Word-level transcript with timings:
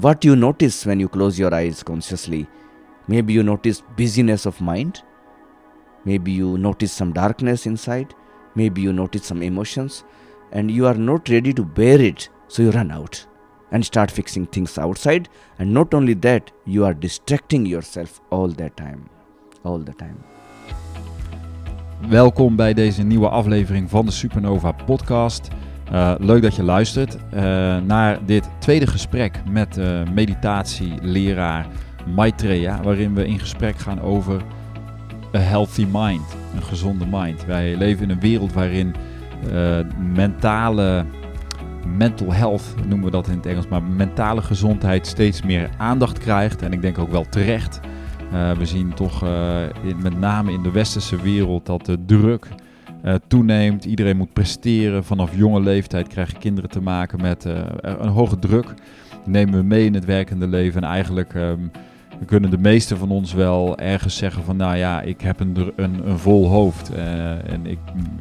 What 0.00 0.24
you 0.24 0.36
notice 0.36 0.86
when 0.86 1.00
you 1.00 1.08
close 1.08 1.38
your 1.38 1.54
eyes 1.54 1.82
consciously? 1.82 2.46
Maybe 3.08 3.34
you 3.34 3.42
notice 3.42 3.82
busyness 3.94 4.46
of 4.46 4.58
mind. 4.58 5.02
Maybe 6.06 6.32
you 6.32 6.56
notice 6.56 6.92
some 6.92 7.12
darkness 7.12 7.66
inside. 7.66 8.14
Maybe 8.54 8.80
you 8.80 8.94
notice 8.94 9.26
some 9.26 9.42
emotions 9.42 10.04
and 10.50 10.70
you 10.70 10.86
are 10.86 10.94
not 10.94 11.28
ready 11.28 11.52
to 11.52 11.62
bear 11.62 12.00
it, 12.00 12.30
so 12.48 12.62
you 12.62 12.70
run 12.70 12.90
out 12.90 13.26
and 13.70 13.84
start 13.84 14.10
fixing 14.10 14.46
things 14.46 14.78
outside. 14.78 15.28
And 15.58 15.74
not 15.74 15.92
only 15.92 16.14
that, 16.14 16.50
you 16.64 16.86
are 16.86 16.94
distracting 16.94 17.66
yourself 17.66 18.22
all 18.30 18.48
the 18.48 18.70
time. 18.70 19.10
All 19.62 19.78
the 19.78 19.92
time. 19.92 20.16
Welkom 22.08 22.56
bij 22.56 22.74
deze 22.74 23.02
nieuwe 23.02 23.28
aflevering 23.28 23.90
van 23.90 24.06
de 24.06 24.12
Supernova 24.12 24.72
Podcast. 24.72 25.48
Uh, 25.92 26.14
leuk 26.18 26.42
dat 26.42 26.54
je 26.54 26.62
luistert 26.62 27.16
uh, 27.34 27.40
naar 27.78 28.18
dit 28.26 28.48
tweede 28.58 28.86
gesprek 28.86 29.40
met 29.50 29.78
uh, 29.78 30.00
meditatieleraar 30.14 31.66
Maitreya, 32.14 32.82
waarin 32.82 33.14
we 33.14 33.26
in 33.26 33.38
gesprek 33.38 33.78
gaan 33.78 34.00
over 34.00 34.42
a 35.34 35.38
healthy 35.38 35.86
mind, 35.92 36.36
een 36.54 36.62
gezonde 36.62 37.06
mind. 37.10 37.44
Wij 37.44 37.76
leven 37.76 38.02
in 38.02 38.10
een 38.10 38.20
wereld 38.20 38.52
waarin 38.52 38.94
mentale, 40.14 41.04
mental 41.96 42.32
health 42.32 42.74
noemen 42.86 43.04
we 43.04 43.10
dat 43.10 43.28
in 43.28 43.36
het 43.36 43.46
Engels, 43.46 43.68
maar 43.68 43.82
mentale 43.82 44.42
gezondheid 44.42 45.06
steeds 45.06 45.42
meer 45.42 45.70
aandacht 45.78 46.18
krijgt. 46.18 46.62
En 46.62 46.72
ik 46.72 46.82
denk 46.82 46.98
ook 46.98 47.10
wel 47.10 47.26
terecht. 47.28 47.80
we 48.58 48.66
zien 48.66 48.94
toch 48.94 49.24
met 50.02 50.18
name 50.18 50.52
in 50.52 50.62
de 50.62 50.70
westerse 50.70 51.16
wereld 51.16 51.66
dat 51.66 51.86
de 51.86 52.04
druk 52.06 52.48
uh, 53.04 53.14
toeneemt. 53.26 53.84
Iedereen 53.84 54.16
moet 54.16 54.32
presteren. 54.32 55.04
Vanaf 55.04 55.36
jonge 55.36 55.60
leeftijd 55.60 56.08
krijg 56.08 56.30
je 56.30 56.38
kinderen 56.38 56.70
te 56.70 56.80
maken 56.80 57.20
met 57.20 57.44
uh, 57.44 57.60
een 57.80 58.08
hoge 58.08 58.38
druk. 58.38 58.74
Nemen 59.24 59.58
we 59.58 59.64
mee 59.64 59.84
in 59.84 59.94
het 59.94 60.04
werkende 60.04 60.46
leven. 60.46 60.82
En 60.82 60.88
eigenlijk 60.88 61.34
um, 61.34 61.70
kunnen 62.26 62.50
de 62.50 62.58
meesten 62.58 62.98
van 62.98 63.10
ons 63.10 63.32
wel 63.32 63.78
ergens 63.78 64.16
zeggen 64.16 64.44
van... 64.44 64.56
nou 64.56 64.76
ja, 64.76 65.00
ik 65.00 65.20
heb 65.20 65.40
een, 65.40 65.72
een, 65.76 66.18
vol 66.18 66.48
hoofd. 66.48 66.92
Uh, 66.94 67.30
en 67.52 67.66
ik, 67.66 67.78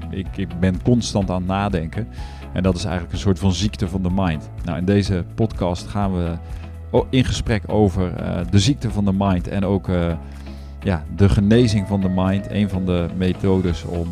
ik, 0.09 0.37
ik 0.37 0.59
ben 0.59 0.81
constant 0.81 1.29
aan 1.29 1.41
het 1.41 1.47
nadenken. 1.47 2.07
En 2.53 2.63
dat 2.63 2.75
is 2.75 2.83
eigenlijk 2.83 3.13
een 3.13 3.19
soort 3.19 3.39
van 3.39 3.53
ziekte 3.53 3.87
van 3.87 4.03
de 4.03 4.11
mind. 4.13 4.49
Nou, 4.63 4.77
in 4.77 4.85
deze 4.85 5.23
podcast 5.35 5.87
gaan 5.87 6.13
we 6.13 6.37
in 7.09 7.25
gesprek 7.25 7.63
over 7.67 8.13
de 8.49 8.59
ziekte 8.59 8.89
van 8.89 9.05
de 9.05 9.13
mind. 9.17 9.47
En 9.47 9.65
ook 9.65 9.89
ja, 10.83 11.03
de 11.15 11.29
genezing 11.29 11.87
van 11.87 12.01
de 12.01 12.09
mind. 12.15 12.51
Een 12.51 12.69
van 12.69 12.85
de 12.85 13.07
methodes 13.17 13.83
om 13.83 14.07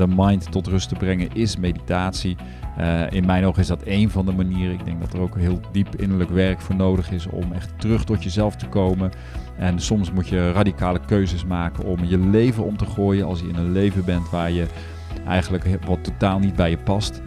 de 0.00 0.14
mind 0.16 0.52
tot 0.52 0.66
rust 0.66 0.88
te 0.88 0.94
brengen 0.94 1.28
is 1.32 1.56
meditatie. 1.56 2.36
Uh, 2.78 3.10
in 3.10 3.26
mijn 3.26 3.44
ogen 3.44 3.60
is 3.60 3.66
dat 3.66 3.82
één 3.82 4.10
van 4.10 4.26
de 4.26 4.32
manieren. 4.32 4.74
Ik 4.74 4.84
denk 4.84 5.00
dat 5.00 5.12
er 5.12 5.20
ook 5.20 5.36
heel 5.36 5.60
diep 5.72 5.96
innerlijk 5.96 6.30
werk 6.30 6.60
voor 6.60 6.74
nodig 6.74 7.10
is 7.10 7.26
om 7.26 7.52
echt 7.52 7.72
terug 7.76 8.04
tot 8.04 8.22
jezelf 8.22 8.56
te 8.56 8.66
komen. 8.66 9.10
En 9.58 9.80
soms 9.80 10.12
moet 10.12 10.28
je 10.28 10.52
radicale 10.52 11.00
keuzes 11.06 11.44
maken 11.44 11.84
om 11.84 12.04
je 12.04 12.18
leven 12.18 12.64
om 12.64 12.76
te 12.76 12.86
gooien 12.86 13.26
als 13.26 13.40
je 13.40 13.48
in 13.48 13.54
een 13.54 13.72
leven 13.72 14.04
bent 14.04 14.30
waar 14.30 14.50
je 14.50 14.66
eigenlijk 15.26 15.78
wat 15.86 16.04
totaal 16.04 16.38
niet 16.38 16.56
bij 16.56 16.70
je 16.70 16.78
past. 16.78 17.22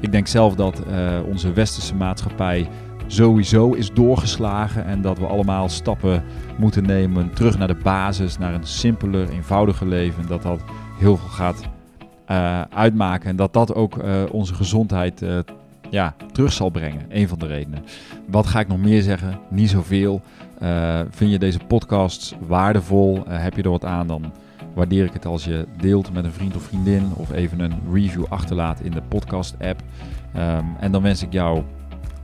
Ik 0.00 0.12
denk 0.12 0.26
zelf 0.26 0.54
dat 0.54 0.82
uh, 0.88 1.20
onze 1.26 1.52
westerse 1.52 1.94
maatschappij 1.94 2.68
sowieso 3.06 3.72
is 3.72 3.92
doorgeslagen 3.92 4.84
en 4.84 5.02
dat 5.02 5.18
we 5.18 5.26
allemaal 5.26 5.68
stappen 5.68 6.22
moeten 6.58 6.86
nemen 6.86 7.30
terug 7.34 7.58
naar 7.58 7.68
de 7.68 7.80
basis, 7.82 8.38
naar 8.38 8.54
een 8.54 8.66
simpeler, 8.66 9.28
eenvoudiger 9.30 9.86
leven. 9.86 10.26
Dat 10.26 10.42
dat 10.42 10.60
heel 10.98 11.16
veel 11.16 11.28
gaat 11.28 11.73
uh, 12.30 12.60
uitmaken. 12.60 13.30
En 13.30 13.36
dat 13.36 13.52
dat 13.52 13.74
ook 13.74 13.96
uh, 13.96 14.22
onze 14.30 14.54
gezondheid 14.54 15.22
uh, 15.22 15.38
ja, 15.90 16.14
terug 16.32 16.52
zal 16.52 16.70
brengen. 16.70 17.06
Een 17.08 17.28
van 17.28 17.38
de 17.38 17.46
redenen. 17.46 17.84
Wat 18.26 18.46
ga 18.46 18.60
ik 18.60 18.68
nog 18.68 18.78
meer 18.78 19.02
zeggen? 19.02 19.38
Niet 19.48 19.70
zoveel. 19.70 20.20
vind 21.10 21.30
je 21.30 21.38
deze 21.38 21.58
podcasts 21.58 22.34
waardevol? 22.46 23.22
heb 23.28 23.56
je 23.56 23.62
er 23.62 23.70
wat 23.70 23.84
aan? 23.84 24.06
Dan 24.06 24.32
waardeer 24.74 25.04
ik 25.04 25.12
het 25.12 25.26
als 25.26 25.44
je 25.44 25.66
deelt 25.76 26.12
met 26.12 26.24
een 26.24 26.32
vriend 26.32 26.56
of 26.56 26.62
vriendin. 26.62 27.12
Of 27.14 27.32
even 27.32 27.60
een 27.60 27.74
review 27.92 28.24
achterlaat 28.28 28.80
in 28.80 28.90
de 28.90 29.02
podcast 29.08 29.54
app. 29.60 29.82
Um, 30.36 30.76
en 30.80 30.92
dan 30.92 31.02
wens 31.02 31.22
ik 31.22 31.32
jou 31.32 31.62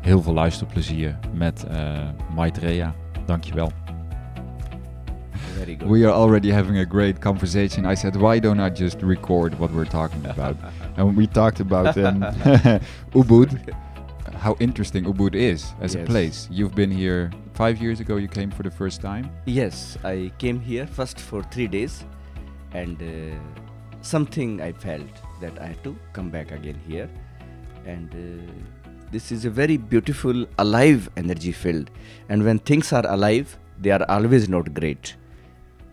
heel 0.00 0.22
veel 0.22 0.32
luisterplezier 0.32 1.18
met 1.32 1.66
Maitreya. 2.34 2.94
Dankjewel. 3.26 3.79
Very 5.60 5.74
good. 5.74 5.88
We 5.90 6.06
are 6.06 6.10
already 6.22 6.50
having 6.50 6.78
a 6.78 6.86
great 6.86 7.20
conversation. 7.20 7.84
I 7.84 7.92
said, 7.92 8.16
why 8.16 8.38
don't 8.38 8.60
I 8.60 8.70
just 8.70 9.02
record 9.02 9.58
what 9.58 9.70
we're 9.72 9.92
talking 10.00 10.24
about? 10.24 10.56
and 10.96 11.14
we 11.14 11.26
talked 11.26 11.60
about 11.60 11.98
um, 11.98 12.22
Ubud, 13.12 13.50
how 14.36 14.56
interesting 14.58 15.04
Ubud 15.04 15.34
is 15.34 15.74
as 15.82 15.94
yes. 15.94 16.02
a 16.02 16.06
place. 16.06 16.48
You've 16.50 16.74
been 16.74 16.90
here 16.90 17.30
five 17.52 17.76
years 17.76 18.00
ago. 18.00 18.16
You 18.16 18.26
came 18.26 18.50
for 18.50 18.62
the 18.62 18.70
first 18.70 19.02
time. 19.02 19.30
Yes, 19.44 19.98
I 20.02 20.32
came 20.38 20.60
here 20.60 20.86
first 20.86 21.20
for 21.20 21.42
three 21.42 21.68
days, 21.68 22.04
and 22.72 22.96
uh, 23.02 23.36
something 24.00 24.62
I 24.62 24.72
felt 24.72 25.12
that 25.42 25.60
I 25.60 25.66
had 25.66 25.84
to 25.84 25.94
come 26.14 26.30
back 26.30 26.52
again 26.52 26.80
here, 26.88 27.08
and. 27.84 28.10
Uh, 28.14 28.52
this 29.12 29.32
is 29.32 29.44
a 29.44 29.50
very 29.50 29.76
beautiful, 29.76 30.46
alive 30.58 31.10
energy 31.16 31.50
field. 31.50 31.90
And 32.28 32.44
when 32.44 32.60
things 32.60 32.92
are 32.92 33.04
alive, 33.08 33.58
they 33.76 33.90
are 33.90 34.06
always 34.08 34.48
not 34.48 34.72
great 34.72 35.16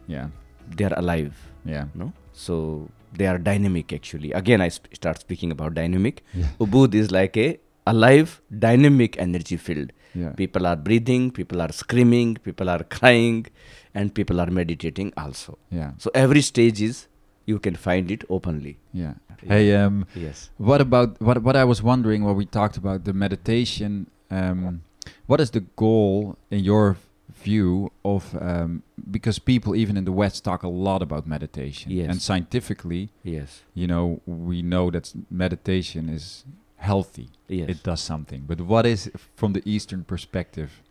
yeah. 0.08 0.28
They 0.76 0.86
are 0.86 0.94
alive. 0.98 1.36
Yeah. 1.66 1.86
No? 1.96 2.12
So 2.34 2.90
they 3.14 3.28
are 3.28 3.38
dynamic 3.38 3.94
actually. 3.94 4.32
Again 4.32 4.62
i 4.62 4.70
sp- 4.72 4.92
start 4.94 5.20
speaking 5.20 5.52
about 5.52 5.74
dynamic. 5.74 6.24
Yeah. 6.34 6.48
ubud 6.60 6.96
is 6.96 7.12
like 7.12 7.38
a 7.38 7.60
alive 7.86 8.42
dynamic 8.68 9.18
energy 9.20 9.58
field. 9.58 9.92
Yeah. 10.16 10.32
people 10.32 10.66
are 10.66 10.76
breathing 10.76 11.30
people 11.32 11.62
are 11.62 11.72
screaming 11.72 12.36
people 12.48 12.70
are 12.70 12.84
crying 12.84 13.46
and 13.94 14.14
people 14.14 14.42
are 14.42 14.50
meditating 14.50 15.14
also. 15.18 15.58
Yeah. 15.72 15.92
So 15.98 16.12
every 16.14 16.42
stage 16.42 16.82
is 16.82 17.08
you 17.46 17.60
can 17.60 17.76
find 17.76 18.10
it 18.12 18.24
openly. 18.30 18.78
Yeah. 18.94 19.14
Hey 19.46 19.76
um 19.76 20.06
yes. 20.16 20.50
what 20.58 20.82
about 20.82 21.22
what 21.22 21.44
what 21.44 21.56
i 21.56 21.64
was 21.64 21.82
wondering 21.84 22.24
when 22.28 22.36
we 22.36 22.46
talked 22.46 22.78
about 22.84 23.04
the 23.06 23.14
meditation 23.14 24.08
um 24.32 24.82
what 25.28 25.40
is 25.40 25.52
the 25.52 25.62
goal 25.84 26.36
in 26.50 26.64
your 26.70 26.98
view 27.34 27.92
of 28.06 28.36
um, 28.42 28.84
because 29.12 29.40
people 29.40 29.76
even 29.76 29.98
in 29.98 30.06
the 30.06 30.12
West 30.12 30.44
talk 30.44 30.64
a 30.64 30.68
lot 30.68 31.02
about 31.02 31.28
meditation, 31.28 31.92
yes. 31.92 32.10
and 32.10 32.22
scientifically, 32.22 33.10
yes, 33.24 33.64
you 33.74 33.88
know, 33.88 34.22
we 34.26 34.62
know 34.62 34.90
that 34.92 35.14
meditation 35.30 36.10
is 36.10 36.46
healthy. 36.78 37.30
Yes. 37.48 37.70
it 37.70 37.84
does 37.84 38.02
something. 38.02 38.44
But 38.48 38.62
what 38.62 38.86
is, 38.86 39.10
from 39.36 39.54
the 39.54 39.62
Eastern 39.66 40.04
perspective, 40.04 40.82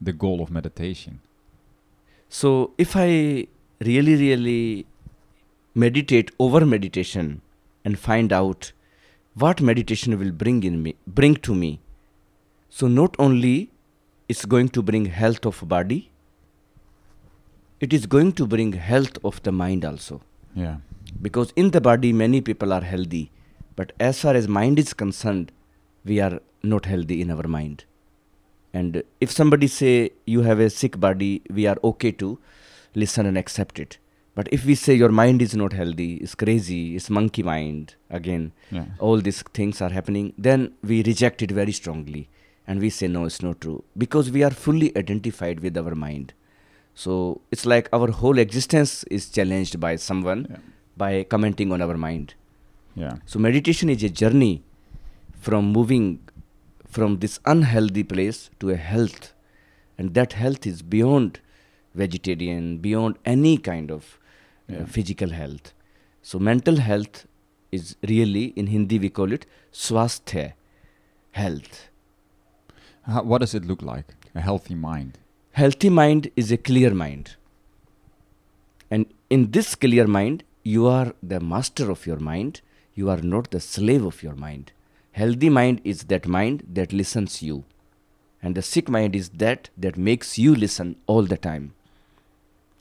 the 0.00 0.12
goal 0.12 0.42
of 0.42 0.50
meditation? 0.50 1.20
So, 2.28 2.72
if 2.78 2.96
I 2.96 3.46
really, 3.80 4.16
really 4.16 4.86
meditate 5.74 6.30
over 6.38 6.64
meditation 6.66 7.40
and 7.84 7.98
find 7.98 8.32
out 8.32 8.72
what 9.34 9.60
meditation 9.60 10.18
will 10.18 10.32
bring 10.32 10.62
in 10.62 10.82
me, 10.82 10.96
bring 11.06 11.36
to 11.36 11.54
me. 11.54 11.80
So, 12.68 12.86
not 12.86 13.14
only 13.18 13.70
it's 14.28 14.44
going 14.44 14.68
to 14.68 14.82
bring 14.82 15.06
health 15.06 15.46
of 15.46 15.66
body. 15.66 16.10
It 17.80 17.92
is 17.92 18.06
going 18.06 18.32
to 18.32 18.46
bring 18.46 18.72
health 18.72 19.18
of 19.24 19.42
the 19.42 19.52
mind 19.52 19.84
also. 19.84 20.20
Yeah. 20.54 20.78
Because 21.22 21.52
in 21.56 21.70
the 21.70 21.80
body 21.80 22.12
many 22.12 22.40
people 22.40 22.72
are 22.72 22.82
healthy 22.82 23.30
but 23.76 23.92
as 23.98 24.20
far 24.20 24.34
as 24.34 24.48
mind 24.48 24.78
is 24.78 24.92
concerned 24.92 25.52
we 26.04 26.20
are 26.20 26.40
not 26.62 26.84
healthy 26.86 27.20
in 27.22 27.30
our 27.30 27.48
mind. 27.48 27.84
And 28.74 29.02
if 29.20 29.30
somebody 29.30 29.66
say 29.68 30.10
you 30.26 30.42
have 30.42 30.60
a 30.60 30.68
sick 30.68 31.00
body 31.00 31.42
we 31.48 31.66
are 31.66 31.78
okay 31.82 32.12
to 32.12 32.38
listen 32.94 33.24
and 33.24 33.38
accept 33.38 33.78
it. 33.78 33.98
But 34.34 34.48
if 34.52 34.64
we 34.64 34.74
say 34.74 34.94
your 34.94 35.08
mind 35.08 35.40
is 35.40 35.54
not 35.54 35.72
healthy 35.72 36.14
it's 36.16 36.34
crazy 36.34 36.96
it's 36.96 37.08
monkey 37.08 37.42
mind 37.42 37.94
again 38.10 38.52
yeah. 38.70 38.84
all 38.98 39.20
these 39.20 39.42
things 39.54 39.80
are 39.80 39.88
happening 39.88 40.32
then 40.36 40.74
we 40.82 41.02
reject 41.02 41.42
it 41.42 41.50
very 41.50 41.72
strongly 41.72 42.28
and 42.68 42.80
we 42.84 42.88
say 42.90 43.08
no 43.08 43.24
it's 43.28 43.42
not 43.42 43.60
true 43.64 43.82
because 44.04 44.30
we 44.30 44.42
are 44.48 44.50
fully 44.64 44.88
identified 45.02 45.60
with 45.60 45.76
our 45.82 45.94
mind. 45.94 46.34
So 46.94 47.40
it's 47.50 47.64
like 47.64 47.88
our 47.92 48.10
whole 48.10 48.38
existence 48.38 49.04
is 49.04 49.28
challenged 49.30 49.80
by 49.84 49.96
someone 49.96 50.46
yeah. 50.50 50.56
by 50.96 51.24
commenting 51.24 51.72
on 51.72 51.80
our 51.86 51.96
mind. 51.96 52.34
Yeah. 52.94 53.16
So 53.26 53.38
meditation 53.38 53.88
is 53.88 54.02
a 54.02 54.10
journey 54.10 54.62
from 55.40 55.72
moving 55.72 56.20
from 56.96 57.18
this 57.20 57.38
unhealthy 57.46 58.02
place 58.02 58.50
to 58.60 58.70
a 58.70 58.76
health 58.76 59.32
and 59.96 60.14
that 60.14 60.32
health 60.34 60.66
is 60.66 60.82
beyond 60.82 61.40
vegetarian 61.94 62.78
beyond 62.78 63.18
any 63.24 63.56
kind 63.58 63.90
of 63.90 64.18
uh, 64.70 64.74
Yeah. 64.74 64.84
physical 64.96 65.30
health. 65.30 65.72
So 66.22 66.38
mental 66.38 66.76
health 66.90 67.26
is 67.78 67.96
really 68.10 68.46
in 68.62 68.66
hindi 68.74 68.98
we 69.04 69.08
call 69.18 69.32
it 69.36 69.46
swasthya 69.84 70.44
health 71.42 71.78
How, 73.08 73.22
what 73.22 73.38
does 73.38 73.54
it 73.54 73.64
look 73.64 73.82
like? 73.82 74.14
A 74.34 74.40
healthy 74.40 74.74
mind. 74.74 75.18
Healthy 75.52 75.90
mind 75.90 76.30
is 76.36 76.52
a 76.52 76.56
clear 76.56 76.92
mind. 76.94 77.36
And 78.90 79.06
in 79.30 79.50
this 79.50 79.74
clear 79.74 80.06
mind 80.06 80.44
you 80.62 80.86
are 80.86 81.14
the 81.22 81.40
master 81.40 81.90
of 81.90 82.06
your 82.06 82.18
mind. 82.18 82.60
You 82.94 83.08
are 83.10 83.22
not 83.22 83.50
the 83.50 83.60
slave 83.60 84.04
of 84.04 84.22
your 84.22 84.34
mind. 84.34 84.72
Healthy 85.12 85.48
mind 85.48 85.80
is 85.84 86.04
that 86.04 86.26
mind 86.26 86.64
that 86.72 86.92
listens 86.92 87.42
you. 87.42 87.64
And 88.42 88.54
the 88.54 88.62
sick 88.62 88.88
mind 88.88 89.16
is 89.16 89.30
that 89.30 89.70
that 89.76 89.96
makes 89.96 90.38
you 90.38 90.54
listen 90.54 90.96
all 91.06 91.22
the 91.22 91.36
time. 91.36 91.74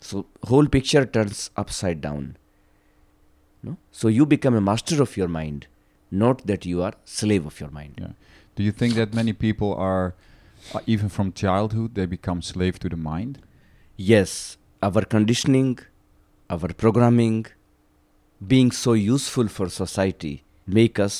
So 0.01 0.25
whole 0.44 0.68
picture 0.68 1.06
turns 1.06 1.50
upside 1.56 2.01
down. 2.01 2.38
No? 3.63 3.77
So 3.91 4.07
you 4.07 4.25
become 4.25 4.53
a 4.53 4.62
master 4.62 5.01
of 5.01 5.18
your 5.18 5.27
mind 5.27 5.68
not 6.12 6.45
that 6.47 6.65
you 6.65 6.81
are 6.81 6.94
slave 7.06 7.45
of 7.45 7.59
your 7.59 7.69
mind. 7.69 7.95
Yeah. 8.00 8.07
Do 8.57 8.63
you 8.63 8.71
think 8.80 8.95
that 8.95 9.13
many 9.13 9.33
people 9.33 9.71
are, 9.75 10.06
uh, 10.75 10.80
even 10.94 11.09
from 11.09 11.31
childhood, 11.44 11.89
they 11.95 12.06
become 12.18 12.42
slave 12.42 12.80
to 12.80 12.89
the 12.89 12.98
mind? 13.13 13.36
yes 14.09 14.31
our 14.88 15.01
conditioning 15.13 15.69
our 16.56 16.68
programming 16.83 17.38
being 18.54 18.69
so 18.80 18.94
useful 18.94 19.48
for 19.48 19.65
society 19.69 20.36
make 20.80 21.00
us 21.06 21.15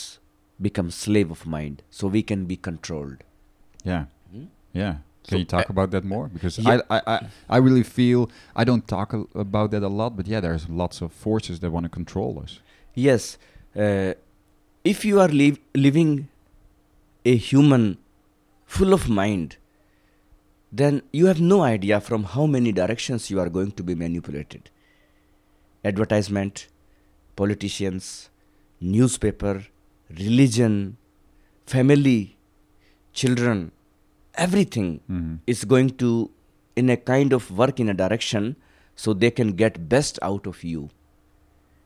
become 0.68 0.90
slave 0.92 1.32
of 1.36 1.42
mind 1.56 1.82
so 1.90 2.04
we 2.18 2.22
can 2.32 2.42
be 2.52 2.58
controlled 2.70 3.20
Yeah. 3.84 4.04
Hmm? 4.32 4.46
Yeah. 4.74 4.94
Can 5.28 5.32
So, 5.32 5.38
you 5.38 5.46
talk 5.56 5.68
uh, 5.70 5.76
about 5.76 5.90
that 5.96 6.04
more? 6.14 6.26
Because 6.36 6.60
yeah. 6.60 6.82
I, 6.90 6.98
I, 6.98 7.02
I, 7.16 7.18
I 7.56 7.58
really 7.68 7.84
feel 7.98 8.30
I 8.56 8.64
don't 8.70 8.86
talk 8.96 9.10
a, 9.18 9.20
about 9.48 9.72
that 9.72 9.84
a 9.84 9.92
lot, 10.02 10.12
but 10.18 10.26
yeah, 10.28 10.40
there's 10.46 10.66
lots 10.84 11.02
of 11.02 11.10
forces 11.12 11.56
that 11.62 11.70
want 11.76 11.86
to 11.90 11.94
control 12.00 12.34
us. 12.44 12.52
Yes, 13.08 13.38
uh, 13.76 14.14
if 14.84 14.98
you 15.10 15.16
are 15.24 15.32
liv- 15.44 15.60
living 15.88 16.12
a 17.32 17.36
human 17.36 17.86
full 18.66 18.94
of 18.98 19.08
mind, 19.10 19.58
then 20.80 21.02
you 21.20 21.26
have 21.28 21.42
no 21.42 21.58
idea 21.62 22.00
from 22.08 22.24
how 22.34 22.46
many 22.56 22.72
directions 22.72 23.30
you 23.32 23.40
are 23.44 23.50
going 23.58 23.72
to 23.80 23.84
be 23.90 23.96
manipulated. 23.96 24.70
Advertisement, 25.84 26.68
politicians, 27.36 28.30
newspaper, 28.82 29.66
religion, 30.10 30.98
family, 31.66 32.36
children, 33.14 33.72
everything 34.46 34.90
Mhm. 35.10 35.40
is 35.48 35.66
going 35.66 35.90
to 36.04 36.12
in 36.76 36.90
a 36.90 36.98
kind 36.98 37.34
of 37.34 37.50
work 37.62 37.80
in 37.80 37.90
a 37.90 37.94
direction 37.94 38.56
so 38.96 39.14
they 39.14 39.32
can 39.32 39.54
get 39.62 39.78
best 39.90 40.20
out 40.22 40.46
of 40.52 40.64
you 40.64 40.90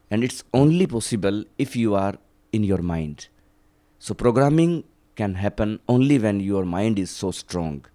and 0.09 0.23
it's 0.27 0.43
only 0.61 0.85
possible 0.95 1.37
if 1.57 1.75
you 1.81 1.95
are 1.95 2.15
in 2.51 2.63
your 2.71 2.81
mind 2.81 3.27
so 3.99 4.13
programming 4.23 4.73
can 5.21 5.35
happen 5.35 5.79
only 5.87 6.17
when 6.17 6.39
your 6.39 6.65
mind 6.65 6.97
is 6.97 7.11
so 7.11 7.29
strong 7.39 7.85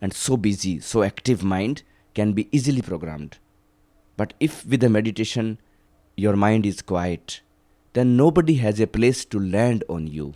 and 0.00 0.12
so 0.12 0.36
busy 0.36 0.72
so 0.80 1.02
active 1.04 1.44
mind 1.44 1.82
can 2.14 2.32
be 2.32 2.48
easily 2.50 2.82
programmed. 2.82 3.38
But 4.16 4.34
if 4.40 4.66
with 4.66 4.80
the 4.80 4.88
meditation 4.88 5.58
your 6.16 6.34
mind 6.36 6.66
is 6.66 6.82
quiet 6.82 7.40
then 7.92 8.16
nobody 8.16 8.54
has 8.54 8.80
a 8.80 8.86
place 8.86 9.24
to 9.26 9.38
land 9.38 9.84
on 9.88 10.06
you. 10.06 10.34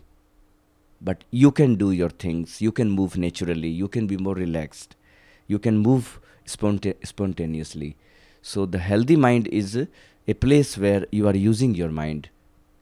But 1.00 1.24
you 1.30 1.50
can 1.50 1.74
do 1.74 1.90
your 1.90 2.10
things. 2.10 2.60
You 2.60 2.70
can 2.70 2.90
move 2.90 3.16
naturally. 3.16 3.68
You 3.68 3.88
can 3.88 4.06
be 4.06 4.16
more 4.16 4.34
relaxed. 4.34 4.96
You 5.46 5.58
can 5.58 5.78
move 5.78 6.20
sponta- 6.46 6.96
spontaneously. 7.04 7.96
So 8.42 8.66
the 8.66 8.78
healthy 8.78 9.16
mind 9.16 9.48
is 9.48 9.76
a 10.28 10.34
place 10.34 10.78
where 10.78 11.06
you 11.10 11.26
are 11.28 11.36
using 11.36 11.74
your 11.74 11.90
mind 11.90 12.28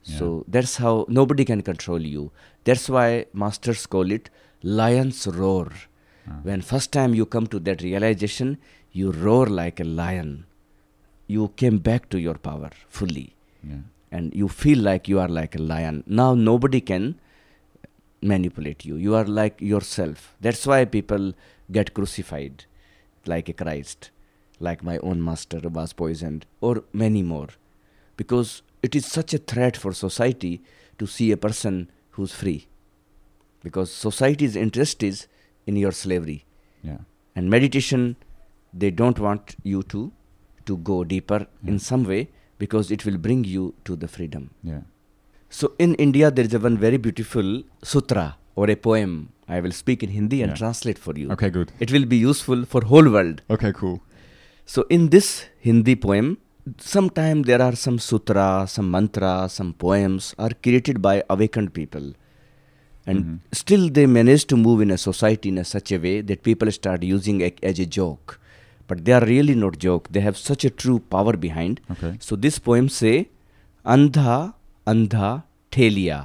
so 0.04 0.44
that's 0.46 0.76
how 0.76 1.06
nobody 1.08 1.44
can 1.44 1.62
control 1.62 2.00
you. 2.00 2.30
That's 2.64 2.88
why 2.88 3.26
masters 3.32 3.86
call 3.86 4.10
it 4.10 4.30
lion's 4.62 5.26
roar. 5.26 5.72
Ah. 6.26 6.36
when 6.42 6.62
first 6.62 6.90
time 6.96 7.14
you 7.14 7.24
come 7.26 7.46
to 7.54 7.58
that 7.64 7.82
realization 7.82 8.56
you 8.92 9.10
roar 9.12 9.46
like 9.46 9.80
a 9.80 9.84
lion. 9.84 10.46
You 11.26 11.48
came 11.56 11.78
back 11.78 12.08
to 12.10 12.18
your 12.18 12.34
power 12.34 12.70
fully. 12.88 13.34
Yeah. 13.62 13.82
and 14.16 14.34
you 14.40 14.48
feel 14.48 14.78
like 14.78 15.08
you 15.08 15.18
are 15.18 15.28
like 15.28 15.54
a 15.56 15.62
lion. 15.68 16.04
Now 16.06 16.34
nobody 16.34 16.80
can 16.80 17.18
manipulate 18.22 18.84
you. 18.84 18.96
You 18.96 19.14
are 19.20 19.24
like 19.24 19.60
yourself. 19.60 20.36
That's 20.40 20.66
why 20.66 20.84
people 20.84 21.32
get 21.72 21.94
crucified 21.94 22.66
like 23.26 23.48
a 23.48 23.54
christ 23.54 24.10
like 24.60 24.82
my 24.84 24.98
own 24.98 25.22
master 25.24 25.60
was 25.68 25.92
poisoned 25.92 26.46
or 26.60 26.84
many 26.92 27.22
more. 27.22 27.48
Because 28.16 28.62
it 28.86 28.94
is 29.00 29.06
such 29.16 29.34
a 29.38 29.40
threat 29.52 29.76
for 29.82 29.92
society 30.00 30.52
to 31.02 31.06
see 31.16 31.26
a 31.34 31.36
person 31.46 31.76
who's 32.16 32.34
free 32.42 32.58
because 33.66 33.90
society's 34.06 34.56
interest 34.64 35.02
is 35.10 35.26
in 35.66 35.76
your 35.84 35.92
slavery 36.04 36.38
Yeah. 36.88 36.98
and 37.34 37.50
meditation 37.56 38.02
they 38.82 38.90
don't 39.00 39.18
want 39.26 39.54
you 39.72 39.82
to 39.94 40.00
to 40.70 40.76
go 40.90 40.96
deeper 41.12 41.38
Yeah. 41.46 41.70
in 41.72 41.78
some 41.90 42.04
way 42.12 42.22
because 42.64 42.90
it 42.96 43.04
will 43.06 43.18
bring 43.28 43.44
you 43.54 43.64
to 43.88 43.96
the 44.02 44.08
freedom 44.16 44.44
Yeah. 44.72 44.82
so 45.60 45.72
in 45.86 45.94
india 46.06 46.30
there 46.38 46.46
is 46.50 46.54
a 46.58 46.62
one 46.68 46.76
very 46.86 46.98
beautiful 47.06 47.48
sutra 47.94 48.26
or 48.62 48.66
a 48.74 48.76
poem 48.88 49.12
i 49.56 49.60
will 49.64 49.76
speak 49.82 50.02
in 50.06 50.12
hindi 50.18 50.38
and 50.44 50.52
Yeah. 50.52 50.60
translate 50.62 51.00
for 51.06 51.14
you 51.22 51.26
Okay, 51.36 51.50
good. 51.58 51.72
it 51.86 51.90
will 51.96 52.08
be 52.14 52.20
useful 52.30 52.60
for 52.74 52.82
whole 52.92 53.08
world 53.16 53.42
Okay, 53.56 53.72
cool. 53.80 53.96
so 54.74 54.84
in 54.98 55.02
this 55.16 55.28
hindi 55.68 55.94
poem 56.06 56.28
sometime 56.78 57.42
there 57.42 57.60
are 57.60 57.74
some 57.76 57.98
sutra 57.98 58.64
some 58.74 58.90
mantra 58.90 59.48
some 59.48 59.72
poems 59.72 60.34
are 60.38 60.50
created 60.62 61.00
by 61.02 61.22
awakened 61.28 61.72
people. 61.74 62.06
And 63.06 63.18
Mhm. 63.24 63.38
still 63.60 63.90
they 63.96 64.06
manage 64.06 64.44
to 64.52 64.56
move 64.56 64.80
in 64.84 64.90
a 64.90 64.98
society 64.98 65.50
in 65.50 65.58
a 65.58 65.64
such 65.64 65.92
a 65.92 65.98
way 66.04 66.14
that 66.22 66.42
people 66.42 66.70
start 66.72 67.02
using 67.02 67.40
it 67.48 67.58
as 67.62 67.78
a 67.78 67.86
joke. 67.86 68.40
But 68.88 69.04
they 69.04 69.12
are 69.12 69.24
really 69.24 69.54
not 69.54 69.78
joke. 69.78 70.08
They 70.10 70.20
have 70.20 70.36
such 70.36 70.64
a 70.64 70.70
true 70.70 70.98
power 71.14 71.34
behind. 71.46 71.80
Okay. 71.94 72.12
so 72.28 72.36
this 72.44 72.58
poem 72.68 72.88
say 73.00 73.16
andha 73.96 74.36
andha 74.92 75.30
thelia 75.76 76.20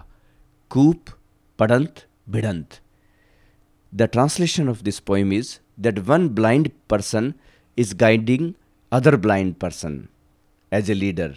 koop 0.75 1.11
padant 1.57 2.05
bidant. 2.35 2.79
The 4.01 4.07
translation 4.15 4.67
of 4.73 4.83
this 4.87 4.99
poem 5.09 5.31
is 5.33 5.59
that 5.77 6.05
one 6.13 6.29
blind 6.39 6.71
person 6.87 7.27
is 7.83 7.93
guiding 8.03 8.45
other 8.97 9.13
blind 9.25 9.59
person 9.63 9.93
as 10.71 10.89
a 10.89 10.95
leader. 10.95 11.35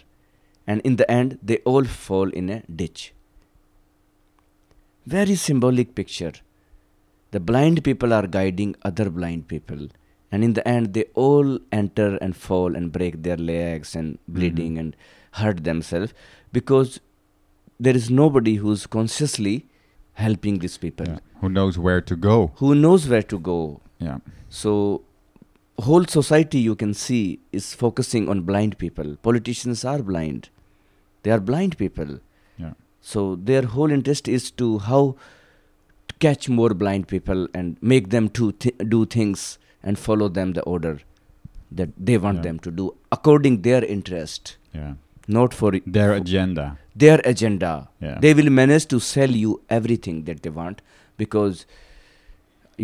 And 0.67 0.81
in 0.83 0.97
the 0.97 1.11
end 1.11 1.39
they 1.43 1.59
all 1.59 1.85
fall 1.85 2.29
in 2.31 2.51
a 2.51 2.63
ditch. 2.63 3.13
Very 5.07 5.35
symbolic 5.35 5.95
picture. 5.95 6.33
The 7.33 7.41
blind 7.41 7.83
people 7.83 8.13
are 8.13 8.27
guiding 8.27 8.77
other 8.83 9.11
blind 9.11 9.49
people. 9.49 9.89
And 10.31 10.45
in 10.45 10.53
the 10.53 10.67
end 10.67 10.95
they 10.95 11.05
all 11.15 11.59
enter 11.71 12.17
and 12.17 12.37
fall 12.37 12.77
and 12.77 12.93
break 12.93 13.23
their 13.23 13.37
legs 13.37 13.97
and 13.97 14.15
mm-hmm. 14.15 14.33
bleeding 14.35 14.79
and 14.79 14.97
hurt 15.33 15.65
themselves 15.65 16.13
because 16.53 17.01
there 17.81 17.97
is 17.97 18.11
nobody 18.11 18.57
who's 18.57 18.87
consciously 18.87 19.67
helping 20.13 20.59
these 20.59 20.79
people. 20.79 21.07
Yeah. 21.07 21.19
Who 21.41 21.49
knows 21.49 21.79
where 21.79 22.01
to 22.01 22.17
go? 22.17 22.53
who 22.57 22.75
knows 22.75 23.09
where 23.09 23.23
to 23.23 23.39
go. 23.39 23.81
Yeah. 23.99 24.19
so 24.49 25.03
whole 25.79 26.05
society 26.05 26.59
you 26.59 26.75
can 26.77 26.93
see 26.95 27.39
is 27.53 27.75
focusing 27.75 28.29
on 28.29 28.43
blind 28.43 28.77
people 28.79 29.17
politicians 29.23 29.85
are 29.85 30.03
blind 30.03 30.49
they 31.23 31.31
are 31.31 31.41
blind 31.41 31.77
people 31.79 32.19
Yeah. 32.59 32.73
so 33.01 33.37
their 33.37 33.63
whole 33.63 33.91
interest 33.91 34.29
is 34.29 34.51
to 34.63 34.79
how 34.79 35.17
to 36.09 36.15
catch 36.27 36.49
more 36.49 36.71
blind 36.75 37.09
people 37.09 37.49
and 37.55 37.77
make 37.81 38.11
them 38.11 38.29
to 38.41 38.53
th- 38.53 38.77
do 38.89 39.05
things 39.07 39.59
and 39.83 39.99
follow 39.99 40.29
them 40.29 40.53
the 40.53 40.63
order 40.63 40.99
that 41.81 41.91
they 41.97 42.19
want 42.19 42.37
Yeah. 42.39 42.43
them 42.43 42.59
to 42.61 42.71
do 42.71 42.95
according 43.11 43.63
their 43.63 43.83
interest 43.85 44.57
Yeah. 44.75 44.95
not 45.27 45.55
for 45.55 45.73
Their 45.87 46.13
agenda. 46.13 46.77
their 46.95 47.21
agenda 47.25 47.89
Yeah. 48.01 48.19
they 48.21 48.35
will 48.35 48.51
manage 48.51 48.87
to 48.95 49.01
sell 49.01 49.31
you 49.45 49.61
everything 49.71 50.25
that 50.25 50.43
they 50.43 50.51
want 50.51 50.83
because 51.17 51.67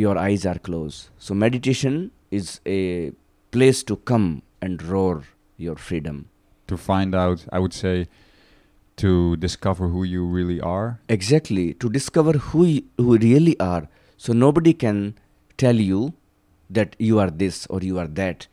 your 0.04 0.16
eyes 0.18 0.46
are 0.46 0.58
closed 0.58 1.08
so 1.18 1.34
meditation 1.34 2.10
is 2.30 2.60
a 2.66 3.12
place 3.50 3.82
to 3.84 3.96
come 3.96 4.42
and 4.60 4.82
roar 4.82 5.22
your 5.56 5.76
freedom. 5.76 6.28
To 6.66 6.76
find 6.76 7.14
out, 7.14 7.46
I 7.52 7.58
would 7.58 7.72
say, 7.72 8.06
to 8.96 9.36
discover 9.36 9.88
who 9.88 10.02
you 10.04 10.24
really 10.24 10.60
are. 10.60 11.00
exactly. 11.08 11.72
To 11.74 11.88
discover 11.88 12.32
who 12.32 12.62
y- 12.64 12.82
who 12.98 13.16
really 13.16 13.58
are. 13.60 13.88
So 14.16 14.32
nobody 14.32 14.72
can 14.74 15.14
tell 15.56 15.76
you 15.76 16.12
that 16.68 16.96
you 16.98 17.18
are 17.20 17.30
this 17.30 17.66
or 17.68 17.80
you 17.80 17.98
are 17.98 18.08
that. 18.08 18.46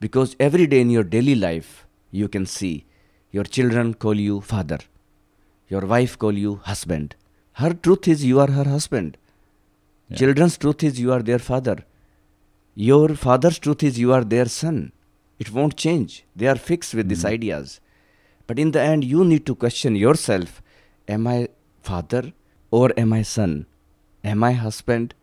Because 0.00 0.36
every 0.38 0.66
day 0.66 0.80
in 0.80 0.90
your 0.90 1.04
daily 1.04 1.34
life 1.34 1.86
you 2.10 2.28
can 2.28 2.46
see 2.46 2.84
your 3.32 3.44
children 3.44 3.94
call 3.94 4.14
you 4.14 4.40
father. 4.40 4.78
Your 5.68 5.80
wife 5.86 6.18
call 6.18 6.32
you 6.32 6.56
husband. 6.64 7.16
Her 7.54 7.72
truth 7.72 8.06
is 8.08 8.24
you 8.24 8.38
are 8.40 8.50
her 8.50 8.64
husband. 8.64 9.16
Yeah. 10.10 10.16
children's 10.18 10.56
truth 10.56 10.82
is 10.84 11.00
you 11.00 11.12
are 11.12 11.22
their 11.22 11.38
father 11.38 11.76
your 12.86 13.08
father's 13.16 13.58
truth 13.58 13.82
is 13.82 13.98
you 13.98 14.12
are 14.12 14.24
their 14.24 14.46
son. 14.46 14.92
It 15.40 15.52
won't 15.52 15.76
change. 15.76 16.24
They 16.36 16.46
are 16.52 16.60
fixed 16.70 16.94
with 16.98 17.08
these 17.08 17.24
Mhm. 17.24 17.30
ideas. 17.36 17.80
But 18.46 18.58
in 18.64 18.70
the 18.76 18.82
end 18.90 19.04
you 19.12 19.24
need 19.30 19.44
to 19.46 19.54
question 19.64 19.96
yourself. 19.96 20.62
Am 21.16 21.26
i 21.26 21.38
father 21.88 22.22
or 22.70 22.86
am 23.02 23.12
i 23.12 23.22
son? 23.22 23.54
Am 24.32 24.44
i 24.50 24.52
husband 24.52 25.14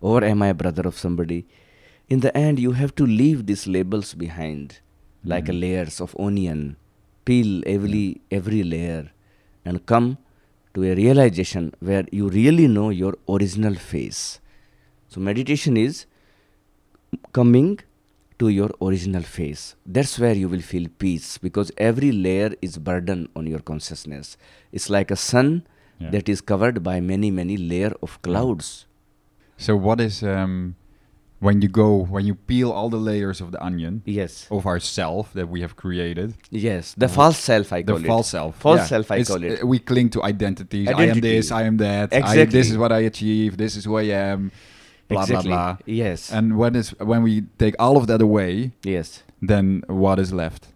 or 0.00 0.24
am 0.30 0.42
i 0.48 0.52
brother 0.62 0.84
of 0.90 0.98
somebody? 1.04 1.40
In 2.08 2.20
the 2.26 2.32
end 2.46 2.58
you 2.64 2.72
have 2.80 2.94
to 3.00 3.06
leave 3.20 3.46
these 3.46 3.66
labels 3.76 4.14
behind 4.24 4.80
like 5.32 5.48
a 5.48 5.52
Mhm. 5.56 5.60
layers 5.64 6.00
of 6.06 6.16
onion. 6.28 6.60
Peel 7.28 7.52
every 7.76 8.06
every 8.40 8.62
layer 8.72 9.04
and 9.64 9.84
come 9.92 10.08
to 10.74 10.84
a 10.90 10.94
realization 11.04 11.72
where 11.90 12.04
you 12.18 12.28
really 12.40 12.68
know 12.76 12.90
your 13.02 13.14
original 13.36 13.76
face. 13.92 14.20
So 15.08 15.20
meditation 15.30 15.76
is 15.86 16.06
coming 17.32 17.78
to 18.38 18.48
your 18.48 18.70
original 18.82 19.22
face. 19.22 19.74
That's 19.86 20.18
where 20.18 20.34
you 20.34 20.48
will 20.48 20.60
feel 20.60 20.88
peace 20.98 21.38
because 21.38 21.72
every 21.78 22.12
layer 22.12 22.52
is 22.60 22.76
burden 22.78 23.28
on 23.34 23.46
your 23.46 23.60
consciousness. 23.60 24.36
It's 24.72 24.90
like 24.90 25.10
a 25.10 25.16
sun 25.16 25.62
Yeah. 25.98 26.10
that 26.10 26.28
is 26.28 26.40
covered 26.42 26.82
by 26.82 27.00
many 27.00 27.30
many 27.30 27.56
layer 27.56 27.92
of 28.02 28.20
clouds. 28.26 28.84
So 29.56 29.74
what 29.76 29.98
is 30.00 30.22
um, 30.22 30.74
when 31.46 31.62
you 31.62 31.68
go 31.68 31.88
when 32.16 32.26
you 32.26 32.34
peel 32.34 32.70
all 32.70 32.90
the 32.90 33.00
layers 33.10 33.40
of 33.40 33.48
the 33.52 33.60
onion 33.68 34.02
Yes. 34.04 34.46
of 34.50 34.66
ourself 34.66 35.32
that 35.32 35.48
we 35.48 35.62
have 35.62 35.74
created, 35.76 36.34
Yes. 36.50 36.92
The 37.04 37.08
false 37.08 37.38
self 37.38 37.72
I 37.72 37.80
the 37.80 37.92
call 37.92 38.04
it. 38.04 38.06
false 38.06 38.28
self, 38.28 38.52
False 38.66 38.80
yeah. 38.80 38.86
self, 38.94 39.10
I 39.10 39.16
It's- 39.16 39.28
call 39.32 39.42
it. 39.42 39.62
uh, 39.62 39.66
we 39.66 39.78
cling 39.78 40.10
to 40.10 40.20
identities. 40.32 40.88
I 40.88 41.04
am 41.12 41.20
this. 41.20 41.50
I 41.50 41.62
am 41.70 41.76
that. 41.78 42.12
I, 42.12 42.16
Exactly. 42.18 42.58
this 42.58 42.70
is 42.70 42.76
what 42.76 42.92
I 42.92 43.00
achieve. 43.12 43.56
This 43.56 43.76
is 43.76 43.84
who 43.86 43.96
I 43.96 44.06
am. 44.32 44.52
Blah 45.08 45.22
exactly. 45.22 45.50
blah 45.50 45.74
blah. 45.74 45.82
Yes. 45.86 46.32
And 46.32 46.56
when 46.58 46.74
is 46.74 46.90
when 46.98 47.22
we 47.22 47.42
take 47.58 47.74
all 47.78 47.96
of 47.96 48.06
that 48.08 48.20
away, 48.22 48.72
yes. 48.82 49.22
then 49.40 49.82
what 49.86 50.18
is 50.18 50.32
left? 50.32 50.66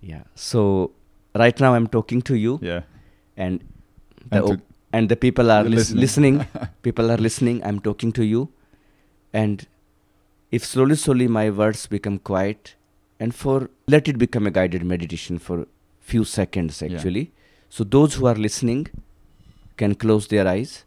Yeah. 0.00 0.22
So 0.34 0.92
right 1.34 1.58
now 1.60 1.74
I'm 1.74 1.86
talking 1.86 2.22
to 2.22 2.34
you 2.36 2.58
Yeah. 2.62 2.82
and 3.36 3.60
the 4.30 4.42
And 4.44 4.62
and 4.92 5.08
the 5.08 5.16
people 5.16 5.50
are 5.50 5.62
lis- 5.64 5.90
listening. 5.92 6.38
listening. 6.38 6.68
people 6.82 7.10
are 7.10 7.18
listening. 7.18 7.62
I'm 7.64 7.80
talking 7.80 8.12
to 8.12 8.24
you, 8.24 8.48
and 9.32 9.66
if 10.50 10.64
slowly, 10.64 10.96
slowly 10.96 11.28
my 11.28 11.48
words 11.50 11.86
become 11.86 12.18
quiet, 12.18 12.74
and 13.20 13.34
for 13.34 13.68
let 13.86 14.08
it 14.08 14.18
become 14.18 14.46
a 14.48 14.50
guided 14.50 14.82
meditation 14.84 15.38
for 15.38 15.66
few 16.00 16.24
seconds 16.24 16.82
actually. 16.82 16.90
Yeah. 16.92 16.98
actually. 16.98 17.32
So 17.68 17.84
those 17.84 18.14
who 18.14 18.26
are 18.26 18.34
listening 18.34 18.88
can 19.76 19.94
close 19.94 20.26
their 20.26 20.48
eyes, 20.48 20.84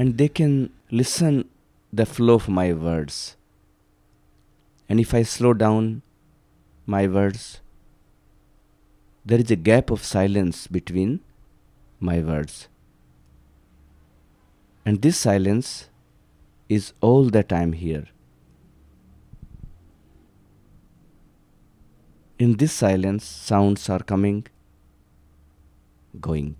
and 0.00 0.16
they 0.16 0.28
can 0.28 0.52
listen 0.90 1.46
the 1.92 2.06
flow 2.06 2.34
of 2.36 2.48
my 2.48 2.72
words. 2.72 3.36
And 4.88 4.98
if 4.98 5.12
I 5.12 5.22
slow 5.24 5.52
down 5.52 6.00
my 6.86 7.06
words, 7.06 7.60
there 9.26 9.38
is 9.38 9.50
a 9.50 9.56
gap 9.56 9.90
of 9.90 10.02
silence 10.02 10.66
between 10.68 11.20
my 12.08 12.18
words. 12.20 12.68
And 14.86 15.02
this 15.02 15.18
silence 15.18 15.90
is 16.70 16.94
all 17.02 17.28
that 17.36 17.52
I 17.52 17.60
am 17.60 17.74
here. 17.74 18.06
In 22.38 22.56
this 22.56 22.72
silence, 22.72 23.22
sounds 23.52 23.90
are 23.90 24.02
coming, 24.14 24.46
going. 26.18 26.58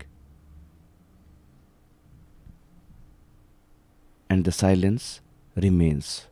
And 4.31 4.45
the 4.45 4.51
silence 4.53 5.19
remains. 5.57 6.27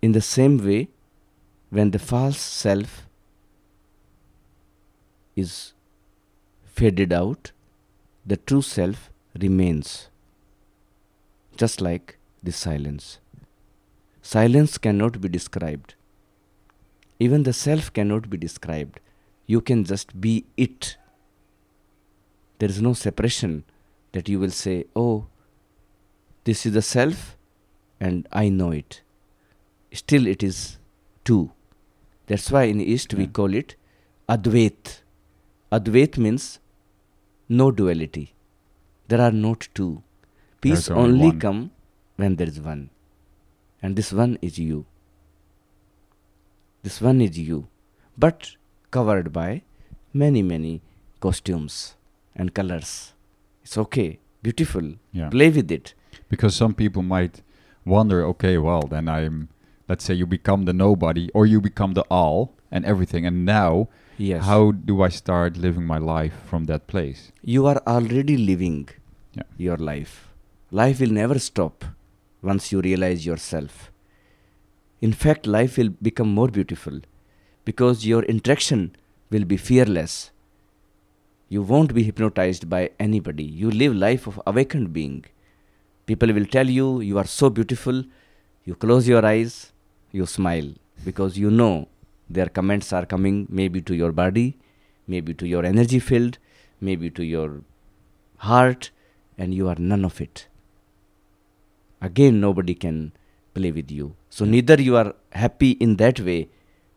In 0.00 0.12
the 0.12 0.20
same 0.20 0.58
way, 0.64 0.90
when 1.70 1.90
the 1.90 1.98
false 1.98 2.38
self 2.38 3.08
is 5.34 5.72
faded 6.64 7.12
out, 7.12 7.50
the 8.24 8.36
true 8.36 8.62
self 8.62 9.10
remains. 9.40 10.06
Just 11.56 11.80
like 11.80 12.16
the 12.40 12.52
silence. 12.52 13.18
Silence 14.22 14.78
cannot 14.78 15.20
be 15.20 15.28
described. 15.28 15.96
Even 17.18 17.42
the 17.42 17.52
self 17.52 17.92
cannot 17.92 18.30
be 18.30 18.36
described. 18.36 19.00
You 19.48 19.62
can 19.62 19.84
just 19.84 20.20
be 20.20 20.44
it. 20.56 20.96
There 22.60 22.70
is 22.70 22.80
no 22.80 22.92
separation 22.92 23.64
that 24.12 24.28
you 24.28 24.38
will 24.38 24.50
say, 24.50 24.84
oh, 24.94 25.26
this 26.44 26.66
is 26.66 26.72
the 26.72 26.82
self 26.82 27.36
and 28.00 28.28
I 28.32 28.48
know 28.48 28.70
it. 28.70 29.02
Still, 29.92 30.26
it 30.26 30.42
is 30.42 30.78
two. 31.24 31.52
That's 32.26 32.50
why 32.50 32.64
in 32.64 32.80
East 32.80 33.14
we 33.14 33.26
call 33.26 33.54
it 33.54 33.76
Advait. 34.28 35.00
Advait 35.70 36.16
means 36.18 36.58
no 37.48 37.70
duality. 37.70 38.34
There 39.08 39.20
are 39.20 39.32
not 39.32 39.68
two. 39.74 40.02
Peace 40.60 40.88
only 40.90 41.02
only 41.02 41.26
one. 41.28 41.40
come 41.40 41.70
when 42.16 42.36
there 42.36 42.46
is 42.46 42.60
one. 42.60 42.90
And 43.82 43.96
this 43.96 44.12
one 44.12 44.38
is 44.40 44.58
you. 44.58 44.86
This 46.82 47.00
one 47.00 47.20
is 47.20 47.38
you. 47.38 47.68
But 48.16 48.56
covered 48.90 49.32
by 49.32 49.62
many, 50.12 50.42
many 50.42 50.82
costumes 51.20 51.96
and 52.34 52.54
colors. 52.54 53.12
It's 53.62 53.78
okay. 53.78 54.18
Beautiful. 54.42 54.94
Yeah. 55.12 55.28
Play 55.30 55.50
with 55.50 55.70
it. 55.70 55.94
Because 56.28 56.54
some 56.56 56.74
people 56.74 57.02
might 57.02 57.42
wonder, 57.84 58.24
okay, 58.26 58.58
well, 58.58 58.82
then 58.82 59.08
I'm, 59.08 59.48
let's 59.88 60.04
say 60.04 60.14
you 60.14 60.26
become 60.26 60.64
the 60.64 60.72
nobody 60.72 61.30
or 61.34 61.46
you 61.46 61.60
become 61.60 61.94
the 61.94 62.02
all 62.10 62.54
and 62.70 62.84
everything. 62.84 63.26
And 63.26 63.44
now, 63.44 63.88
Yes. 64.18 64.44
how 64.44 64.72
do 64.72 65.02
I 65.02 65.08
start 65.08 65.56
living 65.56 65.84
my 65.86 65.98
life 65.98 66.34
from 66.46 66.64
that 66.64 66.86
place? 66.86 67.32
you 67.42 67.66
are 67.66 67.80
already 67.86 68.36
living 68.36 68.88
Yeah. 69.34 69.44
your 69.56 69.76
life. 69.76 70.28
Life 70.70 71.00
will 71.00 71.10
never 71.12 71.38
stop 71.38 71.84
once 72.42 72.70
you 72.72 72.80
realize 72.80 73.24
yourself. 73.26 73.90
In 75.00 75.12
fact, 75.12 75.46
life 75.46 75.76
will 75.78 75.88
become 76.08 76.32
more 76.34 76.48
beautiful 76.48 77.00
because 77.64 78.06
your 78.06 78.22
interaction 78.24 78.94
will 79.30 79.44
be 79.44 79.56
fearless. 79.56 80.30
You 81.52 81.60
won't 81.60 81.92
be 81.92 82.02
hypnotized 82.02 82.70
by 82.70 82.92
anybody. 82.98 83.44
You 83.44 83.70
live 83.70 83.94
life 83.94 84.26
of 84.26 84.40
awakened 84.46 84.94
being. 84.94 85.26
People 86.06 86.32
will 86.32 86.46
tell 86.46 86.66
you 86.66 87.00
you 87.00 87.18
are 87.18 87.26
so 87.26 87.50
beautiful. 87.50 88.04
You 88.64 88.74
close 88.74 89.06
your 89.06 89.26
eyes, 89.26 89.70
you 90.12 90.24
smile 90.24 90.70
because 91.04 91.36
you 91.36 91.50
know 91.50 91.88
their 92.30 92.46
comments 92.46 92.90
are 92.94 93.04
coming 93.04 93.46
maybe 93.50 93.82
to 93.82 93.94
your 93.94 94.12
body, 94.12 94.56
maybe 95.06 95.34
to 95.34 95.46
your 95.46 95.62
energy 95.66 95.98
field, 95.98 96.38
maybe 96.80 97.10
to 97.10 97.22
your 97.22 97.60
heart, 98.38 98.90
and 99.36 99.52
you 99.52 99.68
are 99.68 99.76
none 99.78 100.06
of 100.06 100.22
it. 100.22 100.46
Again, 102.00 102.40
nobody 102.40 102.74
can 102.74 103.12
play 103.52 103.72
with 103.72 103.90
you. 103.90 104.16
So 104.30 104.46
neither 104.46 104.80
you 104.80 104.96
are 104.96 105.14
happy 105.32 105.72
in 105.72 105.96
that 105.96 106.18
way. 106.18 106.48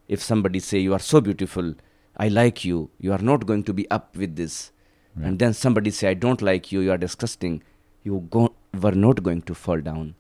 If 0.08 0.24
somebody 0.24 0.62
say 0.62 0.80
you 0.80 0.94
are 0.94 1.06
so 1.12 1.20
beautiful, 1.20 1.76
I 2.18 2.28
like 2.30 2.64
you, 2.66 2.90
you 3.00 3.12
are 3.14 3.22
not 3.32 3.46
going 3.46 3.64
to 3.64 3.74
be 3.74 3.90
up 3.92 4.16
with 4.16 4.36
this. 4.36 4.72
Yeah. 5.20 5.28
And 5.28 5.40
then 5.40 5.54
somebody 5.54 5.92
say 5.92 6.10
I 6.10 6.14
don't 6.14 6.42
like 6.42 6.72
you, 6.72 6.80
you 6.82 6.92
are 6.92 6.98
disgusting. 6.98 7.62
You 8.04 8.28
go, 8.30 8.54
were 8.82 8.92
not 8.92 9.24
going 9.24 9.42
to 9.44 9.54
fall 9.56 9.82
down. 9.82 10.16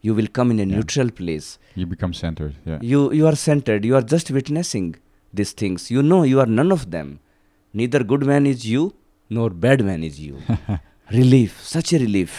You 0.00 0.14
will 0.14 0.26
come 0.28 0.50
in 0.50 0.60
a 0.60 0.64
Yeah. 0.64 0.76
neutral 0.76 1.10
place. 1.10 1.58
You 1.74 1.86
become 1.86 2.12
centered. 2.14 2.54
Yeah. 2.64 2.78
You 2.80 3.12
you 3.12 3.26
are 3.30 3.36
centered. 3.36 3.84
You 3.84 3.96
are 4.00 4.02
just 4.14 4.30
witnessing 4.30 4.94
these 5.40 5.52
things. 5.52 5.90
You 5.90 6.02
know 6.02 6.22
you 6.32 6.40
are 6.40 6.46
none 6.60 6.70
of 6.76 6.90
them. 6.96 7.18
Neither 7.72 8.02
good 8.12 8.24
man 8.32 8.46
is 8.46 8.64
you, 8.74 8.84
nor 9.28 9.50
bad 9.50 9.84
man 9.84 10.02
is 10.04 10.20
you. 10.20 10.38
relief, 11.10 11.60
such 11.62 11.92
a 11.92 11.98
relief. 11.98 12.36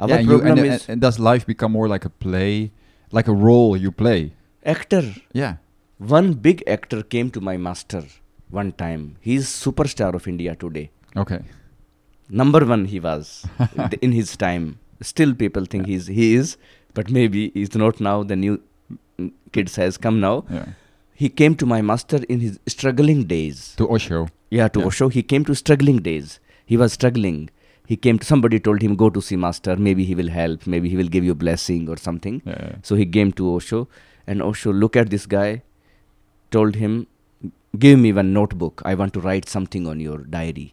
Our 0.00 0.08
Yeah, 0.10 0.18
you, 0.20 0.28
problem 0.28 0.58
and, 0.58 0.60
uh, 0.60 0.64
is 0.74 0.82
and, 0.82 0.90
and 0.92 1.00
does 1.00 1.18
life 1.18 1.46
become 1.46 1.72
more 1.72 1.88
like 1.88 2.04
a 2.04 2.10
play, 2.10 2.70
like 3.12 3.28
a 3.28 3.32
role 3.48 3.76
you 3.76 3.90
play? 3.92 4.32
actor. 4.64 5.04
Yeah. 5.32 5.56
One 5.98 6.32
big 6.34 6.62
actor 6.66 7.02
came 7.02 7.30
to 7.36 7.40
my 7.40 7.56
master 7.56 8.02
one 8.50 8.72
time. 8.72 9.16
He 9.20 9.34
is 9.36 9.46
superstar 9.46 10.14
of 10.14 10.26
India 10.28 10.54
today. 10.54 10.90
Okay. 11.16 11.40
Number 12.30 12.64
one 12.64 12.84
he 12.86 13.00
was 13.00 13.46
in 14.02 14.12
his 14.12 14.36
time. 14.36 14.78
Still 15.00 15.34
people 15.34 15.64
think 15.64 15.86
he's 15.86 16.06
he 16.06 16.34
is, 16.34 16.56
but 16.94 17.10
maybe 17.10 17.50
he's 17.54 17.74
not 17.74 18.00
now. 18.00 18.22
The 18.22 18.36
new 18.36 18.60
kids 19.52 19.76
has 19.76 19.96
come 19.96 20.20
now. 20.20 20.44
Yeah. 20.50 20.66
He 21.14 21.28
came 21.28 21.54
to 21.56 21.66
my 21.66 21.82
master 21.82 22.20
in 22.28 22.40
his 22.40 22.58
struggling 22.66 23.24
days. 23.24 23.74
To 23.76 23.88
Osho. 23.88 24.28
Yeah, 24.50 24.68
to 24.68 24.80
Yeah. 24.80 24.86
Osho. 24.86 25.08
He 25.08 25.22
came 25.22 25.44
to 25.46 25.54
struggling 25.54 25.98
days. 25.98 26.38
He 26.66 26.76
was 26.76 26.92
struggling. 26.92 27.50
He 27.86 27.96
came 27.96 28.18
to 28.18 28.26
somebody 28.26 28.60
told 28.60 28.82
him 28.82 28.94
go 28.96 29.08
to 29.10 29.20
see 29.22 29.36
master. 29.36 29.74
Maybe 29.76 30.04
he 30.04 30.14
will 30.14 30.28
help. 30.28 30.66
Maybe 30.66 30.88
he 30.90 30.96
will 30.96 31.08
give 31.08 31.24
you 31.24 31.34
blessing 31.34 31.88
or 31.88 31.96
something. 31.96 32.42
Yeah. 32.44 32.56
yeah. 32.60 32.76
So 32.82 32.94
he 32.96 33.06
came 33.06 33.32
to 33.32 33.48
Osho, 33.54 33.88
and 34.26 34.42
Osho 34.42 34.72
looked 34.72 34.96
at 34.96 35.08
this 35.10 35.24
guy, 35.26 35.62
told 36.50 36.74
him, 36.76 37.06
"Give 37.84 37.98
me 37.98 38.12
one 38.12 38.32
notebook. 38.32 38.82
I 38.84 38.94
want 38.94 39.12
to 39.14 39.20
write 39.20 39.48
something 39.48 39.86
on 39.86 40.00
your 40.00 40.18
diary." 40.36 40.66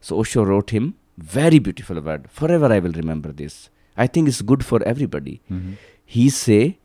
So 0.00 0.20
Osho 0.20 0.44
wrote 0.44 0.70
him 0.70 0.94
very 1.16 1.58
beautiful 1.58 2.00
word. 2.00 2.28
Forever 2.38 2.72
I 2.76 2.78
will 2.78 2.92
remember 2.92 3.32
this. 3.32 3.70
I 3.96 4.06
think 4.06 4.28
it's 4.28 4.42
good 4.52 4.64
for 4.70 4.82
everybody. 4.92 5.34
Mhm. 5.50 5.76
He 6.04 6.24
say, 6.38 6.78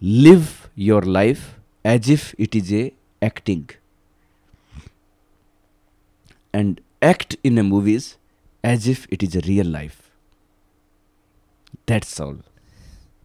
"Live 0.00 0.68
your 0.88 1.02
life 1.20 1.46
as 1.84 2.10
if 2.16 2.34
it 2.38 2.54
is 2.62 2.72
a 2.82 2.84
acting." 3.30 3.64
and 6.54 6.80
act 7.00 7.36
in 7.42 7.58
a 7.58 7.62
movies 7.62 8.16
as 8.62 8.86
if 8.86 9.06
it 9.10 9.22
is 9.22 9.34
a 9.34 9.40
real 9.46 9.66
life. 9.66 10.10
That's 11.86 12.20
all. 12.20 12.38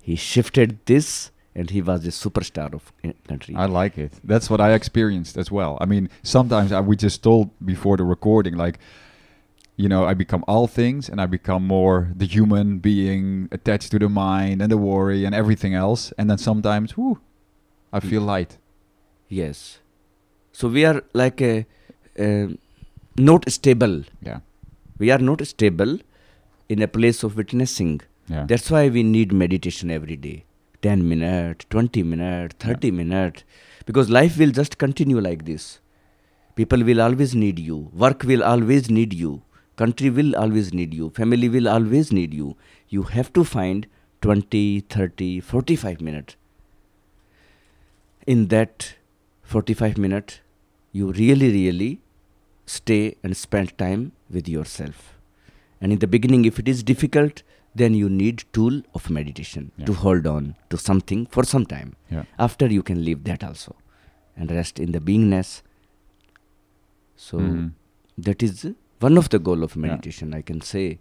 He 0.01 0.15
shifted 0.15 0.77
this 0.86 1.31
and 1.57 1.71
he 1.71 1.81
was 1.81 2.05
a 2.05 2.11
superstar 2.11 2.71
of 2.73 2.93
country. 3.27 3.55
I 3.55 3.65
like 3.65 3.97
it. 3.97 4.13
That's 4.23 4.47
what 4.49 4.61
I 4.61 4.73
experienced 4.73 5.37
as 5.37 5.51
well. 5.51 5.77
I 5.81 5.85
mean, 5.85 6.09
sometimes 6.21 6.71
I, 6.71 6.79
we 6.81 6.95
just 6.95 7.23
told 7.23 7.49
before 7.65 7.97
the 7.97 8.03
recording, 8.03 8.55
like, 8.55 8.77
you 9.75 9.89
know, 9.89 10.05
I 10.05 10.13
become 10.13 10.43
all 10.47 10.67
things 10.67 11.09
and 11.09 11.19
I 11.19 11.25
become 11.25 11.65
more 11.65 12.09
the 12.15 12.27
human 12.27 12.77
being 12.77 13.49
attached 13.51 13.89
to 13.91 13.99
the 13.99 14.07
mind 14.07 14.61
and 14.61 14.71
the 14.71 14.77
worry 14.77 15.25
and 15.25 15.33
everything 15.33 15.73
else. 15.73 16.13
And 16.17 16.29
then 16.29 16.37
sometimes, 16.37 16.95
whoo, 16.95 17.19
I 17.91 17.99
feel 17.99 18.21
mm. 18.21 18.27
light. 18.27 18.57
Yes. 19.27 19.79
So 20.51 20.67
we 20.67 20.85
are 20.85 21.03
like 21.13 21.41
a, 21.41 21.65
a 22.19 22.55
not 23.17 23.51
stable. 23.51 24.03
Yeah. 24.21 24.39
We 24.99 25.09
are 25.09 25.19
not 25.19 25.45
stable 25.45 25.99
in 26.69 26.81
a 26.83 26.87
place 26.87 27.23
of 27.23 27.35
witnessing. 27.35 28.01
Yeah. 28.27 28.45
That's 28.47 28.69
why 28.69 28.89
we 28.89 29.01
need 29.01 29.31
meditation 29.31 29.89
every 29.89 30.17
day. 30.17 30.43
10 30.88 31.08
minute 31.08 31.65
20 31.70 32.03
minute 32.03 32.53
30 32.60 32.91
minute, 32.91 33.44
Because 33.88 34.10
life 34.10 34.38
will 34.38 34.51
just 34.51 34.77
continue 34.77 35.20
like 35.25 35.46
this. 35.46 35.79
People 36.56 36.84
will 36.84 37.01
always 37.01 37.34
need 37.41 37.60
you. 37.60 37.77
Work 38.03 38.24
will 38.24 38.44
always 38.44 38.89
need 38.89 39.13
you. 39.13 39.44
Country 39.82 40.10
will 40.10 40.36
always 40.36 40.74
need 40.74 40.94
you. 40.94 41.10
Family 41.20 41.50
will 41.56 41.70
always 41.74 42.12
need 42.12 42.34
you. 42.34 42.58
You 42.89 43.03
have 43.03 43.32
to 43.34 43.44
find 43.46 43.88
20, 44.22 44.82
30, 44.96 45.39
45 45.39 46.01
minutes. 46.01 46.36
In 48.25 48.48
that 48.48 48.96
45 49.44 49.98
minutes, 49.98 50.41
you 50.91 51.12
really, 51.12 51.51
really 51.51 52.01
stay 52.65 53.15
and 53.24 53.38
spend 53.38 53.77
time 53.77 54.12
with 54.29 54.50
yourself. 54.50 55.13
And 55.79 55.94
in 55.94 56.00
the 56.00 56.08
beginning, 56.08 56.44
if 56.46 56.60
it 56.60 56.67
is 56.67 56.84
difficult, 56.84 57.44
then 57.81 57.93
you 58.01 58.10
need 58.10 58.43
tool 58.57 58.81
of 59.00 59.10
meditation 59.17 59.72
Yeah. 59.77 59.86
to 59.89 59.93
hold 60.03 60.27
on 60.34 60.55
to 60.69 60.77
something 60.77 61.25
for 61.38 61.43
some 61.53 61.65
time. 61.65 61.96
Yeah. 62.12 62.24
After 62.48 62.67
you 62.77 62.84
can 62.91 63.03
leave 63.07 63.24
that 63.29 63.43
also 63.43 63.75
and 64.36 64.51
rest 64.60 64.79
in 64.79 64.91
the 64.98 65.00
beingness. 65.10 65.62
So 67.15 67.38
Mhm. 67.39 67.72
that 68.17 68.43
is 68.43 68.65
one 69.00 69.17
of 69.17 69.29
the 69.29 69.39
goal 69.39 69.63
of 69.63 69.75
Yeah. 69.75 69.81
meditation, 69.88 70.34
I 70.34 70.41
can 70.41 70.62
say. 70.62 71.00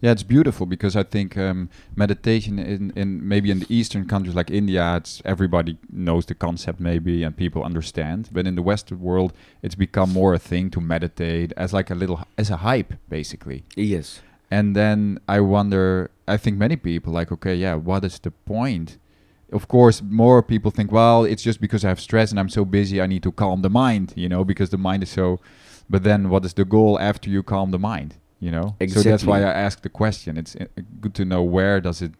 Yeah, 0.00 0.12
it's 0.12 0.22
beautiful 0.22 0.64
because 0.66 0.94
I 0.96 1.02
think 1.02 1.36
um, 1.36 1.68
meditation 1.96 2.58
in, 2.58 2.92
in 2.96 3.28
maybe 3.28 3.50
in 3.50 3.58
the 3.60 3.66
Eastern 3.68 4.06
countries 4.06 4.34
like 4.34 4.50
India, 4.50 4.96
it's 4.96 5.20
everybody 5.24 5.76
knows 5.92 6.26
the 6.26 6.34
concept 6.34 6.80
maybe 6.80 7.24
and 7.24 7.36
people 7.36 7.62
understand. 7.64 8.28
But 8.32 8.46
in 8.46 8.54
the 8.54 8.62
Western 8.62 9.00
world, 9.00 9.32
it's 9.62 9.74
become 9.74 10.12
more 10.12 10.32
a 10.34 10.38
thing 10.38 10.70
to 10.70 10.80
meditate 10.80 11.52
as 11.56 11.72
like 11.72 11.90
a 11.90 11.94
little 11.94 12.20
as 12.38 12.50
a 12.50 12.58
hype 12.58 12.94
basically. 13.08 13.64
Yes. 13.76 14.20
And 14.50 14.76
then 14.76 15.18
I 15.28 15.40
wonder, 15.40 16.10
I 16.28 16.36
think 16.36 16.56
many 16.56 16.76
people 16.76 17.12
like, 17.12 17.32
okay, 17.32 17.54
yeah, 17.54 17.74
what 17.74 18.04
is 18.04 18.18
the 18.18 18.30
point? 18.30 18.98
Of 19.52 19.68
course, 19.68 20.02
more 20.02 20.42
people 20.42 20.70
think, 20.70 20.90
well, 20.92 21.24
it's 21.24 21.42
just 21.42 21.60
because 21.60 21.84
I 21.84 21.88
have 21.88 22.00
stress 22.00 22.30
and 22.30 22.38
I'm 22.40 22.48
so 22.48 22.64
busy, 22.64 23.00
I 23.00 23.06
need 23.06 23.22
to 23.24 23.32
calm 23.32 23.62
the 23.62 23.70
mind, 23.70 24.12
you 24.16 24.28
know, 24.28 24.44
because 24.44 24.70
the 24.70 24.78
mind 24.78 25.02
is 25.02 25.10
so. 25.10 25.40
But 25.88 26.02
then, 26.02 26.30
what 26.30 26.44
is 26.44 26.54
the 26.54 26.64
goal 26.64 26.98
after 26.98 27.30
you 27.30 27.42
calm 27.44 27.70
the 27.70 27.78
mind? 27.78 28.16
You 28.40 28.50
know, 28.50 28.76
exactly. 28.80 29.02
so 29.02 29.10
that's 29.10 29.24
why 29.24 29.38
I 29.40 29.52
asked 29.52 29.82
the 29.82 29.88
question. 29.88 30.36
It's 30.36 30.56
uh, 30.56 30.66
good 31.00 31.14
to 31.14 31.24
know 31.24 31.42
where 31.42 31.80
does 31.80 32.02
it 32.02 32.12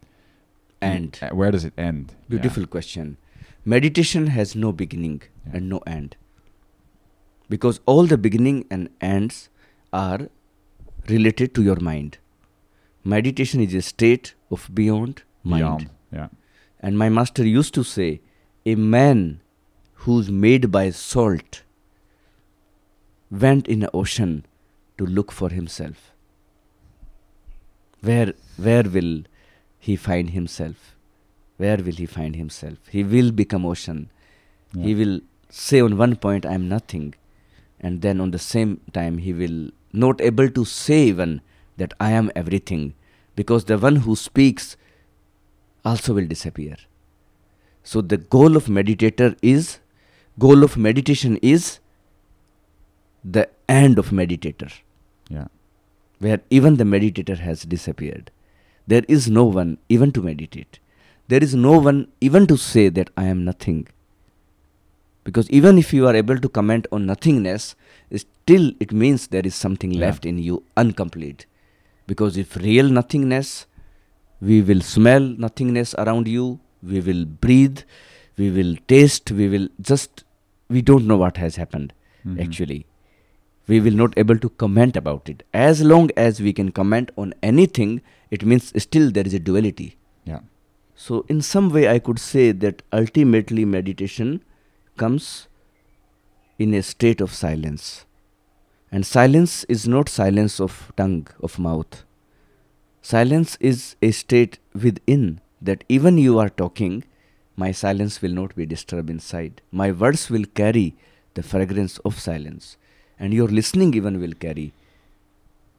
end? 0.80 1.18
uh, 1.20 1.28
where 1.30 1.50
does 1.50 1.64
it 1.64 1.74
end? 1.76 2.14
Yeah. 2.14 2.38
beautiful 2.38 2.66
question. 2.66 3.18
Meditation 3.64 4.28
has 4.28 4.54
no 4.54 4.72
beginning 4.72 5.22
Yeah. 5.46 5.56
and 5.56 5.68
no 5.68 5.78
end. 5.86 6.16
Because 7.48 7.80
all 7.86 8.06
the 8.06 8.16
beginning 8.16 8.64
and 8.70 8.88
ends 9.00 9.48
are 9.92 10.28
related 11.10 11.54
to 11.54 11.62
your 11.62 11.80
mind. 11.80 12.18
Meditation 13.04 13.60
is 13.60 13.74
a 13.74 13.82
state 13.82 14.34
of 14.50 14.68
beyond 14.74 15.22
mind. 15.44 15.60
Beyond, 15.60 15.90
yeah, 16.12 16.28
And 16.80 16.98
my 16.98 17.08
master 17.08 17.44
used 17.46 17.74
to 17.74 17.84
say, 17.84 18.20
a 18.64 18.74
man 18.74 19.40
who's 19.94 20.30
made 20.30 20.70
by 20.70 20.90
salt 20.90 21.62
went 23.30 23.68
in 23.68 23.80
the 23.80 23.90
ocean 23.92 24.44
to 24.98 25.06
look 25.06 25.30
for 25.32 25.50
himself. 25.50 26.12
Where, 28.00 28.32
where 28.56 28.82
will 28.82 29.22
he 29.78 29.96
find 29.96 30.30
himself? 30.30 30.96
Where 31.56 31.76
will 31.76 31.94
he 31.94 32.06
find 32.06 32.36
himself? 32.36 32.78
He 32.90 33.02
will 33.02 33.30
become 33.30 33.64
ocean. 33.64 34.10
He 34.74 34.94
will 34.94 35.20
say 35.48 35.80
on 35.80 35.96
one 35.96 36.16
point, 36.16 36.44
I 36.44 36.52
am 36.54 36.68
nothing. 36.68 37.14
And 37.80 38.02
then 38.02 38.20
on 38.20 38.30
the 38.30 38.38
same 38.38 38.80
time, 38.92 39.18
he 39.18 39.32
will 39.32 39.70
not 39.96 40.20
able 40.20 40.48
to 40.50 40.64
say 40.64 41.04
even 41.04 41.40
that 41.76 41.94
I 41.98 42.10
am 42.12 42.30
everything. 42.36 42.94
Because 43.34 43.64
the 43.64 43.78
one 43.78 43.96
who 43.96 44.16
speaks 44.16 44.76
also 45.84 46.14
will 46.14 46.26
disappear. 46.26 46.76
So 47.82 48.00
the 48.00 48.16
goal 48.16 48.56
of 48.56 48.66
meditator 48.66 49.36
is, 49.42 49.78
goal 50.38 50.64
of 50.64 50.76
meditation 50.76 51.36
is 51.42 51.78
the 53.22 53.48
end 53.68 53.98
of 53.98 54.10
meditator, 54.10 54.72
yeah, 55.28 55.46
where 56.18 56.40
even 56.50 56.76
the 56.76 56.84
meditator 56.84 57.38
has 57.38 57.62
disappeared. 57.62 58.30
There 58.86 59.04
is 59.08 59.28
no 59.28 59.44
one 59.44 59.78
even 59.88 60.12
to 60.12 60.22
meditate. 60.22 60.78
There 61.28 61.42
is 61.42 61.54
no 61.54 61.78
one 61.78 62.08
even 62.20 62.46
to 62.46 62.56
say 62.56 62.88
that 62.88 63.10
I 63.16 63.24
am 63.24 63.44
nothing. 63.44 63.88
Because 65.26 65.50
even 65.50 65.76
if 65.82 65.92
you 65.92 66.06
are 66.08 66.14
able 66.14 66.38
to 66.38 66.48
comment 66.48 66.86
on 66.92 67.06
nothingness, 67.06 67.74
still 68.24 68.66
it 68.84 68.92
means 69.02 69.26
there 69.34 69.46
is 69.50 69.54
something 69.66 69.92
Yeah. 69.94 70.02
left 70.06 70.24
in 70.32 70.38
you 70.48 70.62
incomplete. 70.82 71.46
Because 72.06 72.36
if 72.42 72.56
real 72.56 72.88
nothingness, 72.98 73.66
we 74.40 74.62
will 74.68 74.82
smell 74.94 75.24
nothingness 75.46 75.94
around 76.04 76.28
you, 76.28 76.44
we 76.92 77.00
will 77.00 77.24
breathe, 77.46 77.80
we 78.38 78.50
will 78.58 78.76
taste, 78.94 79.32
we 79.32 79.48
will 79.48 79.68
just, 79.92 80.22
we 80.76 80.82
don't 80.90 81.06
know 81.12 81.16
what 81.24 81.38
has 81.44 81.56
happened 81.56 81.92
Mhm. 82.24 82.40
actually. 82.46 82.80
We 83.68 83.80
will 83.84 83.96
not 84.04 84.16
able 84.24 84.38
to 84.46 84.48
comment 84.64 84.96
about 85.04 85.28
it. 85.28 85.42
As 85.52 85.82
long 85.92 86.10
as 86.16 86.40
we 86.48 86.52
can 86.52 86.70
comment 86.80 87.10
on 87.16 87.34
anything, 87.52 88.00
it 88.30 88.44
means 88.44 88.72
still 88.88 89.10
there 89.10 89.26
is 89.26 89.34
a 89.34 89.40
duality. 89.40 89.88
yeah, 90.24 90.40
So, 91.06 91.24
in 91.28 91.40
some 91.46 91.66
way, 91.74 91.88
I 91.88 91.98
could 91.98 92.18
say 92.18 92.44
that 92.52 92.82
ultimately 92.98 93.64
meditation 93.72 94.30
comes 94.96 95.48
in 96.58 96.74
a 96.74 96.82
state 96.82 97.20
of 97.20 97.32
silence. 97.32 98.04
And 98.90 99.04
silence 99.04 99.64
is 99.64 99.86
not 99.86 100.08
silence 100.08 100.60
of 100.60 100.92
tongue, 100.96 101.26
of 101.42 101.58
mouth. 101.58 102.04
Silence 103.02 103.56
is 103.60 103.96
a 104.02 104.10
state 104.10 104.58
within 104.74 105.40
that 105.60 105.84
even 105.88 106.18
you 106.18 106.38
are 106.38 106.48
talking, 106.48 107.04
my 107.56 107.72
silence 107.72 108.20
will 108.22 108.32
not 108.32 108.54
be 108.54 108.66
disturbed 108.66 109.10
inside. 109.10 109.62
My 109.70 109.90
words 109.92 110.28
will 110.30 110.44
carry 110.44 110.94
the 111.34 111.42
fragrance 111.42 111.98
of 111.98 112.18
silence. 112.18 112.76
And 113.18 113.32
your 113.32 113.48
listening 113.48 113.94
even 113.94 114.20
will 114.20 114.32
carry 114.32 114.72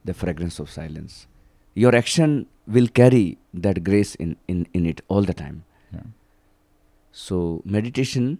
the 0.04 0.14
fragrance 0.14 0.58
of 0.58 0.70
silence. 0.70 1.26
Your 1.74 1.94
action 1.94 2.46
will 2.66 2.88
carry 2.88 3.38
that 3.54 3.84
grace 3.84 4.14
in, 4.16 4.36
in, 4.48 4.66
in 4.72 4.86
it 4.86 5.00
all 5.08 5.22
the 5.22 5.34
time. 5.34 5.64
yeah. 5.92 6.00
So, 7.12 7.62
meditation 7.64 8.38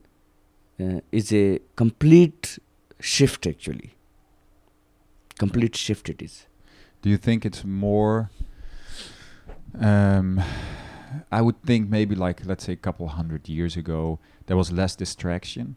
uh, 0.80 1.00
is 1.12 1.32
a 1.32 1.60
complete 1.76 2.58
shift 3.00 3.46
actually. 3.46 3.94
Complete 5.38 5.76
shift 5.76 6.08
it 6.08 6.20
is. 6.22 6.46
Do 7.02 7.10
you 7.10 7.16
think 7.16 7.46
it's 7.46 7.64
more? 7.64 8.30
Um, 9.78 10.42
I 11.30 11.42
would 11.42 11.62
think 11.62 11.88
maybe 11.88 12.14
like 12.14 12.44
let's 12.44 12.64
say 12.64 12.72
a 12.72 12.76
couple 12.76 13.08
hundred 13.08 13.48
years 13.48 13.76
ago 13.76 14.18
there 14.46 14.56
was 14.56 14.72
less 14.72 14.96
distraction. 14.96 15.76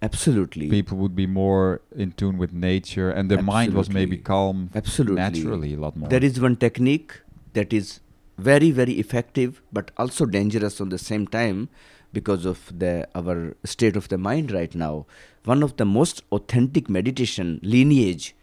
Absolutely. 0.00 0.68
People 0.68 0.98
would 0.98 1.14
be 1.14 1.28
more 1.28 1.80
in 1.94 2.10
tune 2.12 2.36
with 2.36 2.52
nature, 2.52 3.10
and 3.10 3.30
the 3.30 3.40
mind 3.40 3.72
was 3.74 3.88
maybe 3.88 4.16
calm 4.16 4.68
Absolutely. 4.74 5.14
naturally 5.16 5.74
a 5.74 5.76
lot 5.76 5.96
more. 5.96 6.08
There 6.08 6.24
is 6.24 6.40
one 6.40 6.56
technique 6.56 7.20
that 7.52 7.72
is 7.72 8.00
very, 8.36 8.72
very 8.72 8.94
effective 8.94 9.62
but 9.72 9.92
also 9.96 10.26
dangerous 10.26 10.80
on 10.80 10.88
the 10.88 10.98
same 10.98 11.26
time 11.28 11.68
because 12.12 12.44
of 12.44 12.72
the 12.78 13.08
our 13.14 13.56
state 13.64 13.96
of 13.96 14.08
the 14.08 14.18
mind 14.18 14.50
right 14.52 14.74
now. 14.74 15.06
One 15.44 15.62
of 15.62 15.76
the 15.76 15.84
most 15.84 16.22
authentic 16.30 16.88
meditation 16.88 17.58
lineage 17.62 18.34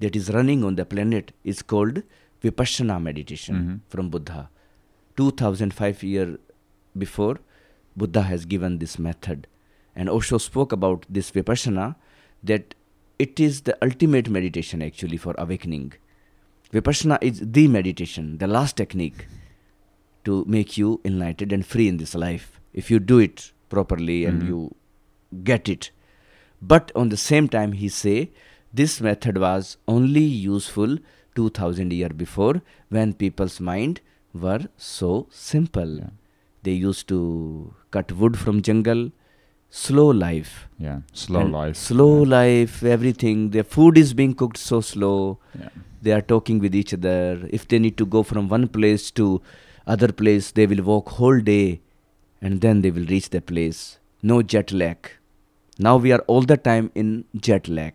that 0.00 0.14
is 0.16 0.30
running 0.32 0.62
on 0.64 0.76
the 0.76 0.84
planet 0.84 1.32
is 1.44 1.62
called 1.62 2.02
Vipassana 2.42 3.00
meditation 3.02 3.56
Mhm. 3.56 3.80
from 3.88 4.10
Buddha. 4.10 4.50
2005 5.16 6.02
year 6.02 6.38
before, 6.96 7.38
Buddha 7.96 8.22
has 8.22 8.44
given 8.44 8.78
this 8.78 8.98
method. 8.98 9.46
And 9.96 10.08
Osho 10.10 10.38
spoke 10.38 10.72
about 10.72 11.06
this 11.08 11.30
Vipassana 11.30 11.94
that 12.42 12.74
it 13.18 13.38
is 13.38 13.60
the 13.62 13.76
ultimate 13.82 14.28
meditation 14.28 14.82
actually 14.82 15.16
for 15.16 15.34
awakening. 15.38 15.92
Vipassana 16.72 17.18
is 17.22 17.40
the 17.58 17.68
meditation, 17.68 18.38
the 18.38 18.48
last 18.48 18.76
technique 18.76 19.26
to 20.24 20.44
make 20.46 20.76
you 20.76 21.00
enlightened 21.04 21.52
and 21.52 21.64
free 21.64 21.86
in 21.86 21.98
this 21.98 22.14
life. 22.14 22.60
If 22.82 22.90
you 22.90 22.98
do 22.98 23.18
it 23.26 23.52
properly 23.74 24.18
and 24.30 24.42
Mhm. 24.42 24.48
you 24.52 24.60
get 25.50 25.68
it. 25.74 25.90
But 26.74 26.92
on 27.02 27.08
the 27.14 27.20
same 27.26 27.48
time, 27.56 27.72
he 27.82 27.88
say 27.88 28.16
this 28.82 29.00
method 29.06 29.38
was 29.46 29.76
only 29.96 30.24
useful 30.24 30.96
2000 31.38 31.92
year 31.92 32.08
before 32.24 32.54
when 32.96 33.12
people's 33.24 33.60
mind 33.60 34.00
were 34.46 34.60
so 34.76 35.10
simple. 35.30 35.96
Yeah. 35.98 36.10
They 36.62 36.72
used 36.72 37.06
to 37.08 37.18
cut 37.96 38.12
wood 38.20 38.38
from 38.42 38.62
jungle, 38.68 39.02
slow 39.70 40.06
life. 40.10 40.52
Yeah, 40.78 41.00
slow 41.12 41.40
And 41.40 41.52
life. 41.52 41.76
Slow 41.76 42.10
Yeah. 42.22 42.30
life, 42.36 42.82
everything. 42.96 43.50
their 43.56 43.64
food 43.76 43.98
is 44.04 44.14
being 44.22 44.34
cooked 44.42 44.58
so 44.66 44.80
slow. 44.80 45.38
Yeah. 45.58 45.68
They 46.02 46.12
are 46.12 46.22
talking 46.34 46.58
with 46.66 46.74
each 46.82 46.92
other. 46.94 47.48
If 47.58 47.66
they 47.68 47.78
need 47.78 47.96
to 48.02 48.06
go 48.06 48.22
from 48.22 48.48
one 48.48 48.66
place 48.78 49.10
to 49.22 49.28
other 49.86 50.10
place, 50.22 50.50
they 50.52 50.66
will 50.72 50.82
walk 50.92 51.08
whole 51.20 51.40
day 51.40 51.80
and 52.44 52.60
then 52.64 52.80
they 52.82 52.90
will 52.96 53.06
reach 53.14 53.28
the 53.34 53.40
place. 53.50 53.80
No 54.30 54.36
jet 54.54 54.72
lag. 54.80 55.10
Now 55.86 55.96
we 56.04 56.12
are 56.16 56.22
all 56.34 56.42
the 56.52 56.56
time 56.70 56.90
in 57.02 57.08
jet 57.48 57.68
lag. 57.68 57.94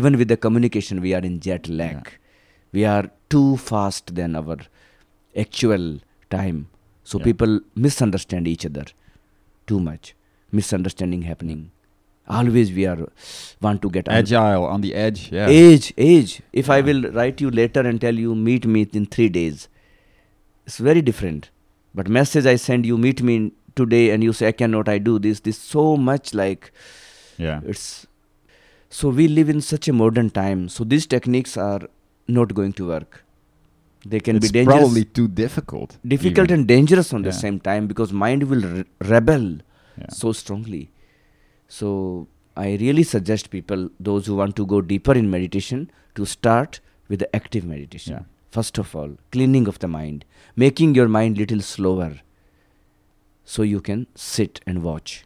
Even 0.00 0.16
with 0.18 0.28
the 0.32 0.36
communication, 0.46 1.00
we 1.06 1.14
are 1.14 1.24
in 1.30 1.40
jet 1.46 1.68
lag. 1.68 1.96
Yeah. 1.96 2.18
We 2.76 2.84
are 2.84 3.04
too 3.28 3.56
fast 3.68 4.14
than 4.18 4.36
our 4.40 4.58
actual 5.44 5.86
time. 6.30 6.58
So 7.10 7.18
Yeah. 7.18 7.24
people 7.30 7.60
misunderstand 7.86 8.46
each 8.54 8.66
other 8.70 8.84
too 9.72 9.80
much. 9.90 10.14
Misunderstanding 10.60 11.22
happening. 11.30 11.62
Always 12.38 12.70
we 12.78 12.86
are 12.92 12.98
want 13.66 13.82
to 13.82 13.90
get 13.96 14.08
Agile 14.08 14.64
on 14.74 14.80
the 14.86 14.94
edge. 15.06 15.20
Yeah. 15.36 15.48
age 15.62 15.86
age 16.10 16.32
if 16.60 16.68
i 16.74 16.80
will 16.88 17.00
write 17.16 17.40
you 17.44 17.50
later 17.60 17.82
and 17.90 18.00
tell 18.04 18.20
you 18.24 18.34
meet 18.48 18.66
me 18.74 18.82
in 19.00 19.06
3 19.14 19.26
days 19.36 19.64
it's 20.66 20.76
very 20.88 21.02
different 21.08 21.48
but 22.00 22.12
message 22.18 22.46
i 22.52 22.54
send 22.66 22.86
you 22.90 22.98
meet 23.06 23.22
me 23.30 23.34
in 23.40 23.48
today 23.76 24.10
and 24.10 24.22
you 24.22 24.32
say 24.32 24.48
i 24.48 24.52
cannot 24.52 24.88
i 24.88 24.98
do 24.98 25.18
this 25.18 25.40
this 25.40 25.58
so 25.58 25.96
much 25.96 26.32
like 26.34 26.70
yeah. 27.38 27.60
it's 27.64 28.06
so 28.90 29.08
we 29.08 29.26
live 29.28 29.48
in 29.48 29.60
such 29.60 29.88
a 29.88 29.92
modern 29.92 30.28
time 30.30 30.68
so 30.68 30.84
these 30.84 31.06
techniques 31.06 31.56
are 31.56 31.80
not 32.28 32.54
going 32.54 32.72
to 32.72 32.86
work 32.88 33.24
they 34.04 34.20
can 34.20 34.36
it's 34.36 34.46
be 34.50 34.52
dangerous 34.58 34.78
probably 34.78 35.04
too 35.04 35.28
difficult. 35.28 35.96
difficult 36.06 36.48
even. 36.48 36.60
and 36.60 36.68
dangerous 36.68 37.12
on 37.12 37.22
the 37.22 37.32
same 37.32 37.58
time 37.60 37.86
because 37.86 38.12
mind 38.12 38.42
will 38.44 38.62
re- 38.74 38.84
rebel 39.14 39.46
Yeah. 40.00 40.06
so 40.18 40.32
strongly 40.32 40.82
so 41.78 41.88
i 42.56 42.68
really 42.82 43.02
suggest 43.02 43.50
people 43.54 43.88
those 44.08 44.26
who 44.26 44.34
want 44.40 44.56
to 44.60 44.64
go 44.66 44.80
deeper 44.92 45.14
in 45.20 45.30
meditation 45.30 45.90
to 46.14 46.24
start 46.34 46.80
with 47.08 47.20
the 47.24 47.28
active 47.40 47.64
meditation 47.72 48.14
Yeah. 48.14 48.22
first 48.56 48.78
of 48.84 48.94
all 49.00 49.10
cleaning 49.36 49.66
of 49.72 49.78
the 49.84 49.88
mind 49.96 50.24
making 50.64 50.94
your 51.00 51.08
mind 51.18 51.38
little 51.42 51.60
slower 51.72 52.10
so 53.44 53.62
you 53.62 53.80
can 53.80 54.06
sit 54.14 54.60
and 54.66 54.82
watch. 54.82 55.24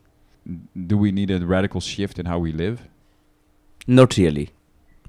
Do 0.86 0.96
we 0.96 1.12
need 1.12 1.30
a 1.30 1.44
radical 1.44 1.80
shift 1.80 2.18
in 2.18 2.26
how 2.26 2.38
we 2.38 2.52
live? 2.52 2.88
not 3.86 4.16
really. 4.16 4.50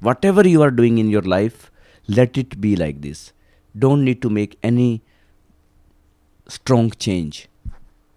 Whatever 0.01 0.47
you 0.47 0.61
are 0.61 0.69
doing 0.69 0.99
in 0.99 1.09
your 1.09 1.23
life 1.23 1.71
let 2.07 2.37
it 2.37 2.61
be 2.61 2.75
like 2.75 3.01
this. 3.01 3.33
Don't 3.77 4.03
need 4.05 4.21
to 4.21 4.29
make 4.29 4.57
any 4.63 5.01
strong 6.47 6.91
change. 6.91 7.49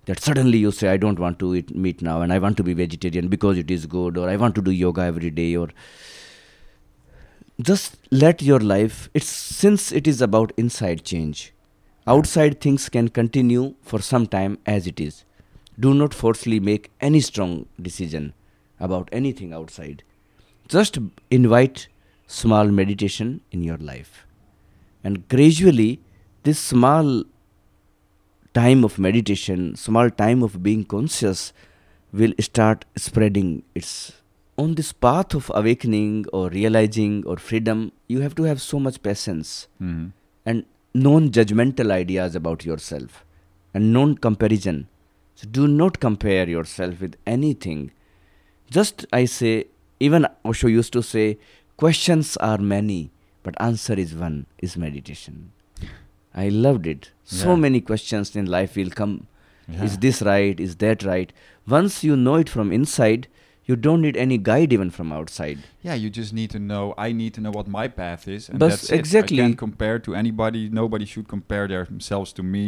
That 0.06 0.20
suddenly 0.20 0.58
you 0.58 0.70
say 0.72 0.88
i 0.88 0.96
don't 0.96 1.18
want 1.20 1.38
to 1.38 1.54
eat 1.54 1.74
meat 1.76 2.02
now 2.02 2.20
and 2.22 2.32
i 2.32 2.38
want 2.38 2.56
to 2.56 2.64
be 2.64 2.72
vegetarian 2.74 3.28
because 3.28 3.58
it 3.58 3.70
is 3.70 3.84
good 3.86 4.16
or 4.16 4.28
i 4.28 4.34
want 4.34 4.56
to 4.56 4.62
do 4.62 4.72
yoga 4.72 5.02
every 5.02 5.30
day 5.30 5.54
or 5.54 5.68
just 7.60 7.96
let 8.10 8.42
your 8.42 8.58
life 8.58 9.08
it's 9.14 9.28
since 9.28 9.92
it 9.92 10.08
is 10.08 10.20
about 10.20 10.52
inside 10.56 11.04
change 11.04 11.52
outside 12.06 12.60
things 12.60 12.88
can 12.88 13.08
continue 13.08 13.74
for 13.82 14.00
some 14.00 14.26
time 14.26 14.58
as 14.66 14.86
it 14.86 15.00
is. 15.00 15.24
Do 15.78 15.94
not 15.94 16.12
forcefully 16.12 16.60
make 16.60 16.90
any 17.00 17.20
strong 17.20 17.66
decision 17.80 18.34
about 18.78 19.08
anything 19.12 19.52
outside. 19.52 20.02
Just 20.68 20.98
invite 21.30 21.88
small 22.26 22.68
meditation 22.68 23.40
in 23.50 23.64
your 23.64 23.78
life. 23.78 24.26
And 25.02 25.26
gradually 25.28 26.00
this 26.42 26.58
small 26.58 27.24
time 28.52 28.84
of 28.84 28.98
meditation 28.98 29.76
small 29.76 30.10
time 30.10 30.42
of 30.42 30.62
being 30.62 30.84
conscious 30.84 31.52
will 32.12 32.32
start 32.40 32.84
spreading 32.96 33.62
its 33.74 34.12
on 34.58 34.74
this 34.74 34.92
path 34.92 35.34
of 35.34 35.50
awakening 35.54 36.24
or 36.32 36.48
realizing 36.48 37.24
or 37.26 37.36
freedom 37.36 37.92
you 38.08 38.20
have 38.20 38.34
to 38.34 38.42
have 38.42 38.60
so 38.60 38.80
much 38.80 39.02
patience. 39.02 39.68
Hmm 39.78 40.08
and 40.44 40.64
non-judgmental 40.94 41.90
ideas 41.92 42.34
about 42.34 42.64
yourself 42.64 43.24
and 43.74 43.92
non-comparison 43.92 44.88
so 45.34 45.46
do 45.48 45.66
not 45.66 46.00
compare 46.00 46.46
yourself 46.48 47.00
with 47.00 47.16
anything. 47.26 47.90
Just 48.70 49.06
i 49.10 49.24
say 49.24 49.66
even 49.98 50.26
osho 50.44 50.66
used 50.68 50.92
to 50.92 51.02
say 51.02 51.38
questions 51.78 52.36
are 52.36 52.58
many 52.58 53.10
but 53.42 53.54
answer 53.58 53.94
is 53.94 54.14
one 54.14 54.44
is 54.58 54.76
meditation. 54.76 55.52
I 56.34 56.48
loved 56.50 56.86
it. 56.86 57.10
So 57.24 57.50
Yeah. 57.50 57.56
many 57.56 57.80
questions 57.80 58.36
in 58.36 58.44
life 58.46 58.76
will 58.76 58.90
come. 58.90 59.26
Yeah. 59.66 59.84
is 59.84 59.96
this 59.98 60.20
right? 60.20 60.60
Is 60.60 60.76
that 60.76 61.02
right? 61.04 61.32
Once 61.66 62.04
you 62.04 62.16
know 62.16 62.34
it 62.36 62.48
from 62.50 62.70
inside 62.72 63.26
you 63.70 63.76
don't 63.86 64.02
need 64.06 64.16
any 64.26 64.36
guide 64.50 64.72
even 64.76 64.90
from 64.98 65.12
outside 65.18 65.58
Yeah, 65.88 65.96
you 66.04 66.10
just 66.20 66.32
need 66.38 66.50
to 66.54 66.58
know. 66.70 66.84
I 67.06 67.12
need 67.20 67.34
to 67.34 67.40
know 67.44 67.52
what 67.58 67.68
my 67.74 67.86
path 67.98 68.26
is, 68.36 68.48
and 68.50 68.58
Bas- 68.62 68.72
that's 68.80 68.90
it. 68.90 68.98
exactly. 69.02 69.38
I 69.42 69.44
can't 69.46 69.58
compare 69.66 69.98
to 70.06 70.14
anybody. 70.22 70.62
Nobody 70.80 71.06
should 71.12 71.28
compare 71.34 71.66
themselves 71.74 72.32
to 72.38 72.42
me. 72.54 72.64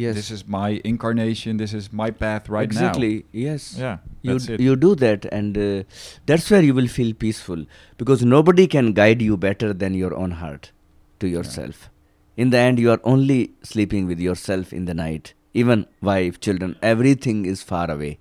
yes 0.00 0.14
This 0.18 0.30
is 0.36 0.42
my 0.56 0.66
incarnation. 0.90 1.60
This 1.62 1.72
is 1.80 1.86
my 2.00 2.08
path 2.24 2.48
right 2.56 2.66
now. 2.68 2.80
exactly 2.80 3.12
yes. 3.44 3.68
Yeah, 3.84 3.96
you 4.28 4.36
d- 4.46 4.52
it. 4.56 4.60
you 4.66 4.74
do 4.86 4.90
that 5.04 5.24
and 5.38 5.58
uh, 5.62 5.68
that's 6.32 6.50
where 6.54 6.62
you 6.68 6.74
will 6.80 6.90
feel 6.98 7.12
peaceful 7.24 7.64
because 8.02 8.24
nobody 8.34 8.66
can 8.76 8.92
guide 9.00 9.22
you 9.28 9.38
better 9.48 9.70
than 9.84 9.98
your 10.02 10.12
own 10.24 10.36
heart 10.42 10.70
to 11.24 11.30
yourself 11.36 11.80
in 12.44 12.50
the 12.54 12.58
end 12.66 12.78
you 12.86 12.90
are 12.96 13.00
only 13.14 13.38
sleeping 13.70 14.06
with 14.10 14.20
yourself 14.26 14.72
in 14.80 14.84
the 14.90 14.94
night 15.00 15.32
even 15.62 15.80
wife 16.10 16.38
children 16.46 16.76
everything 16.90 17.40
is 17.54 17.64
far 17.72 17.86
away 17.94 18.12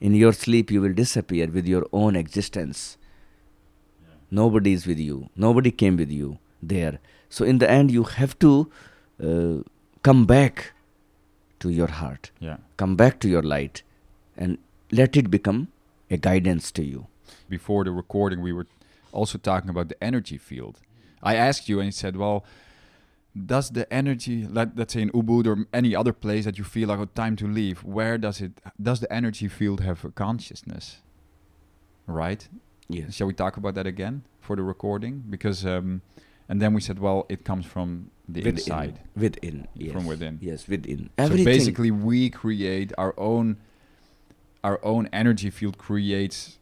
in 0.00 0.14
your 0.14 0.32
sleep 0.32 0.70
you 0.70 0.80
will 0.80 0.92
disappear 0.92 1.46
with 1.48 1.66
your 1.66 1.86
own 1.92 2.16
existence 2.16 2.96
nobody 4.30 4.72
is 4.72 4.86
with 4.86 4.98
you 4.98 5.28
nobody 5.36 5.70
came 5.70 5.96
with 5.96 6.10
you 6.10 6.38
there 6.62 6.98
so 7.28 7.44
in 7.44 7.58
the 7.58 7.70
end 7.70 7.90
you 7.90 8.04
have 8.04 8.38
to 8.38 8.70
uh, 9.22 9.58
come 10.02 10.24
back 10.26 10.72
to 11.58 11.70
your 11.70 11.88
heart 11.88 12.30
yeah. 12.38 12.58
come 12.76 12.96
back 12.96 13.18
to 13.18 13.28
your 13.28 13.42
light 13.42 13.82
and 14.36 14.58
let 14.90 15.16
it 15.16 15.30
become 15.30 15.68
a 16.10 16.16
guidance 16.16 16.70
to 16.72 16.84
you. 16.84 17.06
Before 17.48 17.84
the 17.84 17.90
recording, 17.90 18.40
we 18.40 18.52
were 18.52 18.66
also 19.12 19.38
talking 19.38 19.70
about 19.70 19.88
the 19.88 20.02
energy 20.02 20.38
field. 20.38 20.80
I 21.22 21.34
asked 21.34 21.68
you, 21.68 21.80
and 21.80 21.86
you 21.86 21.92
said, 21.92 22.16
"Well, 22.16 22.44
does 23.46 23.70
the 23.70 23.92
energy, 23.92 24.46
let, 24.46 24.76
let's 24.76 24.94
say 24.94 25.02
in 25.02 25.10
Ubud 25.10 25.46
or 25.46 25.66
any 25.72 25.94
other 25.94 26.12
place 26.12 26.44
that 26.44 26.58
you 26.58 26.64
feel 26.64 26.88
like 26.88 26.98
oh, 26.98 27.06
time 27.06 27.36
to 27.36 27.46
leave, 27.46 27.84
where 27.84 28.18
does 28.18 28.40
it? 28.40 28.52
Does 28.80 29.00
the 29.00 29.12
energy 29.12 29.48
field 29.48 29.80
have 29.80 30.04
a 30.04 30.10
consciousness? 30.10 30.98
Right? 32.06 32.48
Yes. 32.88 33.14
Shall 33.14 33.26
we 33.26 33.34
talk 33.34 33.56
about 33.56 33.74
that 33.74 33.86
again 33.86 34.24
for 34.40 34.56
the 34.56 34.62
recording? 34.62 35.24
Because, 35.28 35.66
um, 35.66 36.02
and 36.48 36.60
then 36.62 36.72
we 36.72 36.80
said, 36.80 36.98
well, 36.98 37.26
it 37.28 37.44
comes 37.44 37.66
from 37.66 38.10
the 38.28 38.40
within, 38.40 38.54
inside, 38.54 39.00
Within. 39.14 39.68
Yes. 39.74 39.92
from 39.92 40.06
within. 40.06 40.38
Yes, 40.40 40.66
within. 40.66 41.10
Everything. 41.18 41.44
So 41.44 41.50
basically, 41.50 41.90
we 41.90 42.30
create 42.30 42.92
our 42.96 43.14
own, 43.18 43.58
our 44.64 44.80
own 44.82 45.08
energy 45.12 45.50
field 45.50 45.78
creates 45.78 46.58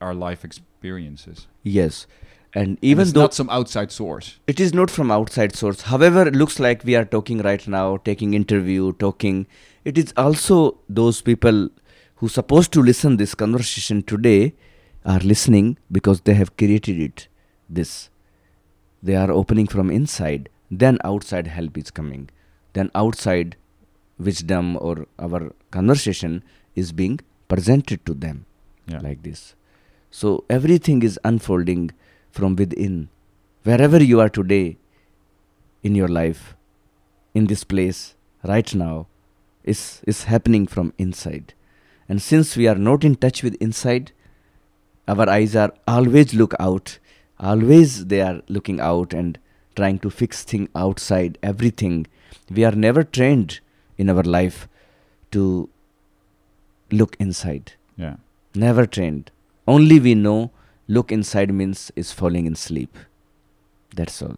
our 0.00 0.14
life 0.14 0.44
experiences. 0.44 1.46
Yes. 1.62 2.06
And 2.54 2.68
And 2.68 2.78
even 2.82 3.02
it's 3.02 3.12
though 3.12 3.22
not 3.22 3.34
some 3.34 3.50
outside 3.50 3.90
source. 3.90 4.38
it 4.46 4.60
is 4.60 4.72
not 4.72 4.90
from 4.90 5.10
outside 5.10 5.54
source, 5.56 5.80
however, 5.82 6.26
it 6.28 6.36
looks 6.36 6.60
like 6.60 6.84
we 6.84 6.94
are 6.94 7.04
talking 7.04 7.38
right 7.42 7.66
now, 7.66 7.96
taking 7.98 8.34
interview, 8.34 8.92
talking. 8.92 9.46
It 9.84 9.98
is 9.98 10.12
also 10.16 10.78
those 10.88 11.20
people 11.20 11.68
who 12.16 12.28
supposed 12.28 12.72
to 12.74 12.80
listen 12.82 13.16
this 13.16 13.34
conversation 13.34 14.02
today 14.02 14.54
are 15.04 15.18
listening 15.18 15.76
because 15.90 16.20
they 16.22 16.34
have 16.34 16.56
created 16.56 17.00
it. 17.00 17.26
This. 17.68 18.08
They 19.02 19.16
are 19.16 19.30
opening 19.30 19.66
from 19.66 19.90
inside. 19.90 20.48
Then 20.70 20.98
outside 21.04 21.48
help 21.48 21.76
is 21.76 21.90
coming. 21.90 22.30
Then 22.72 22.90
outside 22.94 23.56
wisdom 24.18 24.76
or 24.80 25.06
our 25.18 25.52
conversation 25.72 26.42
is 26.76 26.92
being 26.92 27.20
presented 27.48 28.06
to 28.06 28.14
them 28.14 28.46
Yeah. 28.86 29.00
like 29.00 29.22
this. 29.24 29.54
So 30.10 30.44
everything 30.48 31.02
is 31.02 31.18
unfolding 31.24 31.90
from 32.34 32.56
within. 32.56 33.08
Wherever 33.62 34.02
you 34.02 34.20
are 34.20 34.28
today 34.28 34.76
in 35.82 35.94
your 35.94 36.08
life, 36.08 36.56
in 37.32 37.46
this 37.46 37.64
place, 37.64 38.14
right 38.42 38.74
now, 38.74 39.06
is, 39.62 40.02
is 40.06 40.24
happening 40.24 40.66
from 40.66 40.92
inside. 40.98 41.54
And 42.08 42.20
since 42.20 42.56
we 42.56 42.66
are 42.68 42.74
not 42.88 43.04
in 43.04 43.14
touch 43.16 43.42
with 43.42 43.54
inside, 43.66 44.12
our 45.08 45.28
eyes 45.28 45.54
are 45.56 45.72
always 45.86 46.34
look 46.34 46.54
out, 46.58 46.98
always 47.38 48.06
they 48.06 48.20
are 48.20 48.42
looking 48.48 48.80
out 48.80 49.14
and 49.14 49.38
trying 49.76 49.98
to 50.00 50.10
fix 50.10 50.42
thing 50.44 50.68
outside, 50.74 51.38
everything. 51.42 52.06
We 52.50 52.64
are 52.64 52.72
never 52.72 53.04
trained 53.04 53.60
in 53.96 54.10
our 54.10 54.22
life 54.22 54.68
to 55.30 55.68
look 56.90 57.16
inside. 57.18 57.72
yeah. 57.96 58.16
Never 58.56 58.86
trained. 58.86 59.30
Only 59.66 59.98
we 59.98 60.14
know 60.14 60.52
look 60.86 61.10
inside 61.12 61.52
means 61.52 61.90
is 61.96 62.12
falling 62.12 62.46
in 62.46 62.54
sleep. 62.54 62.96
That's 63.94 64.20
all. 64.22 64.36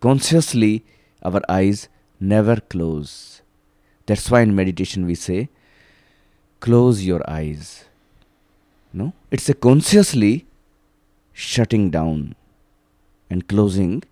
Consciously, 0.00 0.84
our 1.22 1.40
eyes 1.48 1.88
never 2.20 2.56
close. 2.60 3.42
That's 4.06 4.30
why 4.30 4.42
in 4.42 4.54
meditation 4.54 5.06
we 5.06 5.14
say, 5.14 5.48
close 6.60 7.04
your 7.04 7.22
eyes. 7.28 7.84
No? 8.92 9.12
It's 9.30 9.48
a 9.48 9.54
consciously 9.54 10.46
shutting 11.32 11.90
down 11.90 12.34
and 13.30 13.48
closing 13.48 14.02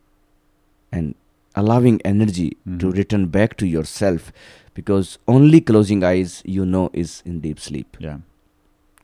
and 0.91 1.15
allowing 1.55 2.01
energy 2.05 2.51
to 2.79 2.87
Mhm. 2.89 2.97
return 2.97 3.27
back 3.27 3.57
to 3.59 3.67
yourself 3.67 4.33
because 4.75 5.19
only 5.29 5.61
closing 5.61 6.03
eyes 6.03 6.43
you 6.45 6.65
know 6.65 6.89
is 6.93 7.23
in 7.27 7.41
deep 7.41 7.61
sleep 7.61 7.97
Yeah. 8.01 8.19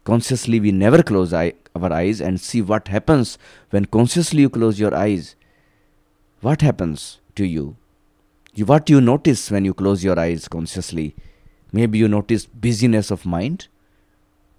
consciously 0.04 0.60
we 0.60 0.72
never 0.72 1.02
close 1.02 1.32
eye, 1.32 1.52
our 1.82 1.92
eyes 1.92 2.20
and 2.20 2.40
see 2.40 2.60
what 2.62 2.88
happens 2.88 3.38
when 3.70 3.84
consciously 3.86 4.42
you 4.42 4.50
close 4.50 4.78
your 4.80 4.94
eyes. 4.94 5.34
What 6.40 6.60
happens 6.62 7.20
to 7.36 7.46
you? 7.46 7.76
You 8.54 8.64
what 8.66 8.88
you 8.90 9.00
notice 9.00 9.50
when 9.50 9.64
you 9.64 9.74
close 9.74 10.02
your 10.04 10.18
eyes 10.18 10.48
consciously? 10.48 11.14
Maybe 11.72 11.98
you 11.98 12.08
notice 12.08 12.46
busyness 12.46 13.10
of 13.10 13.26
mind. 13.26 13.68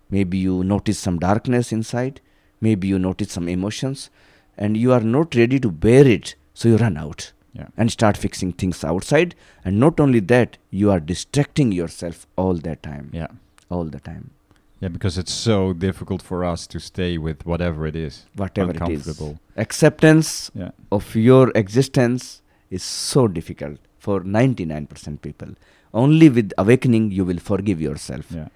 Maybe 0.10 0.38
you 0.38 0.64
notice 0.64 1.00
some 1.00 1.20
darkness 1.20 1.72
inside. 1.72 2.22
Maybe 2.62 2.88
you 2.88 3.00
notice 3.00 3.32
some 3.32 3.48
emotions 3.50 4.10
and 4.58 4.78
you 4.78 4.92
are 4.94 5.02
not 5.02 5.36
ready 5.36 5.60
to 5.60 5.72
bear 5.72 6.06
it 6.08 6.36
so 6.54 6.70
you 6.70 6.78
run 6.78 6.98
out 6.98 7.32
Yeah. 7.54 7.68
and 7.78 7.92
start 7.92 8.18
fixing 8.18 8.54
things 8.54 8.84
outside. 8.84 9.36
And 9.66 9.80
not 9.80 10.00
only 10.00 10.20
that 10.22 10.58
you 10.70 10.92
are 10.92 11.00
distracting 11.00 11.72
yourself 11.72 12.26
all 12.36 12.56
that 12.56 12.82
time. 12.84 13.10
Yeah. 13.14 13.28
all 13.70 13.84
the 13.94 14.00
time 14.00 14.30
Yeah, 14.80 14.90
because 14.90 15.18
it's 15.18 15.34
so 15.34 15.74
difficult 15.74 16.22
for 16.22 16.46
us 16.46 16.68
to 16.68 16.80
stay 16.80 17.18
with 17.18 17.46
whatever 17.46 17.88
it 17.88 17.96
is. 17.96 18.26
whatever 18.36 18.72
it 18.72 18.90
is 18.90 19.08
acceptance 19.56 20.52
Yeah. 20.54 20.72
of 20.98 21.16
your 21.16 21.52
existence 21.62 22.42
is 22.70 22.84
so 22.84 23.28
difficult 23.28 23.80
for 23.98 24.18
99% 24.22 25.22
people 25.22 25.56
only 26.04 26.30
with 26.38 26.54
awakening 26.64 27.10
you 27.12 27.26
will 27.30 27.40
forgive 27.52 27.82
yourself 27.82 28.26
Yeah. 28.32 28.50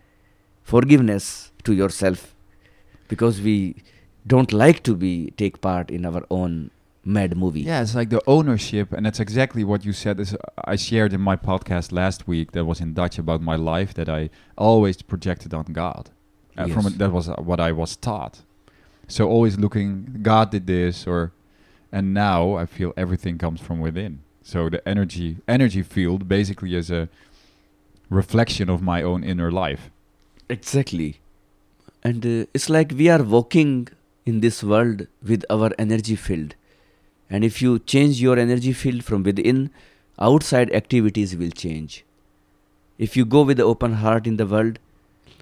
forgiveness 0.64 1.52
to 1.64 1.74
yourself 1.74 2.36
because 3.08 3.42
we 3.42 3.56
don't 4.34 4.54
like 4.54 4.84
to 4.84 4.96
be 4.96 5.14
take 5.44 5.60
part 5.62 5.90
in 5.90 6.06
our 6.06 6.24
own 6.30 6.70
mad 7.04 7.36
movie 7.36 7.62
Yeah, 7.62 7.82
it's 7.82 7.96
like 7.96 8.10
the 8.10 8.22
ownership, 8.28 8.92
and 8.94 9.06
that's 9.06 9.20
exactly 9.20 9.64
what 9.64 9.86
you 9.86 9.94
said. 9.94 10.20
Is 10.20 10.36
I 10.66 10.76
shared 10.76 11.14
in 11.14 11.22
my 11.22 11.36
podcast 11.36 11.92
last 11.92 12.28
week 12.28 12.52
that 12.52 12.66
was 12.66 12.80
in 12.80 12.94
Dutch 12.94 13.18
about 13.18 13.42
my 13.42 13.56
life 13.56 13.94
that 13.96 14.10
I 14.10 14.30
always 14.58 15.02
projected 15.02 15.54
on 15.54 15.66
God. 15.66 16.10
Uh, 16.58 16.68
From 16.68 16.86
it, 16.88 16.98
that 16.98 17.12
was 17.12 17.30
uh, 17.30 17.36
what 17.38 17.60
I 17.60 17.72
was 17.72 17.96
taught. 17.96 18.42
So 19.08 19.28
always 19.28 19.58
looking, 19.58 20.20
God 20.22 20.52
did 20.52 20.68
this, 20.68 21.08
or, 21.08 21.32
and 21.92 22.14
now 22.14 22.56
I 22.56 22.66
feel 22.66 22.94
everything 22.96 23.38
comes 23.38 23.60
from 23.60 23.80
within. 23.80 24.22
So 24.44 24.70
the 24.70 24.88
energy 24.88 25.38
energy 25.48 25.84
field 25.84 26.28
basically 26.28 26.76
is 26.76 26.92
a 26.92 27.10
reflection 28.10 28.70
of 28.70 28.82
my 28.82 29.02
own 29.02 29.24
inner 29.24 29.52
life. 29.52 29.90
Exactly. 30.50 31.20
And 32.04 32.26
uh, 32.26 32.46
it's 32.54 32.70
like 32.70 32.94
we 32.96 33.10
are 33.10 33.24
walking 33.24 33.88
in 34.26 34.42
this 34.42 34.64
world 34.64 35.08
with 35.26 35.46
our 35.50 35.72
energy 35.78 36.16
field. 36.16 36.56
And 37.32 37.46
if 37.48 37.62
you 37.62 37.80
change 37.80 38.22
your 38.22 38.38
energy 38.38 38.74
field 38.74 39.04
from 39.10 39.24
within, 39.24 39.60
outside 40.30 40.72
activities 40.80 41.36
will 41.42 41.52
change. 41.52 42.04
If 42.98 43.16
you 43.18 43.26
go 43.26 43.42
with 43.50 43.58
the 43.58 43.64
open 43.64 43.94
heart 44.02 44.28
in 44.28 44.36
the 44.42 44.46
world, 44.46 44.80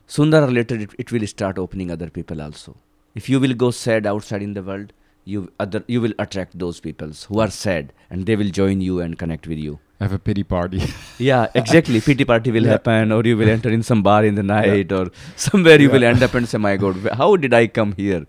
sooner 0.07 0.41
or 0.43 0.51
later 0.51 0.75
it, 0.75 0.91
it 0.97 1.11
will 1.11 1.25
start 1.27 1.57
opening 1.57 1.91
other 1.97 2.09
people 2.09 2.41
also. 2.41 2.75
If 3.15 3.27
you 3.27 3.39
will 3.39 3.55
go 3.55 3.71
sad 3.71 4.05
outside 4.05 4.41
in 4.43 4.53
the 4.53 4.63
world, 4.63 4.93
you 5.25 5.51
other 5.63 5.83
you 5.87 5.99
will 6.03 6.13
attract 6.23 6.57
those 6.63 6.79
peoples 6.79 7.23
who 7.31 7.39
are 7.45 7.49
sad 7.55 7.91
and 8.09 8.25
they 8.25 8.35
will 8.35 8.49
join 8.59 8.81
you 8.81 9.01
and 9.01 9.17
connect 9.23 9.47
with 9.47 9.57
you. 9.65 9.79
Have 9.99 10.13
a 10.13 10.19
pity 10.27 10.43
party. 10.43 10.81
Yeah, 11.29 11.47
exactly. 11.61 11.99
pity 12.01 12.23
party 12.29 12.51
will 12.57 12.63
Yeah. 12.67 12.75
happen, 12.77 13.11
or 13.11 13.23
you 13.29 13.35
will 13.41 13.49
enter 13.55 13.69
in 13.77 13.83
some 13.89 14.01
bar 14.03 14.23
in 14.29 14.35
the 14.35 14.43
night, 14.51 14.93
or 14.99 15.01
somewhere 15.47 15.81
you 15.81 15.89
will 15.95 16.05
end 16.11 16.23
up 16.27 16.33
and 16.39 16.47
say, 16.53 16.61
"My 16.67 16.77
God, 16.83 17.09
how 17.21 17.27
did 17.45 17.53
I 17.59 17.67
come 17.79 17.91
here?" 17.97 18.21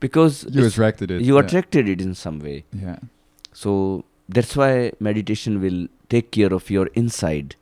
Because 0.00 0.46
you 0.50 0.66
attracted 0.66 1.10
it. 1.10 1.22
you 1.22 1.34
yeah. 1.34 1.40
attracted 1.40 1.88
it 1.88 2.00
in 2.00 2.14
some 2.14 2.38
way. 2.38 2.64
Yeah. 2.72 2.98
So 3.52 4.04
that's 4.28 4.56
why 4.56 4.92
meditation 5.00 5.60
will 5.60 5.88
take 6.08 6.30
care 6.30 6.52
of 6.52 6.70
your 6.70 6.86
inside, 6.94 7.56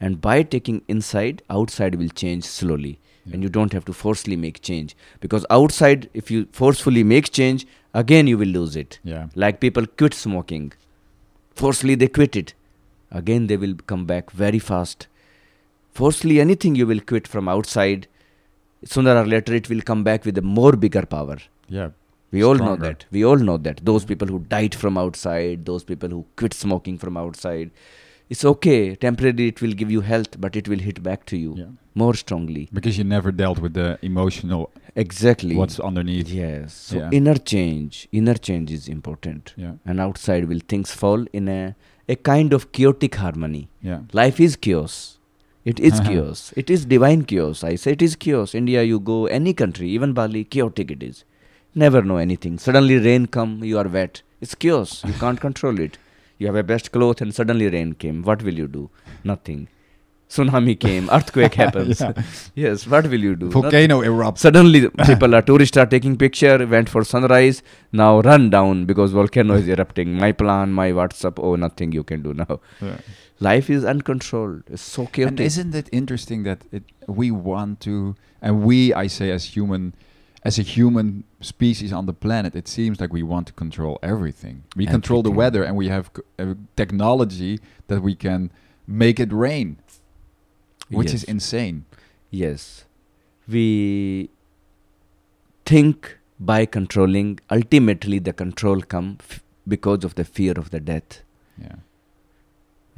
and 0.00 0.20
by 0.20 0.42
taking 0.42 0.82
inside, 0.88 1.42
outside 1.48 1.94
will 1.94 2.08
change 2.08 2.44
slowly, 2.44 2.98
Yeah. 3.24 3.34
and 3.34 3.42
you 3.42 3.48
don't 3.48 3.72
have 3.72 3.84
to 3.84 3.92
forcefully 3.92 4.36
make 4.36 4.60
change. 4.62 4.96
Because 5.20 5.46
outside, 5.50 6.08
if 6.14 6.30
you 6.30 6.46
forcefully 6.52 7.04
make 7.04 7.30
change, 7.30 7.66
again 7.94 8.26
you 8.26 8.38
will 8.38 8.48
lose 8.48 8.74
it. 8.76 8.98
Yeah. 9.04 9.28
Like 9.34 9.60
people 9.60 9.86
quit 9.86 10.14
smoking. 10.14 10.72
Forcefully 11.54 11.94
they 11.94 12.08
quit 12.08 12.36
it. 12.36 12.54
Again 13.10 13.46
they 13.46 13.56
will 13.56 13.74
come 13.86 14.04
back 14.04 14.30
very 14.30 14.58
fast. 14.58 15.06
Forcefully 15.92 16.40
anything 16.40 16.74
you 16.74 16.86
will 16.86 17.00
quit 17.00 17.26
from 17.26 17.48
outside, 17.48 18.06
sooner 18.84 19.16
or 19.16 19.26
later 19.26 19.54
it 19.54 19.68
will 19.68 19.80
come 19.82 20.04
back 20.04 20.24
with 20.24 20.38
a 20.38 20.42
more 20.42 20.72
bigger 20.72 21.02
power. 21.06 21.38
Yeah. 21.68 21.90
We 22.30 22.44
all 22.44 22.56
know 22.56 22.76
that. 22.76 23.06
We 23.10 23.24
all 23.24 23.36
know 23.38 23.56
that. 23.56 23.80
Those 23.84 24.04
people 24.04 24.28
who 24.28 24.40
died 24.40 24.74
from 24.74 24.98
outside, 24.98 25.64
those 25.64 25.82
people 25.84 26.10
who 26.10 26.26
quit 26.36 26.52
smoking 26.52 26.98
from 26.98 27.16
outside. 27.16 27.70
It's 28.28 28.44
okay. 28.44 28.94
Temporarily 28.94 29.48
it 29.48 29.62
will 29.62 29.72
give 29.72 29.90
you 29.90 30.02
health, 30.02 30.38
but 30.38 30.54
it 30.54 30.68
will 30.68 30.78
hit 30.78 31.02
back 31.02 31.24
to 31.26 31.36
you 31.38 31.54
Yeah. 31.56 31.64
more 31.94 32.12
strongly. 32.14 32.68
Because 32.72 32.98
you 32.98 33.04
never 33.04 33.32
dealt 33.32 33.58
with 33.58 33.72
the 33.72 33.98
emotional 34.02 34.70
Exactly. 34.94 35.56
what's 35.56 35.80
underneath. 35.80 36.28
Yes. 36.28 36.74
So 36.74 36.98
Yeah. 36.98 37.10
inner 37.10 37.36
change, 37.36 38.06
inner 38.12 38.34
change 38.34 38.70
is 38.70 38.88
important. 38.88 39.54
Yeah. 39.56 39.72
and 39.86 39.98
outside 39.98 40.44
will 40.48 40.60
things 40.68 40.90
fall 40.92 41.24
in 41.32 41.48
a, 41.48 41.74
a 42.08 42.16
kind 42.16 42.52
of 42.52 42.72
chaotic 42.72 43.14
harmony. 43.14 43.68
Yeah. 43.82 44.00
Life 44.12 44.38
is 44.40 44.56
chaos. 44.56 45.17
It 45.70 45.80
is 45.80 46.00
uh-huh. 46.00 46.08
chaos. 46.08 46.54
It 46.56 46.70
is 46.70 46.86
divine 46.86 47.24
chaos. 47.24 47.62
I 47.62 47.74
say 47.74 47.92
it 47.92 48.00
is 48.00 48.16
chaos. 48.16 48.54
India, 48.54 48.82
you 48.82 48.98
go 48.98 49.26
any 49.26 49.52
country, 49.52 49.88
even 49.90 50.14
Bali, 50.14 50.44
chaotic 50.44 50.90
it 50.90 51.02
is. 51.02 51.24
Never 51.74 52.00
know 52.00 52.16
anything. 52.16 52.58
Suddenly 52.58 52.96
rain 52.96 53.26
come, 53.26 53.62
you 53.62 53.76
are 53.76 53.86
wet. 53.86 54.22
It's 54.40 54.54
chaos. 54.54 55.04
You 55.04 55.12
can't 55.12 55.38
control 55.46 55.78
it. 55.78 55.98
You 56.38 56.46
have 56.46 56.56
a 56.56 56.62
best 56.62 56.90
cloth 56.90 57.20
and 57.20 57.34
suddenly 57.34 57.68
rain 57.68 57.92
came. 57.92 58.22
What 58.22 58.42
will 58.42 58.54
you 58.54 58.66
do? 58.66 58.88
Nothing. 59.24 59.68
Tsunami 60.28 60.78
came. 60.78 61.08
Earthquake 61.12 61.54
happens. 61.54 62.00
Yeah. 62.00 62.12
yes. 62.54 62.86
What 62.86 63.06
will 63.06 63.20
you 63.20 63.34
do? 63.34 63.50
Volcano 63.50 64.02
erupts. 64.02 64.38
Suddenly, 64.38 64.88
people 65.06 65.34
are 65.34 65.42
tourists 65.42 65.76
are 65.76 65.86
taking 65.86 66.16
picture. 66.16 66.66
Went 66.66 66.88
for 66.88 67.02
sunrise. 67.04 67.62
Now 67.92 68.20
run 68.20 68.50
down 68.50 68.84
because 68.84 69.12
volcano 69.12 69.54
is 69.54 69.66
erupting. 69.68 70.14
My 70.14 70.32
plan, 70.32 70.72
my 70.72 70.90
WhatsApp. 70.92 71.38
Oh, 71.38 71.56
nothing 71.56 71.92
you 71.92 72.04
can 72.04 72.22
do 72.22 72.34
now. 72.34 72.60
Yeah. 72.82 72.98
Life 73.40 73.70
is 73.70 73.84
uncontrolled. 73.84 74.64
It's 74.66 74.82
so 74.82 75.06
chaotic. 75.06 75.28
And 75.38 75.40
isn't 75.40 75.74
it 75.74 75.88
interesting 75.92 76.42
that 76.42 76.62
it, 76.72 76.82
we 77.06 77.30
want 77.30 77.80
to, 77.82 78.16
and 78.42 78.62
we, 78.64 78.92
I 78.92 79.06
say, 79.06 79.30
as 79.30 79.44
human, 79.56 79.94
as 80.42 80.58
a 80.58 80.62
human 80.62 81.22
species 81.40 81.92
on 81.92 82.06
the 82.06 82.12
planet, 82.12 82.56
it 82.56 82.66
seems 82.66 83.00
like 83.00 83.12
we 83.12 83.22
want 83.22 83.46
to 83.46 83.52
control 83.52 83.98
everything. 84.02 84.64
We 84.74 84.86
control 84.86 85.22
the 85.22 85.30
weather, 85.30 85.62
and 85.62 85.76
we 85.76 85.86
have 85.86 86.10
c- 86.16 86.22
uh, 86.40 86.54
technology 86.76 87.60
that 87.86 88.02
we 88.02 88.16
can 88.16 88.50
make 88.88 89.20
it 89.20 89.32
rain, 89.32 89.78
which 90.90 91.12
is 91.14 91.24
insane. 91.24 91.84
Yes. 92.30 92.84
We 93.46 94.30
think 95.64 96.18
by 96.40 96.66
controlling, 96.66 97.40
ultimately 97.50 98.18
the 98.18 98.32
control 98.32 98.80
come 98.82 99.18
f- 99.20 99.42
because 99.66 100.04
of 100.04 100.14
the 100.14 100.24
fear 100.24 100.52
of 100.56 100.70
the 100.70 100.80
death. 100.80 101.22
Yeah. 101.60 101.76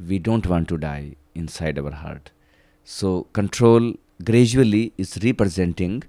We 0.07 0.19
don't 0.19 0.45
want 0.47 0.67
to 0.69 0.77
die 0.77 1.15
inside 1.35 1.77
our 1.79 1.91
heart. 1.91 2.31
So 2.83 3.23
control 3.33 3.93
gradually 4.23 4.93
is 4.97 5.17
representing 5.23 6.03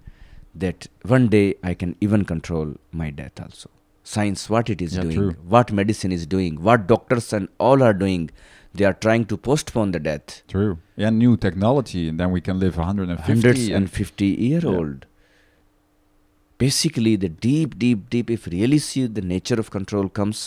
that 0.54 0.86
one 1.04 1.28
day 1.28 1.54
I 1.62 1.74
can 1.74 1.96
even 2.00 2.24
control 2.24 2.74
my 2.92 3.10
death 3.10 3.40
also. 3.40 3.70
Science, 4.04 4.50
what 4.50 4.68
it 4.68 4.82
is 4.82 4.94
Yeah, 4.96 5.02
doing, 5.02 5.14
true. 5.16 5.36
what 5.46 5.72
medicine 5.72 6.12
is 6.12 6.26
doing, 6.26 6.60
what 6.62 6.86
doctors 6.86 7.32
and 7.32 7.48
all 7.58 7.82
are 7.82 7.94
doing, 7.94 8.30
they 8.74 8.84
are 8.84 8.94
trying 8.94 9.24
to 9.26 9.36
postpone 9.36 9.92
the 9.92 10.00
death. 10.00 10.42
True. 10.48 10.78
Yeah, 10.96 11.10
new 11.10 11.36
technology, 11.36 12.08
and 12.08 12.18
then 12.18 12.30
we 12.30 12.40
can 12.40 12.58
live 12.58 12.76
150. 12.76 13.32
hundreds 13.32 13.66
and 13.68 13.76
and 13.76 13.90
50 13.90 14.26
year 14.26 14.60
Yeah. 14.62 14.70
old 14.76 15.06
basically 16.62 17.12
the 17.22 17.28
deep 17.44 17.76
deep 17.82 18.08
deep 18.08 18.28
if 18.30 18.46
really 18.46 18.78
see 18.88 19.06
the 19.06 19.22
nature 19.30 19.56
of 19.62 19.70
control 19.76 20.08
comes 20.18 20.42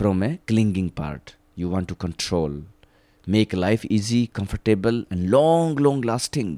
from 0.00 0.22
a 0.22 0.30
clinging 0.50 0.88
part 1.00 1.34
you 1.62 1.68
want 1.72 1.88
to 1.92 1.96
control 2.04 2.54
make 3.34 3.52
life 3.64 3.84
easy 3.96 4.20
comfortable 4.38 5.02
and 5.10 5.28
long 5.34 5.74
long 5.86 6.00
lasting 6.12 6.54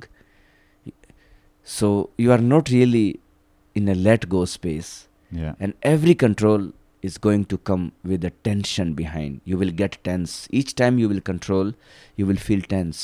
so 1.62 2.10
you 2.16 2.30
are 2.36 2.44
not 2.52 2.70
really 2.76 3.18
in 3.74 3.88
a 3.88 3.96
let 4.06 4.28
go 4.28 4.44
space 4.44 5.08
yeah. 5.32 5.54
and 5.58 5.74
every 5.82 6.14
control 6.14 6.70
is 7.08 7.14
going 7.26 7.42
to 7.52 7.56
come 7.68 7.84
with 8.10 8.22
a 8.30 8.32
tension 8.48 8.88
behind 9.02 9.40
you 9.50 9.56
will 9.62 9.74
get 9.82 9.92
tense 10.08 10.32
each 10.60 10.70
time 10.80 10.94
you 11.02 11.08
will 11.12 11.24
control 11.32 11.72
you 12.18 12.24
will 12.30 12.40
feel 12.48 12.62
tense 12.74 13.00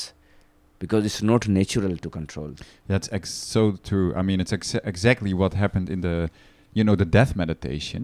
because 0.82 1.02
it's 1.08 1.22
not 1.32 1.46
natural 1.60 1.94
to 2.04 2.08
control 2.18 2.50
That's 2.92 3.08
ex- 3.12 3.34
so 3.54 3.62
true. 3.88 4.08
I 4.20 4.22
mean, 4.28 4.38
it's 4.44 4.52
ex- 4.58 4.74
exactly 4.92 5.32
what 5.40 5.52
happened 5.64 5.90
in 5.94 6.00
the, 6.00 6.30
you 6.76 6.82
know, 6.86 6.96
the 6.96 7.04
death 7.18 7.32
meditation. 7.36 8.00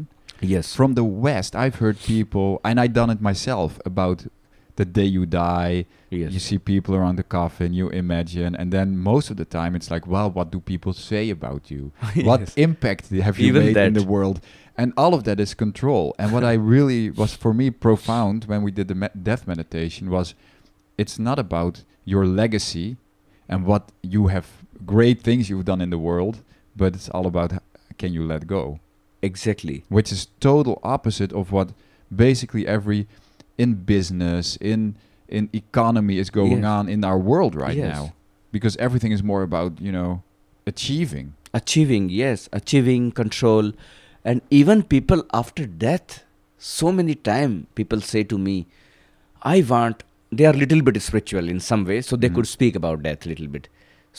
yes 0.55 0.67
From 0.81 0.91
the 1.01 1.07
West, 1.27 1.53
I've 1.65 1.77
heard 1.85 1.97
people, 2.15 2.49
and 2.67 2.75
I've 2.81 2.93
done 3.01 3.09
it 3.15 3.21
myself, 3.31 3.71
about 3.91 4.19
the 4.81 4.85
day 4.85 5.09
you 5.17 5.25
die, 5.25 5.87
Yes. 6.11 6.33
you 6.35 6.39
see 6.49 6.59
people 6.59 6.95
around 6.95 7.17
the 7.17 7.29
coffin, 7.39 7.73
you 7.81 7.87
imagine, 8.05 8.51
and 8.61 8.69
then 8.77 8.89
most 9.13 9.27
of 9.31 9.37
the 9.43 9.47
time 9.59 9.73
it's 9.79 9.91
like, 9.95 10.05
well, 10.15 10.29
what 10.37 10.49
do 10.55 10.59
people 10.61 10.93
say 11.11 11.25
about 11.39 11.63
you? 11.75 11.83
What 12.31 12.43
impact 12.69 13.05
have 13.27 13.37
you 13.41 13.47
Even 13.49 13.63
made 13.73 13.79
in 13.89 13.95
the 13.95 14.05
world? 14.15 14.39
And 14.79 14.93
all 14.97 15.15
of 15.15 15.25
that 15.25 15.41
is 15.41 15.55
control. 15.55 16.15
And 16.19 16.33
what 16.33 16.45
I 16.45 16.53
really 16.75 17.11
was 17.11 17.35
for 17.35 17.55
me 17.55 17.71
profound 17.71 18.45
when 18.45 18.63
we 18.63 18.71
did 18.71 18.89
the 18.89 18.95
me- 18.95 19.09
death 19.23 19.47
meditation 19.47 20.11
was, 20.11 20.35
it's 20.99 21.19
not 21.19 21.39
about 21.39 21.83
your 22.05 22.27
legacy 22.27 22.97
and 23.49 23.65
what 23.65 23.91
you 24.03 24.27
have 24.29 24.47
great 24.85 25.23
things 25.23 25.49
you've 25.49 25.65
done 25.65 25.81
in 25.81 25.91
the 25.91 25.99
world, 25.99 26.43
but 26.77 26.95
it's 26.95 27.09
all 27.11 27.27
about 27.27 27.53
h- 27.53 27.59
can 27.99 28.13
you 28.13 28.23
let 28.25 28.47
go, 28.47 28.79
Exactly. 29.23 29.85
which 29.89 30.13
is 30.13 30.29
total 30.41 30.79
opposite 30.83 31.33
of 31.33 31.53
what 31.53 31.71
basically 32.15 32.67
every 32.67 33.07
in 33.59 33.75
business 33.75 34.57
in 34.61 34.95
in 35.29 35.49
economy 35.53 36.19
is 36.19 36.31
going 36.31 36.59
Yes. 36.59 36.65
on 36.67 36.89
in 36.89 37.03
our 37.05 37.19
world 37.19 37.55
right 37.57 37.77
Yes. 37.77 37.95
now, 37.97 38.13
because 38.53 38.77
everything 38.77 39.11
is 39.13 39.23
more 39.23 39.43
about 39.43 39.81
you 39.81 39.91
know 39.91 40.23
achieving. 40.67 41.33
Achieving, 41.55 42.09
yes, 42.11 42.49
achieving 42.53 43.11
control. 43.13 43.73
And 44.31 44.43
even 44.51 44.83
people 44.93 45.21
after 45.41 45.65
death, 45.87 46.25
so 46.59 46.91
many 46.99 47.15
time 47.15 47.53
people 47.81 48.01
say 48.01 48.23
to 48.25 48.39
me, 48.47 48.55
I 49.43 49.57
want, 49.73 50.03
they 50.33 50.47
are 50.47 50.53
little 50.63 50.83
bit 50.83 51.01
spiritual 51.01 51.49
in 51.49 51.61
some 51.67 51.85
way, 51.91 51.99
so 52.07 52.17
they 52.17 52.31
Mhm. 52.31 52.35
could 52.39 52.49
speak 52.53 52.79
about 52.81 53.05
death 53.05 53.27
a 53.27 53.29
little 53.33 53.51
bit. 53.57 53.69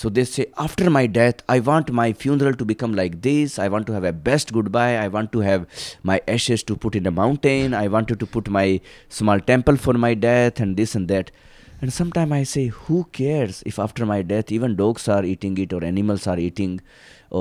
So 0.02 0.10
they 0.18 0.24
say, 0.32 0.46
after 0.66 0.90
my 0.98 1.04
death, 1.18 1.42
I 1.56 1.60
want 1.68 1.92
my 2.00 2.06
funeral 2.24 2.56
to 2.62 2.66
become 2.72 2.94
like 3.00 3.16
this. 3.28 3.58
I 3.66 3.68
want 3.76 3.88
to 3.88 3.96
have 3.98 4.08
a 4.12 4.14
best 4.30 4.54
goodbye. 4.58 4.96
I 5.04 5.08
want 5.18 5.32
to 5.36 5.40
have 5.48 5.66
my 6.12 6.18
ashes 6.36 6.64
to 6.72 6.78
put 6.86 6.98
in 7.02 7.12
a 7.12 7.14
mountain. 7.20 7.74
I 7.74 7.88
wanted 7.98 8.20
to 8.26 8.28
put 8.38 8.52
my 8.60 8.68
small 9.20 9.40
temple 9.52 9.76
for 9.88 9.96
my 10.06 10.14
death 10.28 10.62
and 10.68 10.78
this 10.78 10.96
and 11.02 11.08
that. 11.16 11.32
And 11.82 11.92
sometimes 12.00 12.32
I 12.40 12.44
say, 12.44 12.68
who 12.68 13.04
cares 13.22 13.64
if 13.66 13.80
after 13.88 14.06
my 14.06 14.22
death 14.22 14.52
even 14.60 14.78
dogs 14.86 15.10
are 15.18 15.26
eating 15.34 15.58
it 15.66 15.74
or 15.74 15.84
animals 15.84 16.28
are 16.28 16.40
eating 16.48 16.80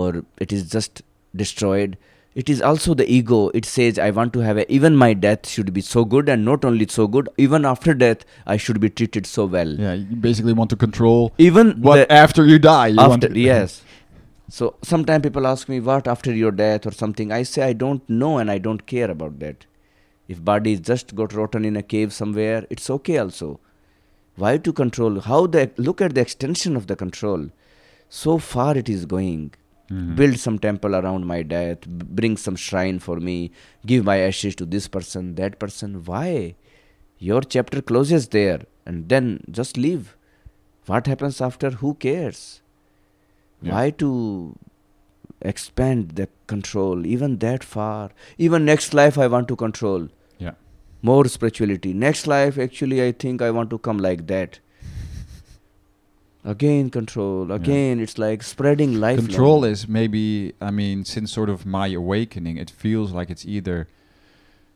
or 0.00 0.24
it 0.38 0.52
is 0.61 0.68
just 0.70 1.02
destroyed? 1.44 1.96
It 2.40 2.51
is 2.51 2.61
also 2.61 2.94
the 2.94 3.05
ego. 3.11 3.49
It 3.61 3.64
says, 3.64 3.99
I 3.99 4.11
want 4.11 4.33
to 4.35 4.40
have 4.40 4.59
a, 4.59 4.70
even 4.70 4.94
my 4.94 5.14
death 5.14 5.49
should 5.49 5.72
be 5.72 5.81
so 5.81 6.05
good 6.05 6.29
and 6.29 6.44
not 6.44 6.66
only 6.70 6.87
so 6.87 7.07
good, 7.07 7.31
even 7.38 7.64
after 7.64 7.94
death, 7.94 8.27
I 8.46 8.59
should 8.59 8.79
be 8.79 8.90
treated 8.90 9.27
so 9.27 9.46
well. 9.46 9.70
Yeah, 9.85 9.94
you 9.94 10.16
basically 10.16 10.53
want 10.53 10.68
to 10.70 10.77
control 10.77 11.33
Even 11.38 11.81
what 11.81 11.96
the- 11.96 12.12
after 12.12 12.44
you 12.44 12.59
die. 12.59 12.88
You 12.88 12.96
want 12.96 13.25
after 13.25 13.35
to- 13.35 13.40
yes 13.40 13.83
so 14.49 14.77
sometimes 14.83 15.22
people 15.22 15.46
ask 15.46 15.68
me 15.68 15.81
what 15.81 16.07
after 16.07 16.33
your 16.33 16.53
death 16.53 16.87
or 16.87 16.92
something 16.92 17.33
i 17.33 17.42
say 17.42 17.62
i 17.68 17.72
don't 17.72 18.09
know 18.09 18.38
and 18.38 18.49
i 18.49 18.59
don't 18.66 18.87
care 18.87 19.11
about 19.11 19.40
that 19.40 19.66
if 20.29 20.44
body 20.44 20.77
just 20.79 21.14
got 21.20 21.33
rotten 21.38 21.64
in 21.64 21.77
a 21.77 21.83
cave 21.83 22.12
somewhere 22.12 22.64
it's 22.70 22.88
okay 22.88 23.16
also 23.18 23.49
why 24.37 24.57
to 24.57 24.72
control 24.72 25.18
how 25.20 25.40
the 25.49 25.68
look 25.88 26.01
at 26.01 26.14
the 26.14 26.20
extension 26.20 26.77
of 26.77 26.87
the 26.87 26.94
control 26.94 27.49
so 28.09 28.38
far 28.38 28.77
it 28.77 28.88
is 28.88 29.05
going 29.05 29.51
Mhm. 29.90 30.16
build 30.16 30.38
some 30.38 30.59
temple 30.59 30.94
around 30.96 31.27
my 31.27 31.42
death. 31.42 31.81
B- 31.87 32.07
bring 32.20 32.37
some 32.37 32.57
shrine 32.57 32.99
for 32.99 33.16
me. 33.20 33.51
Give 33.87 34.05
my 34.05 34.18
ashes 34.18 34.55
to 34.57 34.66
this 34.66 34.88
person 34.88 35.35
that 35.37 35.59
person. 35.59 36.03
Why? 36.05 36.55
Your 37.18 37.40
chapter 37.42 37.81
closes 37.83 38.29
there. 38.29 38.61
And 38.85 39.09
then 39.09 39.42
just 39.51 39.77
leave. 39.77 40.16
What 40.87 41.07
happens 41.07 41.40
after? 41.40 41.70
Who 41.70 41.94
cares? 41.94 42.61
Yeah. 43.62 43.72
why 43.75 43.90
to 43.90 44.09
expand 45.40 46.11
the 46.11 46.29
control 46.46 47.07
even 47.07 47.38
that 47.38 47.64
far? 47.64 48.11
Even 48.38 48.64
next 48.64 48.94
life 48.94 49.18
i 49.18 49.27
want 49.27 49.49
to 49.49 49.57
control. 49.57 50.09
Yeah. 50.38 50.53
more 51.03 51.25
spirituality. 51.27 51.92
Next 52.03 52.27
life 52.27 52.59
actually 52.59 53.03
i 53.07 53.12
think 53.12 53.42
i 53.42 53.51
want 53.51 53.70
to 53.70 53.79
come 53.79 53.99
like 53.99 54.27
that 54.31 54.59
again 56.46 56.88
control. 56.90 57.52
Again 57.52 58.00
it's 58.00 58.16
like 58.18 58.42
spreading 58.42 59.00
life 59.00 59.18
Control 59.18 59.64
is 59.64 59.87
maybe, 59.88 60.52
I 60.61 60.70
mean, 60.70 61.04
since 61.04 61.32
sort 61.32 61.50
of 61.50 61.66
my 61.66 61.88
awakening, 61.88 62.56
it 62.56 62.70
feels 62.70 63.12
like 63.12 63.28
it's 63.30 63.44
either 63.44 63.88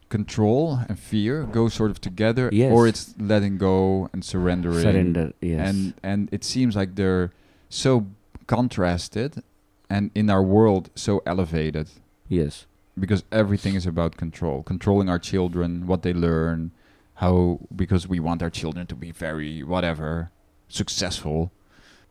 control 0.09 0.81
and 0.89 0.99
fear 0.99 1.45
go 1.45 1.69
sort 1.69 1.91
of 1.91 2.01
together, 2.01 2.51
Yes. 2.53 2.73
or 2.73 2.89
it's 2.89 3.15
letting 3.19 3.59
go 3.59 4.09
and 4.13 4.25
surrendering. 4.25 4.83
surrender 4.83 5.33
yes. 5.41 5.69
And 5.69 5.95
and 6.03 6.29
it 6.33 6.43
seems 6.45 6.75
like 6.75 6.97
they're 6.97 7.31
so 7.69 8.07
contrasted, 8.47 9.43
and 9.89 10.11
in 10.15 10.29
our 10.29 10.43
world 10.43 10.91
so 10.95 11.23
elevated. 11.25 11.87
Yes. 12.29 12.67
Because 12.99 13.23
everything 13.31 13.77
is 13.77 13.87
about 13.87 14.17
control, 14.17 14.63
controlling 14.65 15.09
our 15.09 15.19
children, 15.21 15.87
what 15.87 16.03
they 16.03 16.13
learn, 16.13 16.73
how 17.15 17.61
because 17.75 18.09
we 18.09 18.19
want 18.19 18.43
our 18.43 18.51
children 18.51 18.87
to 18.89 18.97
be 18.97 19.13
very 19.13 19.63
whatever 19.63 20.31
successful, 20.69 21.51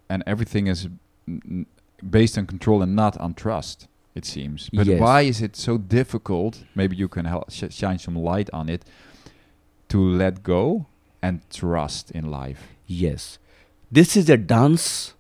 and 0.10 0.24
everything 0.26 0.68
is 0.68 0.88
based 2.10 2.38
on 2.38 2.48
control 2.48 2.82
and 2.82 2.96
not 2.96 3.18
on 3.18 3.34
trust. 3.34 3.88
It 4.16 4.26
seems, 4.26 4.70
but 4.74 4.88
Yes. 4.88 5.00
why 5.00 5.22
is 5.22 5.42
it 5.42 5.56
so 5.56 5.78
difficult? 5.78 6.64
Maybe 6.76 6.96
you 6.98 7.08
can 7.08 7.26
help 7.26 7.52
sh- 7.52 7.72
shine 7.72 8.00
some 8.00 8.16
light 8.16 8.50
on 8.52 8.68
it 8.68 8.84
to 9.90 10.00
let 10.02 10.44
go 10.44 10.88
and 11.22 11.42
trust 11.50 12.12
in 12.12 12.30
life. 12.30 12.62
Yes. 12.88 13.38
This 13.92 14.18
is 14.18 14.30
a 14.30 14.36
dance 14.38 15.14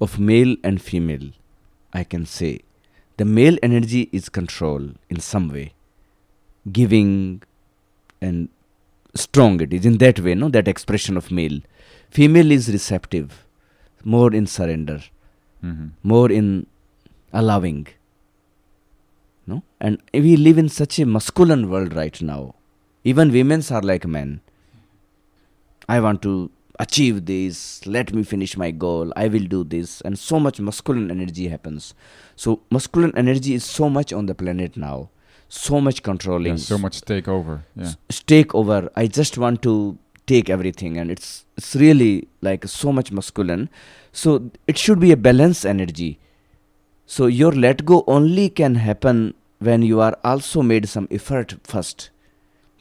of 0.00 0.18
male 0.18 0.56
and 0.62 0.80
female, 0.80 1.30
I 1.92 2.04
can 2.04 2.26
say. 2.26 2.60
The 3.16 3.24
male 3.24 3.56
energy 3.62 4.08
is 4.12 4.28
control 4.28 4.90
in 5.08 5.20
some 5.20 5.48
way, 5.48 5.72
giving 6.70 7.42
and 8.20 8.48
strong 9.14 9.60
it 9.60 9.72
is 9.72 9.86
in 9.86 9.98
that 9.98 10.20
way, 10.20 10.34
no? 10.34 10.48
That 10.48 10.68
expression 10.68 11.16
of 11.16 11.30
male. 11.30 11.60
Female 12.10 12.50
is 12.50 12.68
receptive, 12.68 13.43
more 14.04 14.32
in 14.34 14.46
surrender, 14.46 15.00
hmm 15.60 15.86
more 16.02 16.30
in 16.30 16.66
allowing. 17.32 17.86
No? 19.46 19.62
And 19.80 19.98
we 20.14 20.36
live 20.36 20.56
in 20.58 20.68
such 20.68 20.98
a 20.98 21.06
masculine 21.06 21.68
world 21.70 21.94
right 21.94 22.20
now. 22.22 22.54
Even 23.04 23.30
women's 23.32 23.70
are 23.70 23.82
like 23.82 24.06
men. 24.06 24.40
I 25.88 26.00
want 26.00 26.22
to 26.22 26.50
achieve 26.80 27.26
this, 27.26 27.86
let 27.86 28.12
me 28.14 28.22
finish 28.24 28.56
my 28.56 28.70
goal, 28.70 29.12
I 29.16 29.28
will 29.28 29.44
do 29.44 29.62
this. 29.64 30.00
And 30.00 30.18
so 30.18 30.40
much 30.40 30.58
masculine 30.60 31.10
energy 31.10 31.48
happens. 31.48 31.94
So, 32.36 32.60
masculine 32.70 33.12
energy 33.16 33.54
is 33.54 33.64
so 33.64 33.88
much 33.90 34.12
on 34.12 34.26
the 34.26 34.34
planet 34.34 34.76
now, 34.76 35.10
so 35.48 35.80
much 35.80 36.02
controlling, 36.02 36.54
Yeah, 36.54 36.56
so 36.56 36.78
much 36.78 37.02
take 37.02 37.28
over. 37.28 37.64
Yeah. 37.76 37.92
s- 38.10 38.22
take 38.26 38.54
over. 38.54 38.90
I 38.96 39.06
just 39.06 39.36
want 39.38 39.62
to 39.62 39.98
take 40.26 40.50
everything, 40.50 40.98
and 40.98 41.10
it's 41.10 41.44
it's 41.56 41.74
really 41.76 42.28
like 42.40 42.66
so 42.66 42.92
much 42.92 43.12
masculine. 43.12 43.68
So 44.12 44.50
it 44.66 44.78
should 44.78 45.00
be 45.00 45.12
a 45.12 45.16
balanced 45.16 45.66
energy. 45.66 46.18
So 47.06 47.26
your 47.26 47.52
let 47.52 47.84
go 47.84 48.02
only 48.06 48.48
can 48.48 48.76
happen 48.76 49.34
when 49.58 49.82
you 49.82 50.00
are 50.00 50.16
also 50.24 50.62
made 50.62 50.88
some 50.88 51.08
effort 51.10 51.54
first. 51.62 52.10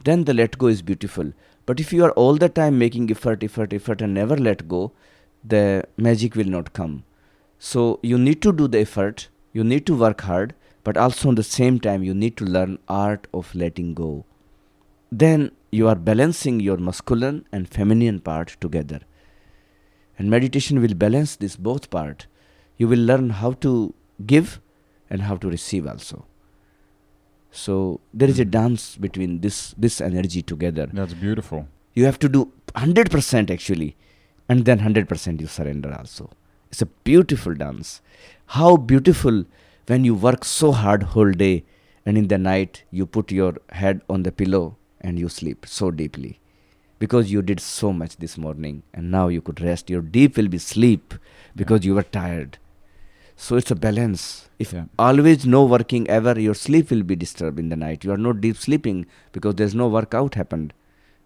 Then 0.03 0.23
the 0.25 0.33
let 0.33 0.57
go 0.57 0.67
is 0.67 0.81
beautiful. 0.81 1.31
But 1.65 1.79
if 1.79 1.93
you 1.93 2.03
are 2.03 2.11
all 2.11 2.35
the 2.35 2.49
time 2.49 2.77
making 2.77 3.09
effort, 3.11 3.43
effort, 3.43 3.73
effort, 3.73 4.01
and 4.01 4.13
never 4.13 4.35
let 4.35 4.67
go, 4.67 4.91
the 5.43 5.85
magic 5.97 6.35
will 6.35 6.51
not 6.57 6.73
come. 6.73 7.03
So 7.59 7.99
you 8.01 8.17
need 8.17 8.41
to 8.41 8.51
do 8.51 8.67
the 8.67 8.79
effort. 8.79 9.29
You 9.53 9.63
need 9.63 9.85
to 9.85 9.95
work 9.95 10.21
hard, 10.21 10.55
but 10.83 10.97
also 10.97 11.29
at 11.29 11.37
the 11.37 11.43
same 11.43 11.79
time 11.79 12.03
you 12.03 12.13
need 12.13 12.37
to 12.37 12.45
learn 12.45 12.79
art 12.87 13.27
of 13.33 13.53
letting 13.55 13.93
go 13.93 14.25
then 15.21 15.51
you 15.79 15.87
are 15.91 15.95
balancing 15.95 16.59
your 16.59 16.77
masculine 16.77 17.45
and 17.51 17.67
feminine 17.67 18.19
part 18.19 18.55
together. 18.65 18.99
And 20.17 20.29
meditation 20.29 20.81
will 20.81 20.93
balance 20.93 21.35
this 21.35 21.55
both 21.55 21.89
part. 21.89 22.27
You 22.77 22.87
will 22.87 22.99
learn 23.11 23.31
how 23.41 23.53
to 23.65 23.71
give 24.33 24.59
and 25.09 25.23
how 25.29 25.37
to 25.37 25.49
receive 25.49 25.87
also. 25.87 26.25
So 27.51 28.01
there 28.21 28.29
is 28.29 28.39
a 28.39 28.45
Mhm. 28.45 28.51
dance 28.57 28.85
between 29.07 29.39
this 29.45 29.57
this 29.87 29.99
energy 30.09 30.43
together. 30.53 30.89
That's 31.01 31.13
beautiful. 31.27 31.63
you 32.01 32.05
have 32.05 32.17
to 32.21 32.29
do 32.35 32.39
100% 32.75 33.51
actually 33.53 33.87
and 34.53 34.65
then 34.69 34.79
100% 34.79 35.41
you 35.43 35.49
surrender 35.55 35.89
also. 35.97 36.29
It's 36.71 36.81
a 36.85 36.87
beautiful 37.09 37.57
dance. 37.59 37.91
How 38.55 38.69
beautiful 38.93 39.43
when 39.91 40.07
you 40.07 40.15
work 40.23 40.47
so 40.53 40.71
hard 40.71 41.03
whole 41.15 41.33
day 41.43 41.51
and 42.05 42.21
in 42.21 42.29
the 42.31 42.39
night 42.45 42.81
you 42.99 43.05
put 43.17 43.35
your 43.39 43.51
head 43.81 44.01
on 44.15 44.23
the 44.29 44.31
pillow 44.41 44.63
and 45.03 45.19
you 45.19 45.29
sleep 45.29 45.65
so 45.67 45.91
deeply. 45.91 46.39
Because 46.99 47.31
you 47.31 47.41
did 47.41 47.59
so 47.59 47.91
much 47.91 48.17
this 48.17 48.37
morning 48.37 48.83
and 48.93 49.11
now 49.11 49.27
you 49.27 49.41
could 49.41 49.59
rest. 49.61 49.89
Your 49.89 50.01
deep 50.01 50.37
will 50.37 50.47
be 50.47 50.57
sleep 50.57 51.13
because 51.55 51.85
you 51.85 51.95
were 51.95 52.03
tired. 52.03 52.57
So 53.35 53.57
it's 53.57 53.71
a 53.71 53.75
balance. 53.75 54.49
If 54.59 54.71
Yeah. 54.73 54.85
always 54.97 55.45
no 55.45 55.65
working 55.65 56.07
ever 56.07 56.39
your 56.39 56.53
sleep 56.53 56.91
will 56.91 57.03
be 57.03 57.15
disturbed 57.15 57.59
in 57.59 57.69
the 57.69 57.75
night. 57.75 58.03
You 58.03 58.11
are 58.11 58.23
not 58.25 58.39
deep 58.41 58.57
sleeping 58.57 59.05
because 59.31 59.55
there's 59.55 59.75
no 59.75 59.89
workout 59.89 60.35
happened. 60.35 60.73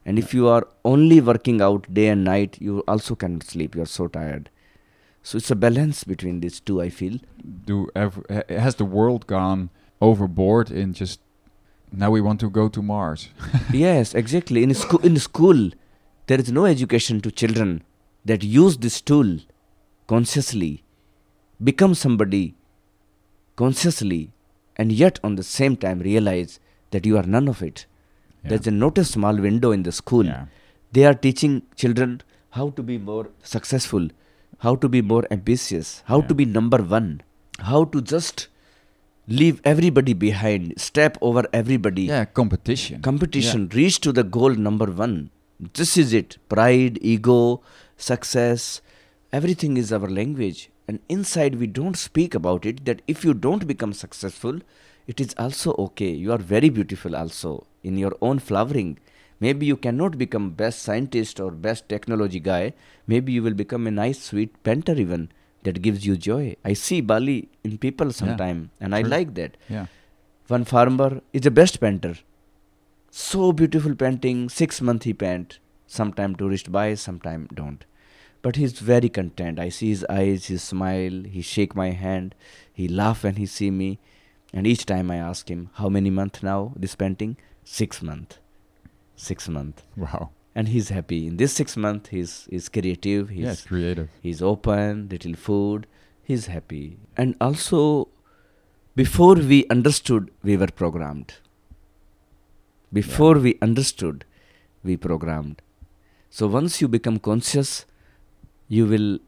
And 0.06 0.18
if 0.18 0.34
you 0.34 0.48
are 0.48 0.66
only 0.86 1.20
working 1.22 1.62
out 1.62 1.94
day 1.94 2.08
and 2.08 2.24
night 2.24 2.58
you 2.62 2.84
also 2.88 3.16
cannot 3.16 3.44
sleep. 3.44 3.76
You 3.76 3.84
are 3.84 3.94
so 4.00 4.08
tired. 4.08 4.50
So 5.22 5.38
it's 5.38 5.52
a 5.52 5.56
balance 5.56 6.04
between 6.06 6.40
these 6.40 6.60
two 6.62 6.82
i 6.82 6.90
feel. 6.90 7.20
Do 7.66 7.90
ever 7.96 8.44
has 8.50 8.76
the 8.76 8.86
world 8.86 9.28
gone 9.28 9.70
overboard 10.00 10.72
in 10.72 10.94
just 10.94 11.20
now 11.92 12.12
we 12.12 12.22
want 12.22 12.40
to 12.40 12.50
go 12.50 12.68
to 12.70 12.82
Mars? 12.82 13.30
yes 13.74 14.14
exactly 14.14 14.64
in 14.64 14.74
school 14.74 15.00
in 15.00 15.18
school 15.18 15.72
there 16.28 16.40
is 16.40 16.52
no 16.52 16.66
education 16.66 17.22
to 17.22 17.32
children 17.32 17.84
that 18.26 18.44
use 18.44 18.78
this 18.78 19.00
tool 19.00 19.40
consciously, 20.08 20.84
become 21.64 21.94
somebody 21.96 22.56
consciously, 23.56 24.32
and 24.76 24.92
yet 24.92 25.20
on 25.24 25.36
the 25.36 25.44
same 25.44 25.76
time 25.76 26.00
realize 26.00 26.60
that 26.92 27.06
you 27.06 27.18
are 27.18 27.24
none 27.24 27.48
of 27.48 27.62
it. 27.62 27.86
Yeah. 28.44 28.50
There's 28.50 28.68
a 28.68 28.72
not 28.72 28.98
a 28.98 29.06
small 29.06 29.36
window 29.36 29.72
in 29.72 29.84
the 29.84 29.92
school. 29.92 30.26
Yeah. 30.26 30.46
They 30.92 31.06
are 31.06 31.14
teaching 31.14 31.64
children 31.76 32.22
how 32.52 32.70
to 32.72 32.84
be 32.84 32.98
more 32.98 33.30
successful, 33.44 34.10
how 34.60 34.76
to 34.76 34.90
be 34.90 35.02
more 35.02 35.26
ambitious, 35.32 36.04
how 36.06 36.22
to 36.22 36.34
be 36.34 36.46
number 36.46 36.78
one, 36.78 37.22
how 37.60 37.86
to 37.86 38.02
just 38.02 38.48
leave 39.28 39.62
everybody 39.66 40.14
behind, 40.14 40.74
step 40.80 41.18
over 41.22 41.46
everybody. 41.52 42.04
Yeah, 42.04 42.26
competition. 42.26 43.02
Competition, 43.02 43.70
reach 43.74 44.00
to 44.02 44.12
the 44.12 44.24
goal 44.24 44.52
number 44.52 44.86
one. 44.86 45.30
This 45.74 45.98
is 45.98 46.14
it. 46.14 46.38
Pride, 46.50 46.98
ego, 47.02 47.62
success, 47.98 48.82
everything 49.34 49.76
is 49.78 49.92
our 49.92 50.08
language. 50.08 50.70
And 50.88 51.00
inside, 51.10 51.56
we 51.56 51.68
don't 51.68 51.98
speak 51.98 52.34
about 52.34 52.66
it 52.66 52.86
that 52.86 53.02
if 53.08 53.26
you 53.26 53.34
don't 53.34 53.68
become 53.68 53.92
successful, 53.92 54.60
it 55.08 55.20
is 55.20 55.36
also 55.38 55.74
okay. 55.78 56.12
You 56.12 56.32
are 56.32 56.38
very 56.38 56.70
beautiful 56.70 57.16
also 57.16 57.68
in 57.84 57.98
your 57.98 58.16
own 58.22 58.40
flowering. 58.40 58.98
Maybe 59.40 59.66
you 59.66 59.76
cannot 59.76 60.18
become 60.18 60.52
best 60.52 60.82
scientist 60.82 61.40
or 61.40 61.52
best 61.52 61.90
technology 61.90 62.40
guy. 62.40 62.74
Maybe 63.06 63.34
you 63.34 63.44
will 63.44 63.54
become 63.54 63.86
a 63.88 63.92
nice, 63.92 64.22
sweet 64.22 64.64
painter 64.64 64.94
even 64.94 65.30
that 65.68 65.82
gives 65.82 66.06
you 66.08 66.18
joy. 66.18 66.56
I 66.72 66.74
see 66.74 67.02
Bali 67.12 67.38
in 67.64 67.78
people 67.78 68.12
sometime, 68.12 68.72
and 68.80 68.96
I 68.96 69.02
like 69.02 69.34
that. 69.36 69.58
Yeah. 69.70 69.86
One 70.48 70.66
farmer 70.66 71.22
is 71.34 71.42
the 71.42 71.52
best 71.52 71.80
painter. 71.82 72.16
So 73.12 73.52
beautiful 73.52 73.96
painting, 73.96 74.50
six 74.50 74.82
month 74.82 75.04
he 75.04 75.14
paint. 75.14 75.60
Sometime 75.88 76.36
tourist 76.36 76.72
buy, 76.72 76.88
sometime 76.96 77.48
don't. 77.54 77.86
But 78.42 78.56
he's 78.56 78.80
very 78.80 79.10
content. 79.10 79.60
I 79.60 79.70
see 79.70 79.90
his 79.90 80.06
eyes, 80.10 80.46
his 80.48 80.64
smile, 80.64 81.24
he 81.36 81.42
shake 81.42 81.76
my 81.76 81.92
hand, 81.92 82.36
he 82.72 82.88
laugh 82.88 83.24
when 83.24 83.36
he 83.36 83.46
see 83.46 83.72
me. 83.72 84.00
And 84.54 84.68
each 84.68 84.86
time 84.86 85.12
I 85.12 85.18
ask 85.18 85.50
him, 85.50 85.70
how 85.74 85.90
many 85.90 86.10
month 86.10 86.44
now 86.44 86.74
this 86.76 86.96
painting? 86.96 87.38
Six 87.64 88.02
month. 88.02 88.38
Six 89.16 89.50
month. 89.50 89.84
Wow. 89.96 90.30
And 90.58 90.70
he's 90.74 90.88
happy. 90.90 91.18
In 91.28 91.38
this 91.40 91.54
six 91.58 91.76
month 91.82 92.08
he's 92.14 92.32
he's 92.52 92.68
creative, 92.76 93.30
he's 93.34 93.48
yeah, 93.48 93.56
creative. 93.72 94.08
he's 94.28 94.40
open, 94.52 95.02
little 95.12 95.36
food, 95.48 95.86
he's 96.30 96.48
happy. 96.54 96.86
And 97.16 97.36
also, 97.48 97.82
before 99.02 99.36
we 99.52 99.60
understood, 99.76 100.32
we 100.52 100.58
were 100.62 100.70
programmed. 100.82 101.36
Before 103.00 103.36
we 103.46 103.54
understood, 103.68 104.26
we 104.84 104.98
programmed. 104.98 105.62
So 106.40 106.48
once 106.48 106.82
you 106.82 106.88
become 106.88 107.20
conscious, 107.20 107.86
you 108.80 108.88
will 108.96 109.20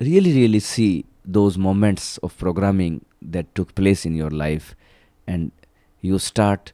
really, 0.00 0.32
really 0.38 0.60
see 0.60 1.04
those 1.24 1.58
moments 1.66 2.18
of 2.18 2.38
programming 2.38 3.04
that 3.34 3.52
took 3.54 3.74
place 3.74 4.06
in 4.06 4.14
your 4.14 4.30
life, 4.30 4.74
and 5.26 5.50
you 6.00 6.18
start 6.30 6.72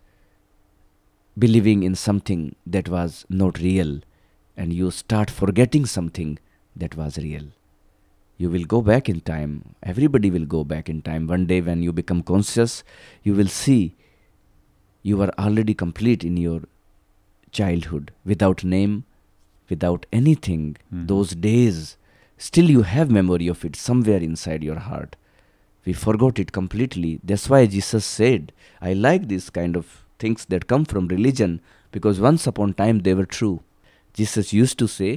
believing 1.38 1.82
in 1.82 1.94
something 1.94 2.54
that 2.66 2.88
was 2.88 3.24
not 3.28 3.58
real, 3.58 4.00
and 4.56 4.72
you 4.72 4.90
start 4.90 5.30
forgetting 5.30 5.86
something 5.86 6.38
that 6.76 6.96
was 6.96 7.16
real. 7.18 7.44
You 8.36 8.50
will 8.50 8.64
go 8.64 8.80
back 8.82 9.08
in 9.08 9.20
time. 9.20 9.74
Everybody 9.82 10.30
will 10.30 10.46
go 10.46 10.64
back 10.64 10.88
in 10.88 11.02
time. 11.02 11.26
One 11.26 11.46
day, 11.46 11.60
when 11.60 11.82
you 11.82 11.92
become 11.92 12.22
conscious, 12.22 12.82
you 13.22 13.34
will 13.34 13.48
see 13.48 13.94
you 15.02 15.20
are 15.22 15.30
already 15.38 15.74
complete 15.74 16.24
in 16.24 16.36
your 16.36 16.62
childhood 17.52 18.12
without 18.24 18.64
name, 18.64 19.04
without 19.68 20.06
anything. 20.12 20.76
Mhm. 20.92 21.06
Those 21.06 21.34
days, 21.34 21.96
still 22.38 22.70
you 22.70 22.82
have 22.82 23.10
memory 23.10 23.48
of 23.48 23.64
it 23.64 23.76
somewhere 23.76 24.18
inside 24.18 24.62
your 24.64 24.78
heart. 24.78 25.16
We 25.84 25.92
forgot 25.92 26.38
it 26.38 26.52
completely. 26.52 27.20
That's 27.24 27.48
why 27.48 27.66
Jesus 27.66 28.04
said, 28.04 28.52
I 28.80 28.92
like 28.92 29.28
this 29.28 29.48
kind 29.50 29.76
of 29.76 30.04
things 30.24 30.44
that 30.54 30.66
come 30.72 30.84
from 30.92 31.08
religion 31.16 31.60
because 31.96 32.20
once 32.28 32.46
upon 32.52 32.74
time 32.74 33.00
they 33.08 33.14
were 33.20 33.26
true. 33.40 33.60
Jesus 34.14 34.52
used 34.52 34.78
to 34.78 34.88
say, 34.88 35.10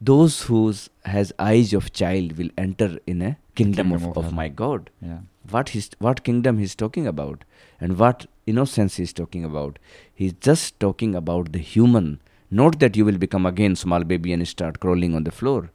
those 0.00 0.42
whose 0.42 0.90
has 1.04 1.32
eyes 1.38 1.72
of 1.72 1.92
child 1.92 2.36
will 2.38 2.50
enter 2.58 2.98
in 3.06 3.22
a 3.22 3.36
kingdom, 3.54 3.90
Kingdom 3.90 4.10
of, 4.10 4.16
of 4.18 4.24
of 4.26 4.32
my 4.38 4.48
God 4.48 4.90
Yeah. 5.00 5.18
what 5.50 5.68
he's, 5.70 5.88
what 5.98 6.24
kingdom 6.24 6.58
he's 6.58 6.74
talking 6.74 7.06
about 7.06 7.44
and 7.80 7.98
what 7.98 8.26
innocence 8.52 8.96
he's 8.96 9.12
talking 9.12 9.44
about 9.44 9.78
he's 10.22 10.32
just 10.48 10.78
talking 10.80 11.14
about 11.20 11.52
the 11.52 11.58
human 11.74 12.08
not 12.50 12.78
that 12.80 12.96
you 12.96 13.04
will 13.08 13.18
become 13.26 13.46
again 13.52 13.76
small 13.76 14.04
baby 14.12 14.32
and 14.32 14.46
start 14.54 14.80
crawling 14.80 15.14
on 15.14 15.24
the 15.28 15.36
floor 15.40 15.70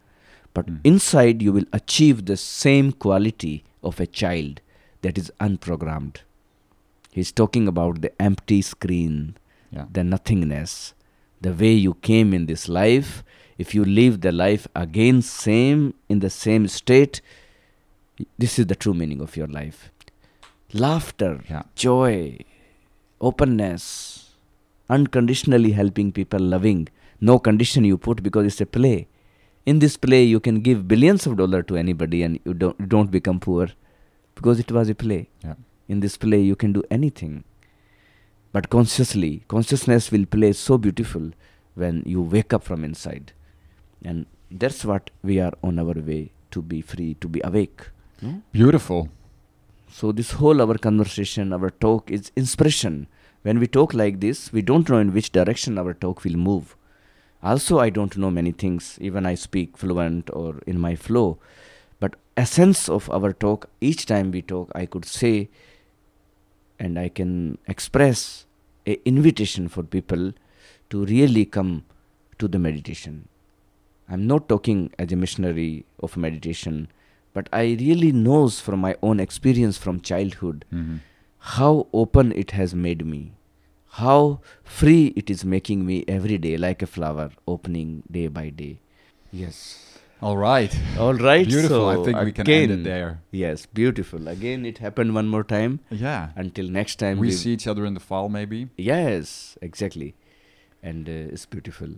but 0.54 0.66
Mm. 0.74 0.80
inside 0.91 1.41
you 1.47 1.54
will 1.58 1.66
achieve 1.80 2.26
the 2.26 2.38
same 2.43 2.91
quality 3.06 3.56
of 3.91 4.00
a 4.06 4.08
child 4.22 4.62
that 5.08 5.18
is 5.24 5.32
unprogrammed 5.47 6.18
he's 7.12 7.32
talking 7.32 7.68
about 7.68 8.01
the 8.01 8.12
empty 8.30 8.62
screen 8.62 9.16
Yeah. 9.78 9.86
the 9.97 10.03
nothingness 10.03 10.93
the 11.47 11.51
way 11.62 11.74
you 11.86 11.93
came 12.10 12.34
in 12.38 12.45
this 12.51 12.64
life 12.78 13.10
if 13.64 13.74
you 13.76 13.84
live 13.86 14.16
the 14.22 14.32
life 14.32 14.64
again 14.84 15.22
same 15.22 15.82
in 16.14 16.20
the 16.26 16.30
same 16.30 16.68
state 16.68 17.22
this 18.43 18.57
is 18.60 18.66
the 18.72 18.76
true 18.86 18.93
meaning 19.01 19.22
of 19.28 19.36
your 19.41 19.47
life 19.60 19.91
laughter 20.86 21.32
Yeah. 21.49 21.64
joy 21.76 22.16
openness 23.30 23.86
unconditionally 24.89 25.72
helping 25.72 26.12
people 26.12 26.39
loving 26.39 26.88
no 27.30 27.38
condition 27.38 27.84
you 27.86 27.97
put 27.97 28.24
because 28.24 28.45
it's 28.45 28.62
a 28.62 28.66
play 28.66 29.07
in 29.66 29.80
this 29.80 29.97
play 29.97 30.24
you 30.24 30.39
can 30.39 30.62
give 30.62 30.88
billions 30.88 31.26
of 31.28 31.38
dollars 31.38 31.66
to 31.68 31.76
anybody 31.76 32.24
and 32.24 32.39
you 32.45 32.53
don't, 32.53 32.80
you 32.80 32.86
don't 32.86 33.12
become 33.12 33.39
poor 33.39 33.68
because 34.36 34.60
it 34.60 34.72
was 34.72 34.89
a 34.89 34.95
play 34.95 35.28
Yeah. 35.43 35.55
In 35.90 36.00
this 36.00 36.16
play 36.18 36.40
you 36.40 36.56
can 36.56 36.72
do 36.72 36.84
anything. 36.90 37.44
But 38.54 38.70
consciously 38.70 39.44
consciousness 39.48 40.12
will 40.12 40.26
play 40.26 40.54
so 40.54 40.78
beautiful 40.78 41.32
when 41.76 42.04
you 42.06 42.22
wake 42.22 42.54
up 42.54 42.64
from 42.64 42.84
inside. 42.84 43.34
And 44.04 44.26
that's 44.50 44.86
what 44.86 45.10
we 45.24 45.40
are 45.40 45.54
on 45.64 45.80
our 45.80 45.94
way 46.10 46.32
to 46.52 46.62
be 46.62 46.82
free 46.82 47.16
to 47.22 47.28
be 47.28 47.42
awake. 47.44 47.88
No? 48.22 48.42
Beautiful. 48.52 49.10
so 49.98 50.12
this 50.18 50.32
whole 50.40 50.62
our 50.64 50.78
conversation 50.78 51.54
our 51.58 51.70
talk 51.86 52.12
is 52.12 52.32
inspiration. 52.36 53.08
When 53.42 53.60
we 53.60 53.68
talk 53.68 53.94
like 53.94 54.20
this 54.20 54.52
we 54.54 54.62
don't 54.62 54.90
know 54.90 55.00
in 55.06 55.14
which 55.14 55.32
direction 55.32 55.78
our 55.84 55.94
talk 55.94 56.24
will 56.24 56.38
move. 56.50 56.76
Also 57.52 57.80
i 57.80 57.90
don't 57.90 58.18
know 58.18 58.32
many 58.40 58.52
things. 58.52 58.98
Even 59.10 59.26
i 59.26 59.36
speak 59.36 59.78
fluent 59.78 60.30
or 60.42 60.60
in 60.68 60.80
my 60.88 60.96
flow. 60.96 61.38
But 62.00 62.16
essence 62.38 62.88
of 62.98 63.10
our 63.10 63.32
talk 63.34 63.70
each 63.82 64.06
time 64.12 64.32
we 64.32 64.42
talk 64.42 64.72
i 64.82 64.86
could 64.86 65.06
say 65.06 65.50
and 66.80 66.97
i 66.99 67.07
can 67.09 67.57
express 67.67 68.45
a 68.88 68.99
invitation 69.05 69.67
for 69.67 69.84
people 69.84 70.32
to 70.89 71.05
really 71.05 71.45
come 71.45 71.84
to 72.39 72.47
the 72.47 72.57
meditation. 72.57 73.27
I'm 74.09 74.25
not 74.25 74.47
talking 74.49 74.91
as 74.97 75.11
a 75.11 75.15
missionary 75.15 75.86
of 76.01 76.15
meditation 76.17 76.88
but 77.34 77.49
i 77.53 77.63
really 77.82 78.11
knows 78.11 78.59
from 78.59 78.80
my 78.80 78.95
own 79.03 79.19
experience 79.19 79.77
from 79.77 79.99
childhood 80.01 80.65
hmm 80.71 80.97
how 81.41 81.88
open 81.93 82.32
it 82.34 82.51
has 82.51 82.73
made 82.75 83.05
me 83.05 83.32
how 83.91 84.39
free 84.63 85.13
it 85.15 85.30
is 85.30 85.43
making 85.45 85.86
me 85.86 86.03
every 86.07 86.38
day 86.38 86.57
like 86.57 86.82
a 86.82 86.88
flower 86.88 87.30
opening 87.47 88.03
day 88.11 88.27
by 88.27 88.49
day. 88.49 88.80
Yes 89.32 89.89
All 90.22 90.36
right. 90.38 90.74
all 90.99 91.13
right 91.13 91.47
Beautiful. 91.47 91.70
so 91.70 91.88
I 92.01 92.03
think 92.05 92.20
we 92.26 92.32
can 92.34 92.49
end 92.49 92.72
it 92.72 92.84
there. 92.84 93.22
yes 93.32 93.65
beautiful 93.65 94.28
again 94.28 94.65
it 94.65 94.80
happened 94.80 95.15
one 95.15 95.30
more 95.30 95.43
time 95.45 95.80
Yeah. 95.89 96.30
until 96.36 96.67
next 96.70 96.97
time 96.99 97.20
we 97.20 97.32
see 97.32 97.53
each 97.53 97.67
other 97.67 97.86
in 97.86 97.93
the 97.93 98.01
fall, 98.01 98.28
maybe. 98.28 98.67
yes 98.78 99.57
exactly 99.61 100.15
and 100.84 101.07
uh, 101.07 101.34
it's 101.34 101.45
beautiful 101.45 101.89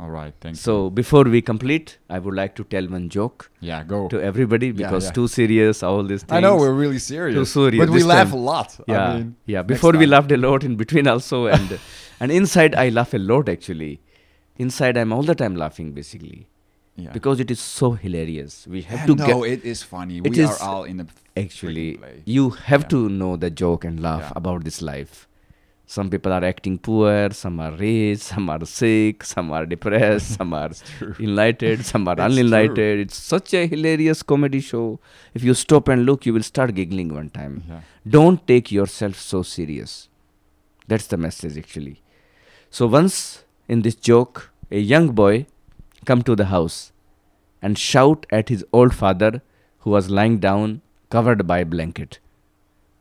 All 0.00 0.10
right. 0.10 0.32
Thanks. 0.40 0.60
so 0.60 0.74
before 0.98 1.24
we 1.24 1.40
complete 1.42 1.98
i 2.08 2.18
would 2.26 2.36
like 2.40 2.54
to 2.60 2.64
tell 2.74 2.86
one 2.96 3.08
joke 3.16 3.50
yeah, 3.70 3.82
go. 3.94 3.98
to 4.14 4.20
everybody 4.30 4.70
because 4.82 5.06
yeah. 5.06 5.16
too 5.18 5.26
serious 5.26 5.82
all 5.82 6.04
these 6.12 6.22
things 6.22 6.36
I 6.38 6.40
know 6.46 6.54
we're 6.56 6.72
really 6.84 7.00
serious, 7.00 7.36
Too 7.40 7.44
serious 7.54 7.84
but 7.84 7.92
we 7.96 8.04
laugh 8.12 8.30
time. 8.30 8.38
a 8.38 8.44
lot. 8.52 8.78
yeah 8.86 9.08
I 9.08 9.16
mean, 9.18 9.34
yeah 9.46 9.62
before 9.74 9.92
we 10.04 10.06
laughed 10.14 10.30
a 10.38 10.40
lot 10.46 10.62
in 10.70 10.76
between 10.84 11.08
also 11.14 11.42
and 11.58 11.80
and 12.20 12.30
inside 12.38 12.76
i 12.84 12.88
laugh 13.00 13.12
a 13.20 13.22
lot 13.32 13.48
actually 13.56 13.92
inside 14.68 14.96
i'm 15.02 15.12
all 15.18 15.22
the 15.32 15.38
time 15.44 15.56
laughing 15.64 15.90
basically 16.00 16.46
yeah. 17.00 17.12
because 17.12 17.40
it 17.40 17.50
is 17.50 17.60
so 17.60 17.92
hilarious. 17.92 18.66
We 18.66 18.82
have 18.82 19.00
Yeah, 19.00 19.06
to 19.06 19.14
no, 19.16 19.26
get 19.42 19.52
it 19.58 19.64
is 19.64 19.82
funny. 19.82 20.18
It 20.18 20.30
we 20.30 20.40
is 20.40 20.50
are 20.50 20.60
all 20.68 20.84
in 20.84 21.00
a 21.00 21.06
actually 21.36 21.88
you 22.24 22.50
have 22.68 22.82
Yeah. 22.82 22.88
to 22.94 23.08
know 23.08 23.36
the 23.36 23.50
joke 23.50 23.84
and 23.84 24.00
laugh 24.00 24.32
about 24.36 24.64
this 24.64 24.80
life. 24.82 25.26
Some 25.86 26.08
people 26.10 26.32
are 26.32 26.44
acting 26.48 26.78
poor 26.78 27.30
some 27.32 27.58
are 27.62 27.72
rich 27.78 28.18
some 28.24 28.48
are 28.54 28.64
sick 28.72 29.24
some 29.30 29.48
are 29.52 29.62
depressed 29.66 30.34
some 30.38 30.52
are 30.58 30.70
enlightened 31.18 31.84
some 31.84 32.06
are 32.08 32.18
unenlightened. 32.26 33.00
It's 33.06 33.16
such 33.16 33.54
a 33.54 33.66
hilarious 33.66 34.22
comedy 34.22 34.60
show. 34.60 35.00
If 35.34 35.42
you 35.42 35.54
stop 35.54 35.88
and 35.88 36.06
look 36.06 36.26
you 36.26 36.32
will 36.32 36.42
start 36.52 36.74
giggling 36.76 37.12
one 37.14 37.30
time. 37.30 37.56
Don't 38.18 38.46
take 38.46 38.70
yourself 38.70 39.16
so 39.16 39.42
serious. 39.42 40.08
That's 40.86 41.06
the 41.08 41.16
message 41.16 41.58
actually. 41.58 42.00
So 42.70 42.86
once 42.86 43.44
in 43.68 43.82
this 43.82 43.96
joke 43.96 44.50
a 44.70 44.78
young 44.78 45.08
boy 45.22 45.46
come 46.04 46.22
to 46.22 46.36
the 46.36 46.46
house 46.46 46.92
and 47.62 47.78
shout 47.78 48.26
at 48.30 48.48
his 48.48 48.64
old 48.72 48.94
father 48.94 49.42
who 49.80 49.90
was 49.90 50.10
lying 50.10 50.38
down 50.38 50.80
covered 51.10 51.46
by 51.46 51.58
a 51.58 51.64
blanket. 51.64 52.18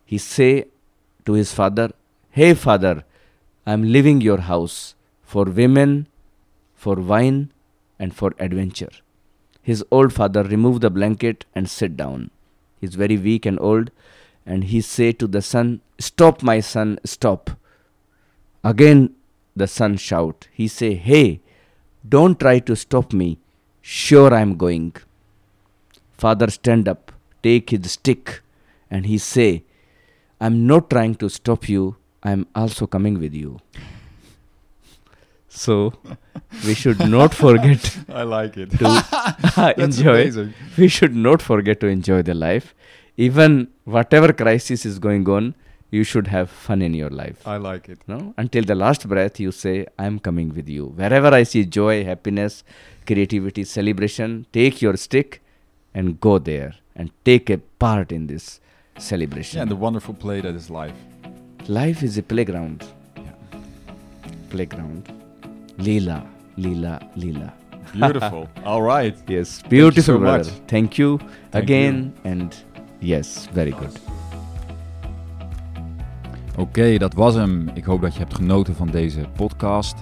He 0.06 0.18
say 0.18 0.68
to 1.26 1.34
his 1.34 1.54
father, 1.54 1.92
Hey 2.32 2.54
father, 2.54 3.04
I 3.66 3.74
am 3.74 3.84
leaving 3.84 4.22
your 4.22 4.42
house 4.42 4.96
for 5.22 5.46
women, 5.46 6.08
for 6.74 6.96
wine, 6.96 7.52
and 8.00 8.16
for 8.16 8.34
adventure. 8.40 8.92
His 9.62 9.84
old 9.92 10.14
father 10.14 10.44
remove 10.44 10.82
the 10.82 10.90
blanket 10.90 11.46
and 11.54 11.70
sit 11.70 11.96
down. 11.96 12.32
He 12.80 12.88
is 12.88 12.96
very 12.96 13.18
weak 13.18 13.46
and 13.46 13.60
old, 13.60 13.92
and 14.46 14.64
he 14.64 14.82
say 14.82 15.12
to 15.12 15.28
the 15.28 15.42
son, 15.42 15.82
Stop, 16.00 16.42
my 16.42 16.60
son, 16.62 16.98
stop. 17.04 17.52
Again 18.64 19.14
the 19.56 19.68
son 19.68 19.98
shout. 19.98 20.48
He 20.52 20.68
say, 20.68 20.96
Hey, 20.96 21.42
don't 22.08 22.40
try 22.40 22.60
to 22.60 22.76
stop 22.76 23.14
me. 23.14 23.40
Sure 23.82 24.34
I 24.34 24.42
am 24.42 24.56
going. 24.58 24.96
Father 26.18 26.50
stand 26.50 26.88
up, 26.88 27.12
take 27.44 27.70
his 27.70 27.92
stick, 27.94 28.42
and 28.92 29.06
he 29.06 29.18
say, 29.18 29.64
I 30.42 30.46
am 30.48 30.68
not 30.68 30.90
trying 30.90 31.16
to 31.16 31.30
stop 31.30 31.68
you. 31.70 31.96
I 32.24 32.32
am 32.32 32.48
also 32.56 32.86
coming 32.88 33.20
with 33.20 33.34
you. 33.34 33.60
So 35.48 35.94
we 36.66 36.74
should 36.74 37.00
not 37.10 37.34
forget 37.34 37.98
I 38.10 38.24
like 38.24 38.56
it. 38.58 38.70
to 38.80 39.74
enjoy. 39.78 40.52
We 40.78 40.88
should 40.88 41.16
not 41.16 41.42
forget 41.42 41.80
to 41.82 41.88
enjoy 41.88 42.22
the 42.22 42.34
life. 42.34 42.76
Even 43.18 43.70
whatever 43.84 44.32
crisis 44.32 44.86
is 44.86 45.00
going 45.00 45.28
on, 45.28 45.56
you 45.92 46.04
should 46.04 46.28
have 46.28 46.50
fun 46.50 46.82
in 46.82 46.94
your 46.94 47.10
life. 47.10 47.48
I 47.48 47.58
like 47.58 47.90
it. 47.90 48.00
No? 48.08 48.34
Until 48.38 48.64
the 48.64 48.76
last 48.76 49.08
breath, 49.08 49.40
you 49.40 49.52
say, 49.52 49.88
I 49.98 50.06
am 50.06 50.20
coming 50.20 50.54
with 50.54 50.70
you. 50.70 50.86
Wherever 50.86 51.28
I 51.28 51.44
see 51.44 51.66
joy, 51.66 52.04
happiness, 52.04 52.64
creativity, 53.08 53.64
celebration, 53.64 54.46
take 54.54 54.82
your 54.82 54.96
stick 54.98 55.42
and 55.94 56.20
go 56.20 56.38
there 56.38 56.76
and 56.96 57.12
take 57.26 57.50
a 57.50 57.58
part 57.58 58.12
in 58.12 58.28
this 58.28 58.60
celebration. 58.98 59.58
Yeah, 59.58 59.64
and 59.64 59.72
the 59.72 59.76
wonderful 59.76 60.14
play 60.14 60.42
that 60.42 60.56
is 60.56 60.70
life. 60.70 60.96
Life 61.68 62.04
is 62.04 62.18
a 62.18 62.24
playground. 62.24 62.86
Yeah. 63.16 63.32
Playground. 64.50 65.12
Leela, 65.78 66.28
Leela, 66.58 67.00
Leela. 67.16 67.54
Beautiful. 67.94 68.50
All 68.66 68.82
right. 68.82 69.18
Yes, 69.28 69.62
beautiful, 69.64 70.04
so 70.04 70.18
brother. 70.20 70.44
much. 70.44 70.62
Thank 70.68 70.98
you 70.98 71.18
Thank 71.52 71.64
again. 71.64 72.14
And 72.24 72.56
yes, 73.00 73.48
very 73.48 73.72
good. 73.72 73.98
Oké, 76.60 76.98
dat 76.98 77.14
was 77.14 77.36
hem. 77.36 77.70
Ik 77.74 77.84
hoop 77.84 78.02
dat 78.02 78.14
je 78.14 78.20
hebt 78.20 78.36
genoten 78.36 78.76
van 78.76 78.88
deze 78.88 79.22
podcast. 79.36 79.96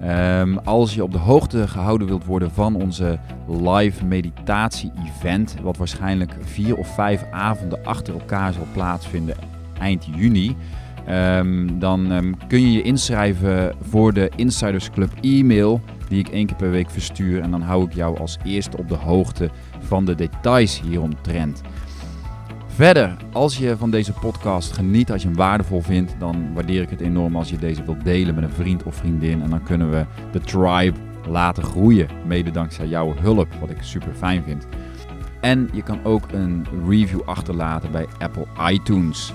Ehm, 0.00 0.56
als 0.64 0.94
je 0.94 1.02
op 1.02 1.12
de 1.12 1.18
hoogte 1.18 1.68
gehouden 1.68 2.06
wilt 2.06 2.24
worden 2.24 2.50
van 2.50 2.74
onze 2.74 3.18
live 3.48 4.04
meditatie-event, 4.04 5.56
wat 5.62 5.76
waarschijnlijk 5.76 6.36
vier 6.40 6.76
of 6.76 6.94
vijf 6.94 7.24
avonden 7.30 7.84
achter 7.84 8.14
elkaar 8.14 8.52
zal 8.52 8.66
plaatsvinden 8.72 9.36
eind 9.78 10.06
juni, 10.16 10.56
ehm, 11.06 11.78
dan 11.78 12.12
ehm, 12.12 12.32
kun 12.48 12.60
je 12.60 12.72
je 12.72 12.82
inschrijven 12.82 13.74
voor 13.80 14.12
de 14.12 14.30
Insiders 14.36 14.90
Club 14.90 15.10
e-mail 15.20 15.80
die 16.08 16.18
ik 16.18 16.28
één 16.28 16.46
keer 16.46 16.56
per 16.56 16.70
week 16.70 16.90
verstuur. 16.90 17.40
En 17.40 17.50
dan 17.50 17.62
hou 17.62 17.84
ik 17.84 17.94
jou 17.94 18.18
als 18.18 18.38
eerste 18.44 18.76
op 18.76 18.88
de 18.88 18.94
hoogte 18.94 19.50
van 19.78 20.04
de 20.04 20.14
details 20.14 20.80
hieromtrent. 20.80 21.62
Verder, 22.76 23.16
als 23.32 23.58
je 23.58 23.76
van 23.76 23.90
deze 23.90 24.12
podcast 24.12 24.72
geniet, 24.72 25.12
als 25.12 25.22
je 25.22 25.28
hem 25.28 25.36
waardevol 25.36 25.80
vindt, 25.80 26.14
dan 26.18 26.54
waardeer 26.54 26.82
ik 26.82 26.90
het 26.90 27.00
enorm 27.00 27.36
als 27.36 27.50
je 27.50 27.58
deze 27.58 27.84
wilt 27.84 28.04
delen 28.04 28.34
met 28.34 28.44
een 28.44 28.50
vriend 28.50 28.82
of 28.82 28.94
vriendin. 28.94 29.42
En 29.42 29.50
dan 29.50 29.62
kunnen 29.62 29.90
we 29.90 30.06
de 30.32 30.40
tribe 30.40 30.98
laten 31.28 31.62
groeien, 31.62 32.08
mede 32.26 32.50
dankzij 32.50 32.86
jouw 32.86 33.14
hulp, 33.14 33.48
wat 33.60 33.70
ik 33.70 33.82
super 33.82 34.12
fijn 34.12 34.42
vind. 34.42 34.66
En 35.40 35.68
je 35.72 35.82
kan 35.82 36.04
ook 36.04 36.32
een 36.32 36.66
review 36.88 37.20
achterlaten 37.24 37.90
bij 37.92 38.06
Apple 38.18 38.46
iTunes. 38.70 39.32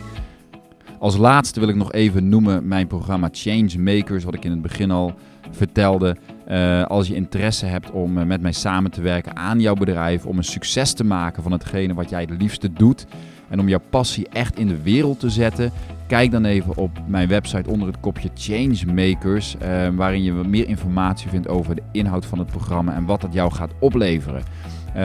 Als 0.99 1.17
laatste 1.17 1.59
wil 1.59 1.69
ik 1.69 1.75
nog 1.75 1.91
even 1.91 2.29
noemen 2.29 2.67
mijn 2.67 2.87
programma 2.87 3.29
Changemakers, 3.31 4.23
wat 4.23 4.33
ik 4.33 4.45
in 4.45 4.51
het 4.51 4.61
begin 4.61 4.91
al 4.91 5.13
vertelde. 5.51 6.17
Eh, 6.51 6.83
als 6.83 7.07
je 7.07 7.15
interesse 7.15 7.65
hebt 7.65 7.91
om 7.91 8.17
eh, 8.17 8.25
met 8.25 8.41
mij 8.41 8.51
samen 8.51 8.91
te 8.91 9.01
werken 9.01 9.35
aan 9.35 9.59
jouw 9.59 9.73
bedrijf, 9.73 10.25
om 10.25 10.37
een 10.37 10.43
succes 10.43 10.93
te 10.93 11.03
maken 11.03 11.43
van 11.43 11.51
hetgene 11.51 11.93
wat 11.93 12.09
jij 12.09 12.21
het 12.21 12.41
liefste 12.41 12.73
doet 12.73 13.05
en 13.49 13.59
om 13.59 13.69
jouw 13.69 13.81
passie 13.89 14.27
echt 14.29 14.57
in 14.57 14.67
de 14.67 14.81
wereld 14.81 15.19
te 15.19 15.29
zetten, 15.29 15.71
kijk 16.07 16.31
dan 16.31 16.45
even 16.45 16.77
op 16.77 16.91
mijn 17.07 17.27
website 17.27 17.69
onder 17.69 17.87
het 17.87 17.99
kopje 17.99 18.29
Changemakers, 18.35 19.57
eh, 19.57 19.87
waarin 19.95 20.23
je 20.23 20.31
meer 20.31 20.67
informatie 20.67 21.29
vindt 21.29 21.47
over 21.47 21.75
de 21.75 21.83
inhoud 21.91 22.25
van 22.25 22.39
het 22.39 22.47
programma 22.47 22.93
en 22.93 23.05
wat 23.05 23.21
dat 23.21 23.33
jou 23.33 23.51
gaat 23.51 23.71
opleveren. 23.79 24.43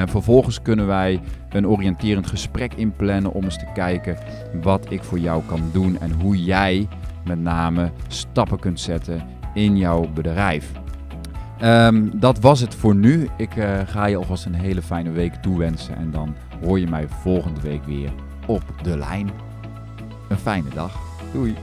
Vervolgens 0.07 0.63
kunnen 0.63 0.87
wij 0.87 1.21
een 1.51 1.67
oriënterend 1.67 2.27
gesprek 2.27 2.75
inplannen 2.75 3.33
om 3.33 3.45
eens 3.45 3.59
te 3.59 3.67
kijken 3.75 4.17
wat 4.63 4.87
ik 4.89 5.03
voor 5.03 5.19
jou 5.19 5.43
kan 5.47 5.61
doen 5.73 6.01
en 6.01 6.13
hoe 6.13 6.45
jij 6.45 6.89
met 7.25 7.41
name 7.41 7.91
stappen 8.09 8.59
kunt 8.59 8.81
zetten 8.81 9.23
in 9.55 9.77
jouw 9.77 10.09
bedrijf. 10.15 10.73
Ehm, 11.59 12.09
dat 12.13 12.41
was 12.41 12.61
het 12.61 12.75
voor 12.75 12.95
nu. 12.95 13.29
Ik 13.37 13.57
eh, 13.57 13.81
ga 13.87 14.07
je 14.07 14.17
alvast 14.17 14.45
een 14.45 14.55
hele 14.55 14.83
fijne 14.83 15.11
week 15.11 15.35
toewensen 15.35 15.97
en 15.97 16.11
dan 16.11 16.35
hoor 16.65 16.81
je 16.81 16.89
mij 16.89 17.09
volgende 17.09 17.61
week 17.61 17.85
weer 17.85 18.13
op 18.47 18.63
de 18.83 18.99
lijn. 18.99 19.31
Een 20.29 20.39
fijne 20.39 20.69
dag. 20.75 20.99
Doei. 21.33 21.55